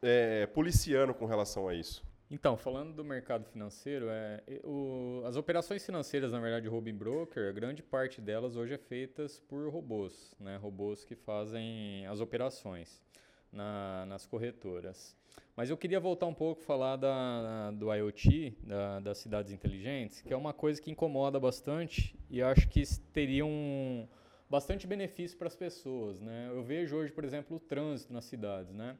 é, 0.00 0.46
policiando 0.46 1.12
com 1.12 1.26
relação 1.26 1.66
a 1.66 1.74
isso. 1.74 2.06
Então, 2.30 2.56
falando 2.56 2.94
do 2.94 3.04
mercado 3.04 3.44
financeiro, 3.46 4.06
é, 4.10 4.44
o, 4.62 5.22
as 5.24 5.34
operações 5.34 5.84
financeiras, 5.84 6.30
na 6.30 6.38
verdade, 6.38 6.68
Robin 6.68 6.94
Broker, 6.94 7.52
grande 7.52 7.82
parte 7.82 8.20
delas 8.20 8.54
hoje 8.54 8.74
é 8.74 8.78
feitas 8.78 9.40
por 9.40 9.68
robôs, 9.72 10.36
né? 10.38 10.56
robôs 10.56 11.04
que 11.04 11.16
fazem 11.16 12.06
as 12.06 12.20
operações 12.20 13.02
na, 13.50 14.06
nas 14.06 14.24
corretoras. 14.24 15.17
Mas 15.56 15.70
eu 15.70 15.76
queria 15.76 15.98
voltar 15.98 16.26
um 16.26 16.34
pouco 16.34 16.62
falar 16.62 16.96
da, 16.96 17.72
do 17.72 17.92
IoT, 17.92 18.56
da, 18.62 19.00
das 19.00 19.18
cidades 19.18 19.52
inteligentes, 19.52 20.20
que 20.20 20.32
é 20.32 20.36
uma 20.36 20.52
coisa 20.52 20.80
que 20.80 20.90
incomoda 20.90 21.40
bastante 21.40 22.16
e 22.30 22.40
acho 22.40 22.68
que 22.68 22.82
teria 23.12 23.44
um 23.44 24.06
bastante 24.48 24.86
benefício 24.86 25.36
para 25.36 25.48
as 25.48 25.56
pessoas. 25.56 26.20
Né? 26.20 26.48
Eu 26.48 26.62
vejo 26.62 26.96
hoje, 26.96 27.12
por 27.12 27.24
exemplo, 27.24 27.56
o 27.56 27.60
trânsito 27.60 28.12
nas 28.12 28.24
cidades. 28.24 28.72
Né? 28.72 28.96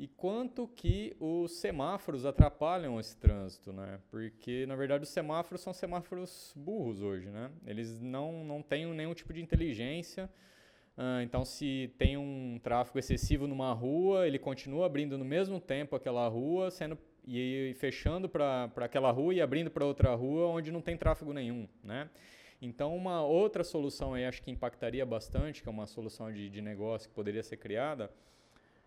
e 0.00 0.08
quanto 0.08 0.66
que 0.66 1.14
os 1.20 1.60
semáforos 1.60 2.24
atrapalham 2.24 2.98
esse 2.98 3.14
trânsito, 3.18 3.70
né? 3.70 4.00
Porque 4.10 4.64
na 4.64 4.74
verdade 4.74 5.04
os 5.04 5.10
semáforos 5.10 5.60
são 5.60 5.74
semáforos 5.74 6.54
burros 6.56 7.02
hoje, 7.02 7.28
né? 7.28 7.50
Eles 7.66 8.00
não, 8.00 8.42
não 8.42 8.62
têm 8.62 8.86
nenhum 8.94 9.12
tipo 9.12 9.30
de 9.30 9.42
inteligência. 9.42 10.30
Uh, 11.00 11.22
então, 11.22 11.46
se 11.46 11.90
tem 11.96 12.18
um 12.18 12.60
tráfego 12.62 12.98
excessivo 12.98 13.46
numa 13.46 13.72
rua, 13.72 14.26
ele 14.26 14.38
continua 14.38 14.84
abrindo 14.84 15.16
no 15.16 15.24
mesmo 15.24 15.58
tempo 15.58 15.96
aquela 15.96 16.28
rua, 16.28 16.70
sendo 16.70 16.98
e, 17.26 17.70
e 17.70 17.74
fechando 17.74 18.28
para 18.28 18.70
aquela 18.76 19.10
rua 19.10 19.32
e 19.32 19.40
abrindo 19.40 19.70
para 19.70 19.82
outra 19.82 20.14
rua 20.14 20.48
onde 20.48 20.70
não 20.70 20.82
tem 20.82 20.98
tráfego 20.98 21.32
nenhum, 21.32 21.66
né? 21.82 22.10
Então, 22.60 22.94
uma 22.94 23.24
outra 23.24 23.64
solução 23.64 24.12
aí, 24.12 24.26
acho 24.26 24.42
que 24.42 24.50
impactaria 24.50 25.06
bastante, 25.06 25.62
que 25.62 25.68
é 25.70 25.72
uma 25.72 25.86
solução 25.86 26.30
de, 26.30 26.50
de 26.50 26.60
negócio 26.60 27.08
que 27.08 27.14
poderia 27.14 27.42
ser 27.42 27.56
criada, 27.56 28.10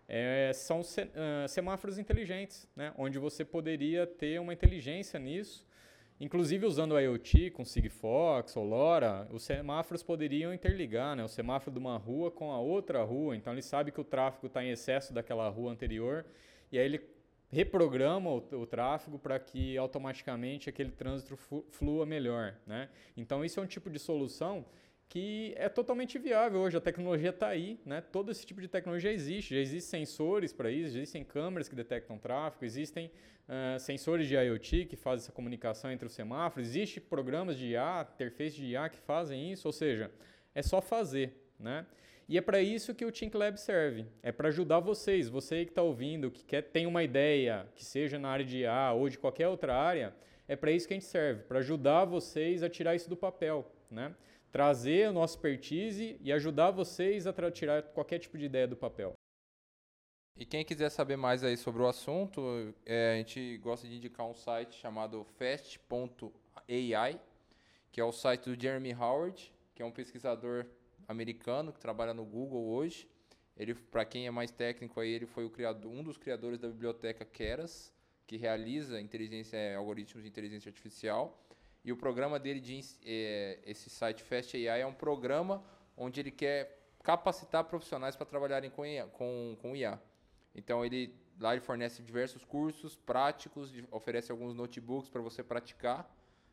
é, 0.06 0.52
são 0.54 0.84
se, 0.84 1.02
uh, 1.02 1.48
semáforos 1.48 1.98
inteligentes, 1.98 2.68
né? 2.76 2.94
onde 2.96 3.18
você 3.18 3.44
poderia 3.44 4.06
ter 4.06 4.40
uma 4.40 4.52
inteligência 4.52 5.18
nisso, 5.18 5.66
inclusive 6.24 6.64
usando 6.64 6.92
o 6.92 6.98
IoT 6.98 7.50
com 7.50 7.66
Sigfox 7.66 8.56
ou 8.56 8.64
LoRa, 8.64 9.28
os 9.30 9.42
semáforos 9.42 10.02
poderiam 10.02 10.54
interligar, 10.54 11.14
né? 11.14 11.22
o 11.22 11.28
semáforo 11.28 11.70
de 11.70 11.78
uma 11.78 11.98
rua 11.98 12.30
com 12.30 12.50
a 12.50 12.58
outra 12.58 13.02
rua, 13.04 13.36
então 13.36 13.52
ele 13.52 13.60
sabe 13.60 13.92
que 13.92 14.00
o 14.00 14.04
tráfego 14.04 14.46
está 14.46 14.64
em 14.64 14.70
excesso 14.70 15.12
daquela 15.12 15.46
rua 15.50 15.70
anterior, 15.70 16.24
e 16.72 16.78
aí 16.78 16.84
ele 16.86 17.00
reprograma 17.52 18.30
o, 18.30 18.38
o 18.52 18.66
tráfego 18.66 19.18
para 19.18 19.38
que 19.38 19.76
automaticamente 19.76 20.70
aquele 20.70 20.90
trânsito 20.90 21.36
flua 21.68 22.06
melhor. 22.06 22.54
Né? 22.66 22.88
Então 23.14 23.44
isso 23.44 23.60
é 23.60 23.62
um 23.62 23.66
tipo 23.66 23.90
de 23.90 23.98
solução 23.98 24.64
que 25.08 25.54
é 25.56 25.68
totalmente 25.68 26.18
viável 26.18 26.60
hoje. 26.60 26.76
A 26.76 26.80
tecnologia 26.80 27.30
está 27.30 27.48
aí, 27.48 27.78
né? 27.84 28.00
Todo 28.00 28.30
esse 28.30 28.44
tipo 28.44 28.60
de 28.60 28.68
tecnologia 28.68 29.12
existe. 29.12 29.54
Já 29.54 29.60
existem 29.60 30.04
sensores 30.04 30.52
para 30.52 30.70
isso, 30.70 30.90
já 30.90 30.98
existem 30.98 31.24
câmeras 31.24 31.68
que 31.68 31.74
detectam 31.74 32.18
tráfego, 32.18 32.64
existem 32.64 33.10
uh, 33.48 33.78
sensores 33.78 34.26
de 34.26 34.34
IoT 34.34 34.86
que 34.86 34.96
fazem 34.96 35.24
essa 35.24 35.32
comunicação 35.32 35.90
entre 35.90 36.06
os 36.06 36.12
semáforos, 36.12 36.68
existem 36.68 37.02
programas 37.02 37.56
de 37.56 37.68
IA, 37.68 38.06
interface 38.14 38.56
de 38.56 38.66
IA 38.66 38.88
que 38.88 38.98
fazem 38.98 39.52
isso. 39.52 39.68
Ou 39.68 39.72
seja, 39.72 40.10
é 40.54 40.62
só 40.62 40.80
fazer, 40.80 41.32
né? 41.58 41.86
E 42.26 42.38
é 42.38 42.40
para 42.40 42.60
isso 42.60 42.94
que 42.94 43.04
o 43.04 43.12
Think 43.12 43.36
Lab 43.36 43.60
serve. 43.60 44.06
É 44.22 44.32
para 44.32 44.48
ajudar 44.48 44.80
vocês, 44.80 45.28
você 45.28 45.64
que 45.64 45.70
está 45.70 45.82
ouvindo, 45.82 46.30
que 46.30 46.42
quer 46.42 46.62
tem 46.62 46.86
uma 46.86 47.02
ideia, 47.02 47.68
que 47.74 47.84
seja 47.84 48.18
na 48.18 48.30
área 48.30 48.44
de 48.44 48.60
IA 48.60 48.92
ou 48.92 49.08
de 49.10 49.18
qualquer 49.18 49.48
outra 49.48 49.76
área, 49.76 50.14
é 50.48 50.56
para 50.56 50.70
isso 50.70 50.88
que 50.88 50.94
a 50.94 50.96
gente 50.96 51.06
serve, 51.06 51.42
para 51.42 51.58
ajudar 51.58 52.04
vocês 52.04 52.62
a 52.62 52.68
tirar 52.68 52.94
isso 52.94 53.08
do 53.08 53.16
papel, 53.16 53.70
né? 53.90 54.14
Trazer 54.54 55.08
a 55.08 55.12
nossa 55.12 55.34
expertise 55.34 56.16
e 56.20 56.32
ajudar 56.32 56.70
vocês 56.70 57.26
a 57.26 57.50
tirar 57.50 57.82
qualquer 57.82 58.20
tipo 58.20 58.38
de 58.38 58.44
ideia 58.44 58.68
do 58.68 58.76
papel. 58.76 59.12
E 60.36 60.46
quem 60.46 60.64
quiser 60.64 60.90
saber 60.90 61.16
mais 61.16 61.42
aí 61.42 61.56
sobre 61.56 61.82
o 61.82 61.88
assunto, 61.88 62.72
é, 62.86 63.14
a 63.14 63.16
gente 63.16 63.58
gosta 63.58 63.88
de 63.88 63.96
indicar 63.96 64.24
um 64.24 64.32
site 64.32 64.76
chamado 64.76 65.24
fast.ai, 65.36 67.20
que 67.90 68.00
é 68.00 68.04
o 68.04 68.12
site 68.12 68.44
do 68.44 68.54
Jeremy 68.60 68.94
Howard, 68.94 69.52
que 69.74 69.82
é 69.82 69.84
um 69.84 69.90
pesquisador 69.90 70.64
americano 71.08 71.72
que 71.72 71.80
trabalha 71.80 72.14
no 72.14 72.24
Google 72.24 72.64
hoje. 72.68 73.08
Ele, 73.56 73.74
para 73.74 74.04
quem 74.04 74.28
é 74.28 74.30
mais 74.30 74.52
técnico 74.52 75.00
aí, 75.00 75.10
ele 75.10 75.26
foi 75.26 75.44
o 75.44 75.50
criador, 75.50 75.90
um 75.90 76.04
dos 76.04 76.16
criadores 76.16 76.60
da 76.60 76.68
biblioteca 76.68 77.24
Keras, 77.24 77.92
que 78.24 78.36
realiza 78.36 79.00
inteligência, 79.00 79.76
algoritmos 79.76 80.22
de 80.22 80.30
inteligência 80.30 80.68
artificial. 80.68 81.44
E 81.84 81.92
o 81.92 81.96
programa 81.96 82.38
dele, 82.38 82.60
de, 82.60 82.80
é, 83.04 83.58
esse 83.66 83.90
site 83.90 84.22
Fast 84.22 84.56
AI, 84.56 84.80
é 84.80 84.86
um 84.86 84.94
programa 84.94 85.62
onde 85.96 86.18
ele 86.20 86.30
quer 86.30 86.80
capacitar 87.02 87.64
profissionais 87.64 88.16
para 88.16 88.24
trabalharem 88.24 88.70
com 88.70 88.84
IA, 88.86 89.06
com, 89.06 89.56
com 89.60 89.76
IA. 89.76 90.00
Então 90.54 90.84
ele 90.84 91.14
lá 91.38 91.52
ele 91.52 91.60
fornece 91.60 92.02
diversos 92.02 92.44
cursos 92.44 92.96
práticos, 92.96 93.72
oferece 93.90 94.30
alguns 94.30 94.54
notebooks 94.54 95.10
para 95.10 95.20
você 95.20 95.42
praticar, 95.42 96.08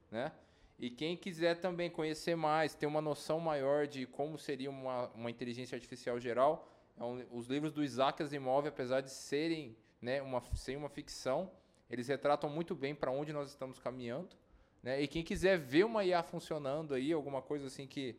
né? 0.09 0.31
E 0.79 0.89
quem 0.89 1.15
quiser 1.15 1.59
também 1.59 1.89
conhecer 1.91 2.35
mais, 2.35 2.73
ter 2.73 2.87
uma 2.87 2.99
noção 3.01 3.39
maior 3.39 3.85
de 3.85 4.07
como 4.07 4.37
seria 4.39 4.69
uma, 4.69 5.07
uma 5.09 5.29
inteligência 5.29 5.75
artificial 5.75 6.19
geral, 6.19 6.67
é 6.99 7.03
um- 7.03 7.23
os 7.31 7.45
livros 7.47 7.71
do 7.71 7.83
Isaac 7.83 8.21
Asimov, 8.23 8.67
apesar 8.67 9.01
de 9.01 9.11
serem, 9.11 9.77
né, 10.01 10.21
uma, 10.23 10.41
sem 10.55 10.75
uma 10.75 10.89
ficção, 10.89 11.51
eles 11.87 12.07
retratam 12.07 12.49
muito 12.49 12.73
bem 12.73 12.95
para 12.95 13.11
onde 13.11 13.31
nós 13.31 13.49
estamos 13.49 13.77
caminhando, 13.77 14.35
né? 14.83 15.01
E 15.01 15.07
quem 15.07 15.23
quiser 15.23 15.57
ver 15.59 15.85
uma 15.85 16.03
IA 16.05 16.23
funcionando 16.23 16.93
aí, 16.93 17.11
alguma 17.13 17.41
coisa 17.41 17.67
assim 17.67 17.87
que 17.87 18.15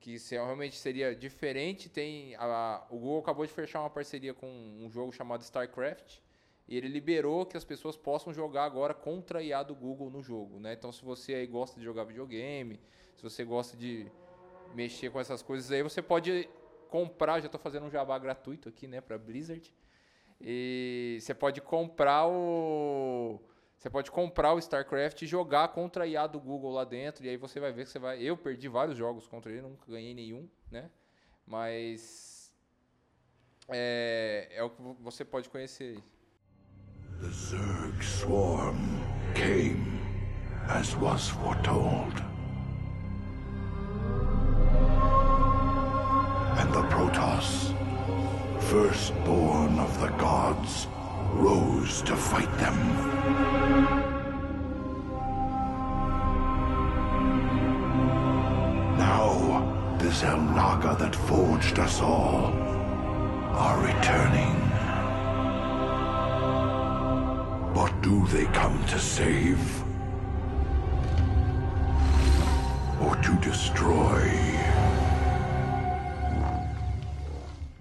que 0.00 0.18
se- 0.18 0.34
realmente 0.36 0.76
seria 0.76 1.14
diferente, 1.14 1.88
tem 1.88 2.34
a, 2.36 2.84
o 2.90 2.98
Google 2.98 3.18
acabou 3.20 3.46
de 3.46 3.52
fechar 3.52 3.80
uma 3.80 3.90
parceria 3.90 4.34
com 4.34 4.46
um 4.46 4.90
jogo 4.90 5.12
chamado 5.12 5.42
StarCraft 5.42 6.18
e 6.68 6.76
ele 6.76 6.88
liberou 6.88 7.46
que 7.46 7.56
as 7.56 7.64
pessoas 7.64 7.96
possam 7.96 8.32
jogar 8.32 8.64
agora 8.64 8.94
contra 8.94 9.38
a 9.40 9.42
IA 9.42 9.62
do 9.62 9.74
Google 9.74 10.10
no 10.10 10.22
jogo, 10.22 10.60
né? 10.60 10.74
Então 10.74 10.92
se 10.92 11.04
você 11.04 11.34
aí 11.34 11.46
gosta 11.46 11.78
de 11.78 11.84
jogar 11.84 12.04
videogame, 12.04 12.80
se 13.16 13.22
você 13.22 13.44
gosta 13.44 13.76
de 13.76 14.12
mexer 14.70 15.10
com 15.10 15.20
essas 15.20 15.42
coisas 15.42 15.70
aí, 15.72 15.82
você 15.82 16.02
pode 16.02 16.48
comprar, 16.88 17.40
já 17.40 17.46
estou 17.46 17.60
fazendo 17.60 17.86
um 17.86 17.90
jabá 17.90 18.18
gratuito 18.18 18.68
aqui, 18.68 18.86
né, 18.86 19.00
para 19.00 19.18
Blizzard. 19.18 19.72
E 20.40 21.18
você 21.20 21.34
pode 21.34 21.60
comprar 21.60 22.26
o 22.28 23.40
você 23.76 23.90
pode 23.90 24.10
comprar 24.10 24.52
o 24.54 24.58
StarCraft 24.58 25.22
e 25.22 25.26
jogar 25.26 25.68
contra 25.68 26.04
a 26.04 26.06
IA 26.06 26.26
do 26.26 26.40
Google 26.40 26.72
lá 26.72 26.84
dentro. 26.84 27.24
E 27.24 27.28
aí 27.28 27.36
você 27.36 27.60
vai 27.60 27.72
ver 27.72 27.84
que 27.84 27.90
você 27.90 27.98
vai. 27.98 28.20
Eu 28.22 28.36
perdi 28.36 28.68
vários 28.68 28.96
jogos 28.96 29.26
contra 29.26 29.52
ele, 29.52 29.62
nunca 29.62 29.84
ganhei 29.90 30.14
nenhum, 30.14 30.48
né? 30.70 30.90
Mas. 31.46 32.52
É, 33.68 34.48
é 34.52 34.62
o 34.62 34.70
que 34.70 34.80
vo- 34.80 34.96
você 35.00 35.24
pode 35.24 35.48
conhecer 35.48 35.96
aí. 35.96 36.04
The 37.20 37.28
Zerg 37.30 38.04
swarm 38.04 38.76
came 39.34 40.00
as 40.68 40.94
was 40.96 41.28
foretold. 41.28 42.14
And 46.58 46.72
the 46.72 46.82
Protoss, 46.88 47.72
firstborn 48.70 49.78
of 49.78 49.98
the 50.00 50.08
gods, 50.18 50.86
rose 51.36 52.02
to 52.02 52.16
fight 52.16 52.52
them. 52.58 52.76
Now, 58.98 59.96
the 59.98 60.08
Zelnaga 60.08 60.98
that 60.98 61.14
forged 61.14 61.78
us 61.78 62.00
all 62.00 62.52
are 63.52 63.78
returning. 63.80 64.54
What 67.74 67.92
do 68.02 68.26
they 68.28 68.46
come 68.46 68.82
to 68.86 68.98
save? 68.98 69.82
Or 73.02 73.14
to 73.16 73.34
destroy? 73.42 74.65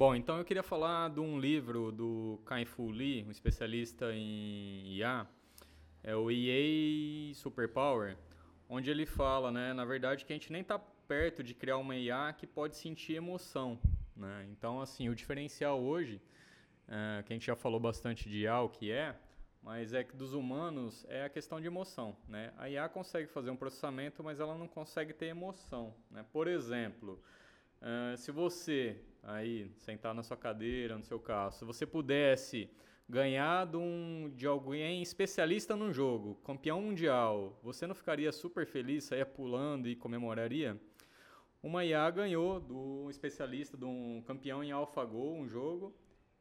Bom, 0.06 0.14
então 0.14 0.38
eu 0.38 0.45
queria 0.45 0.62
falar 0.62 1.10
de 1.10 1.20
um 1.20 1.39
livro 1.39 1.91
do 1.91 2.39
Kai-Fu 2.45 2.91
Lee, 2.91 3.26
um 3.28 3.32
especialista 3.32 4.14
em 4.14 4.86
IA, 4.97 5.28
é 6.03 6.16
o 6.16 6.30
EA 6.30 7.34
Superpower, 7.34 8.16
onde 8.70 8.91
ele 8.91 9.08
fala, 9.08 9.51
né, 9.51 9.74
na 9.74 9.84
verdade, 9.84 10.24
que 10.24 10.32
a 10.32 10.36
gente 10.36 10.51
nem 10.51 10.62
está 10.62 10.78
perto 10.78 11.41
de 11.41 11.56
criar 11.56 11.78
uma 11.78 11.95
IA 11.95 12.32
que 12.38 12.45
pode 12.45 12.78
sentir 12.78 13.16
emoção, 13.16 13.80
né? 14.16 14.45
Então, 14.51 14.80
assim, 14.80 15.10
o 15.10 15.16
diferencial 15.16 15.82
hoje, 15.82 16.22
é, 16.88 17.24
que 17.24 17.34
a 17.34 17.36
gente 17.36 17.47
já 17.47 17.56
falou 17.56 17.80
bastante 17.80 18.30
de 18.30 18.41
IA, 18.41 18.60
o 18.60 18.70
que 18.70 18.91
é, 18.91 19.16
mas 19.64 19.91
é 19.91 20.03
que 20.03 20.16
dos 20.16 20.36
humanos 20.36 21.03
é 21.10 21.26
a 21.26 21.30
questão 21.30 21.60
de 21.60 21.66
emoção, 21.66 22.16
né? 22.30 22.53
A 22.60 22.70
IA 22.70 22.88
consegue 22.88 23.26
fazer 23.26 23.49
um 23.49 23.56
processamento, 23.56 24.24
mas 24.24 24.39
ela 24.39 24.56
não 24.56 24.68
consegue 24.68 25.14
ter 25.14 25.26
emoção, 25.26 25.95
né? 26.12 26.24
Por 26.32 26.47
exemplo, 26.47 27.20
eh, 27.82 28.15
se 28.17 28.32
você 28.32 28.99
aí 29.23 29.71
sentar 29.78 30.13
na 30.13 30.23
sua 30.23 30.38
cadeira, 30.38 30.97
no 30.97 31.03
seu 31.03 31.19
carro, 31.19 31.51
se 31.51 31.65
você 31.65 31.86
pudesse 31.86 32.69
ganhar 33.07 33.65
de, 33.65 33.78
um, 33.78 34.32
de 34.36 34.47
alguém 34.47 35.01
especialista 35.01 35.76
num 35.76 35.91
jogo, 35.91 36.36
campeão 36.43 36.82
mundial, 36.82 37.59
você 37.63 37.86
não 37.86 37.95
ficaria 37.95 38.32
super 38.32 38.65
feliz, 38.65 39.05
saia 39.05 39.26
pulando 39.26 39.88
e 39.88 39.95
comemoraria? 39.95 40.80
Uma 41.61 41.84
IA 41.84 42.09
ganhou 42.11 42.59
do 42.59 43.09
especialista, 43.09 43.76
de 43.76 43.86
um 43.86 44.23
campeão 44.26 44.63
em 44.63 44.71
AlphaGo, 44.71 45.34
um 45.34 45.47
jogo, 45.47 45.95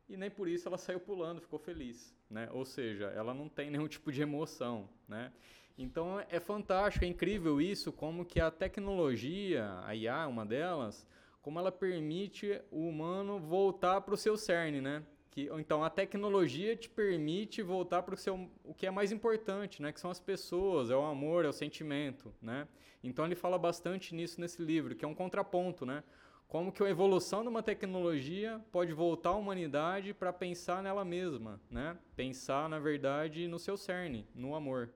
e 0.07 0.16
nem 0.16 0.30
por 0.30 0.47
isso 0.49 0.68
ela 0.68 0.76
saiu 0.76 1.01
pulando, 1.01 1.41
ficou 1.41 1.59
feliz, 1.59 2.14
né? 2.28 2.49
Ou 2.53 2.64
seja, 2.64 3.07
ela 3.07 3.32
não 3.32 3.49
tem 3.49 3.70
nenhum 3.70 3.89
tipo 3.89 4.12
de 4.12 4.20
emoção, 4.20 4.89
né? 5.09 5.32
Então 5.76 6.20
é 6.28 6.39
fantástico, 6.39 7.05
é 7.05 7.09
incrível 7.09 7.61
isso, 7.61 7.91
como 7.91 8.24
que 8.24 8.39
a 8.41 8.51
tecnologia, 8.51 9.80
a 9.85 9.95
IA 9.95 10.22
é 10.22 10.26
uma 10.26 10.47
delas, 10.47 11.07
como 11.45 11.59
ela 11.59 11.70
permite 11.70 12.59
o 12.70 12.88
humano 12.88 13.38
voltar 13.38 14.01
para 14.01 14.14
o 14.14 14.16
seu 14.16 14.34
cerne, 14.34 14.80
né? 14.80 15.05
Que, 15.30 15.51
então 15.59 15.84
a 15.84 15.90
tecnologia 15.90 16.74
te 16.74 16.88
permite 16.88 17.61
voltar 17.61 18.03
para 18.03 18.14
o 18.14 18.16
seu 18.16 18.49
o 18.64 18.72
que 18.72 18.86
é 18.86 18.90
mais 18.90 19.12
importante, 19.12 19.82
né? 19.82 19.92
Que 19.92 20.01
são 20.01 20.11
as 20.11 20.18
pessoas, 20.18 20.88
é 20.88 20.97
o 20.97 21.05
amor, 21.05 21.45
é 21.45 21.49
o 21.49 21.53
sentimento, 21.53 22.32
né? 22.40 22.66
Então 23.03 23.26
ele 23.26 23.34
fala 23.34 23.59
bastante 23.59 24.14
nisso 24.14 24.40
nesse 24.40 24.62
livro, 24.62 24.97
que 24.97 25.05
é 25.05 25.09
um 25.09 25.14
contraponto, 25.14 25.84
né? 25.84 26.03
Como 26.49 26.72
que 26.72 26.82
a 26.82 26.88
evolução 26.88 27.42
de 27.42 27.49
uma 27.51 27.62
tecnologia 27.62 28.59
pode 28.72 28.95
voltar 28.95 29.30
a 29.30 29.36
humanidade 29.36 30.14
para 30.14 30.32
pensar 30.32 30.82
nela 30.82 31.05
mesma, 31.05 31.61
né? 31.70 31.99
Pensar, 32.16 32.70
na 32.70 32.78
verdade, 32.78 33.47
no 33.49 33.59
seu 33.59 33.76
cerne, 33.76 34.26
no 34.34 34.55
amor. 34.55 34.88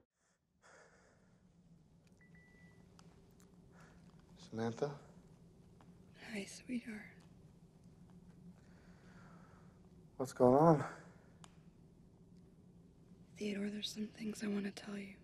Samantha? 4.39 5.08
Hi, 6.35 6.45
sweetheart. 6.45 7.01
What's 10.19 10.35
going 10.35 10.55
on? 10.55 10.85
Theodore, 13.39 13.71
there's 13.71 13.91
some 13.91 14.09
things 14.09 14.43
I 14.43 14.49
want 14.49 14.65
to 14.65 14.71
tell 14.71 14.99
you. 14.99 15.15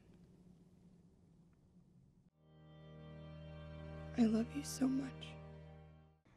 I 4.16 4.22
love 4.22 4.46
you 4.56 4.64
so 4.64 4.88
much. 4.88 5.34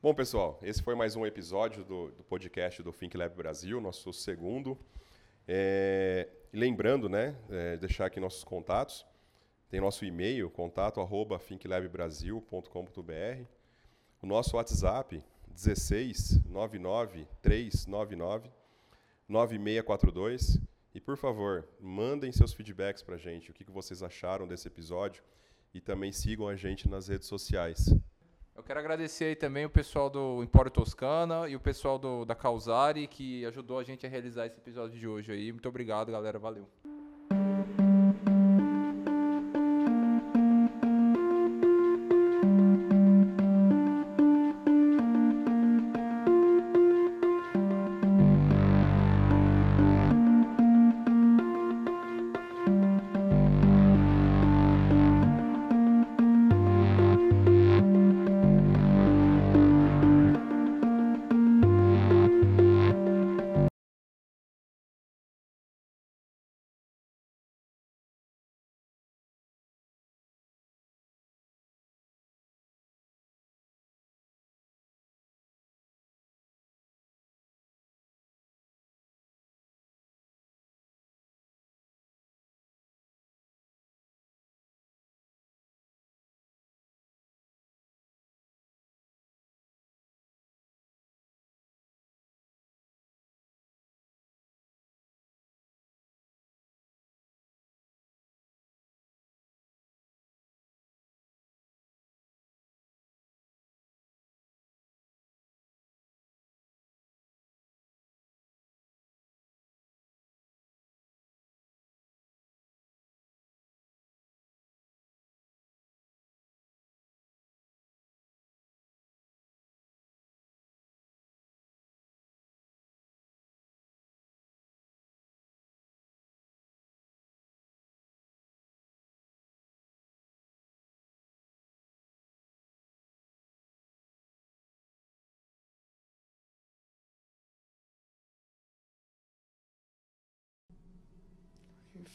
Bom, 0.01 0.13
pessoal, 0.13 0.59
esse 0.61 0.83
foi 0.83 0.95
mais 0.95 1.15
um 1.15 1.25
episódio 1.25 1.85
do, 1.85 2.11
do 2.11 2.23
podcast 2.23 2.83
do 2.83 2.91
Think 2.91 3.15
Lab 3.15 3.35
Brasil, 3.35 3.79
nosso 3.79 4.11
segundo. 4.11 4.77
É, 5.47 6.27
lembrando, 6.51 7.07
né, 7.07 7.37
é, 7.49 7.77
deixar 7.77 8.07
aqui 8.07 8.19
nossos 8.19 8.43
contatos. 8.43 9.05
Tem 9.69 9.79
nosso 9.79 10.03
e-mail, 10.03 10.49
contato 10.49 10.99
arroba 10.99 11.39
thinklabbrasil.com.br. 11.39 13.56
O 14.21 14.27
nosso 14.27 14.57
WhatsApp, 14.57 15.23
16 15.49 16.43
99 16.45 17.27
399 17.41 18.49
9642. 19.27 20.59
E, 20.95 20.99
por 20.99 21.15
favor, 21.15 21.67
mandem 21.79 22.31
seus 22.31 22.53
feedbacks 22.53 23.03
para 23.03 23.15
a 23.15 23.17
gente, 23.19 23.51
o 23.51 23.53
que 23.53 23.63
que 23.63 23.71
vocês 23.71 24.01
acharam 24.01 24.47
desse 24.47 24.67
episódio. 24.67 25.23
E 25.73 25.79
também 25.79 26.11
sigam 26.11 26.47
a 26.47 26.55
gente 26.55 26.89
nas 26.89 27.07
redes 27.07 27.27
sociais. 27.27 27.93
Eu 28.55 28.63
quero 28.63 28.79
agradecer 28.79 29.25
aí 29.25 29.35
também 29.35 29.65
o 29.65 29.69
pessoal 29.69 30.09
do 30.09 30.41
Empório 30.41 30.71
Toscana 30.71 31.47
e 31.47 31.55
o 31.55 31.59
pessoal 31.59 31.99
do, 31.99 32.25
da 32.25 32.33
Causari 32.33 33.05
que 33.05 33.45
ajudou 33.45 33.77
a 33.77 33.83
gente 33.83 34.03
a 34.07 34.09
realizar 34.09 34.47
esse 34.47 34.57
episódio 34.57 34.97
de 34.97 35.07
hoje 35.07 35.31
aí. 35.31 35.51
Muito 35.51 35.69
obrigado, 35.69 36.11
galera. 36.11 36.39
Valeu. 36.39 36.67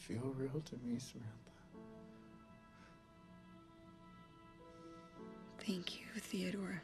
feel 0.07 0.33
real 0.37 0.61
to 0.65 0.75
me, 0.85 0.99
Samantha. 0.99 1.31
Thank 5.65 5.97
you, 5.97 6.05
Theodore. 6.17 6.81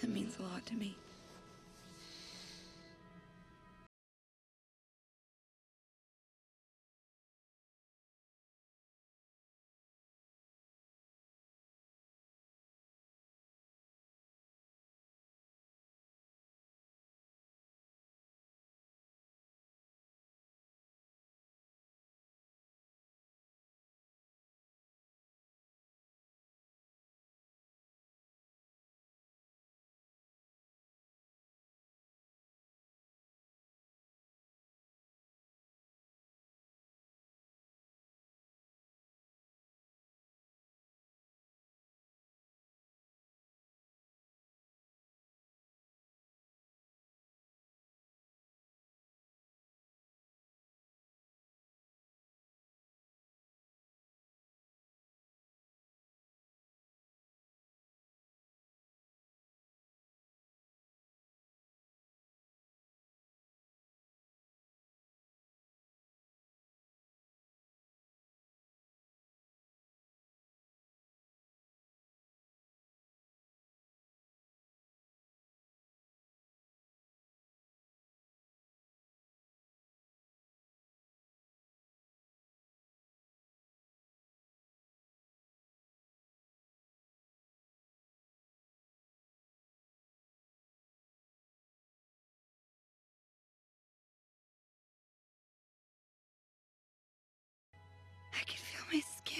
That 0.00 0.08
means 0.08 0.38
a 0.38 0.42
lot 0.42 0.64
to 0.66 0.74
me. 0.74 0.96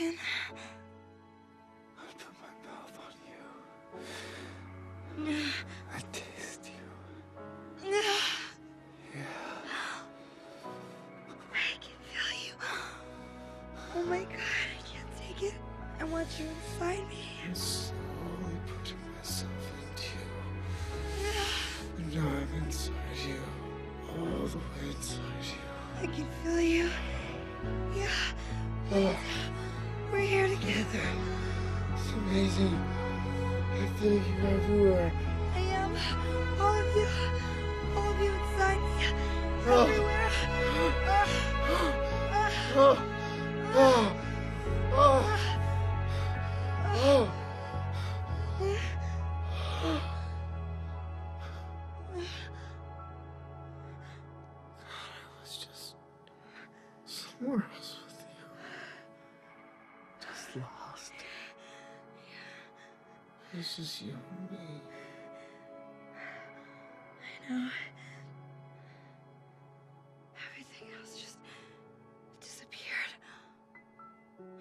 again? 0.02 0.18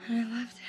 And 0.07 0.19
I 0.19 0.23
loved 0.39 0.53
it. 0.57 0.60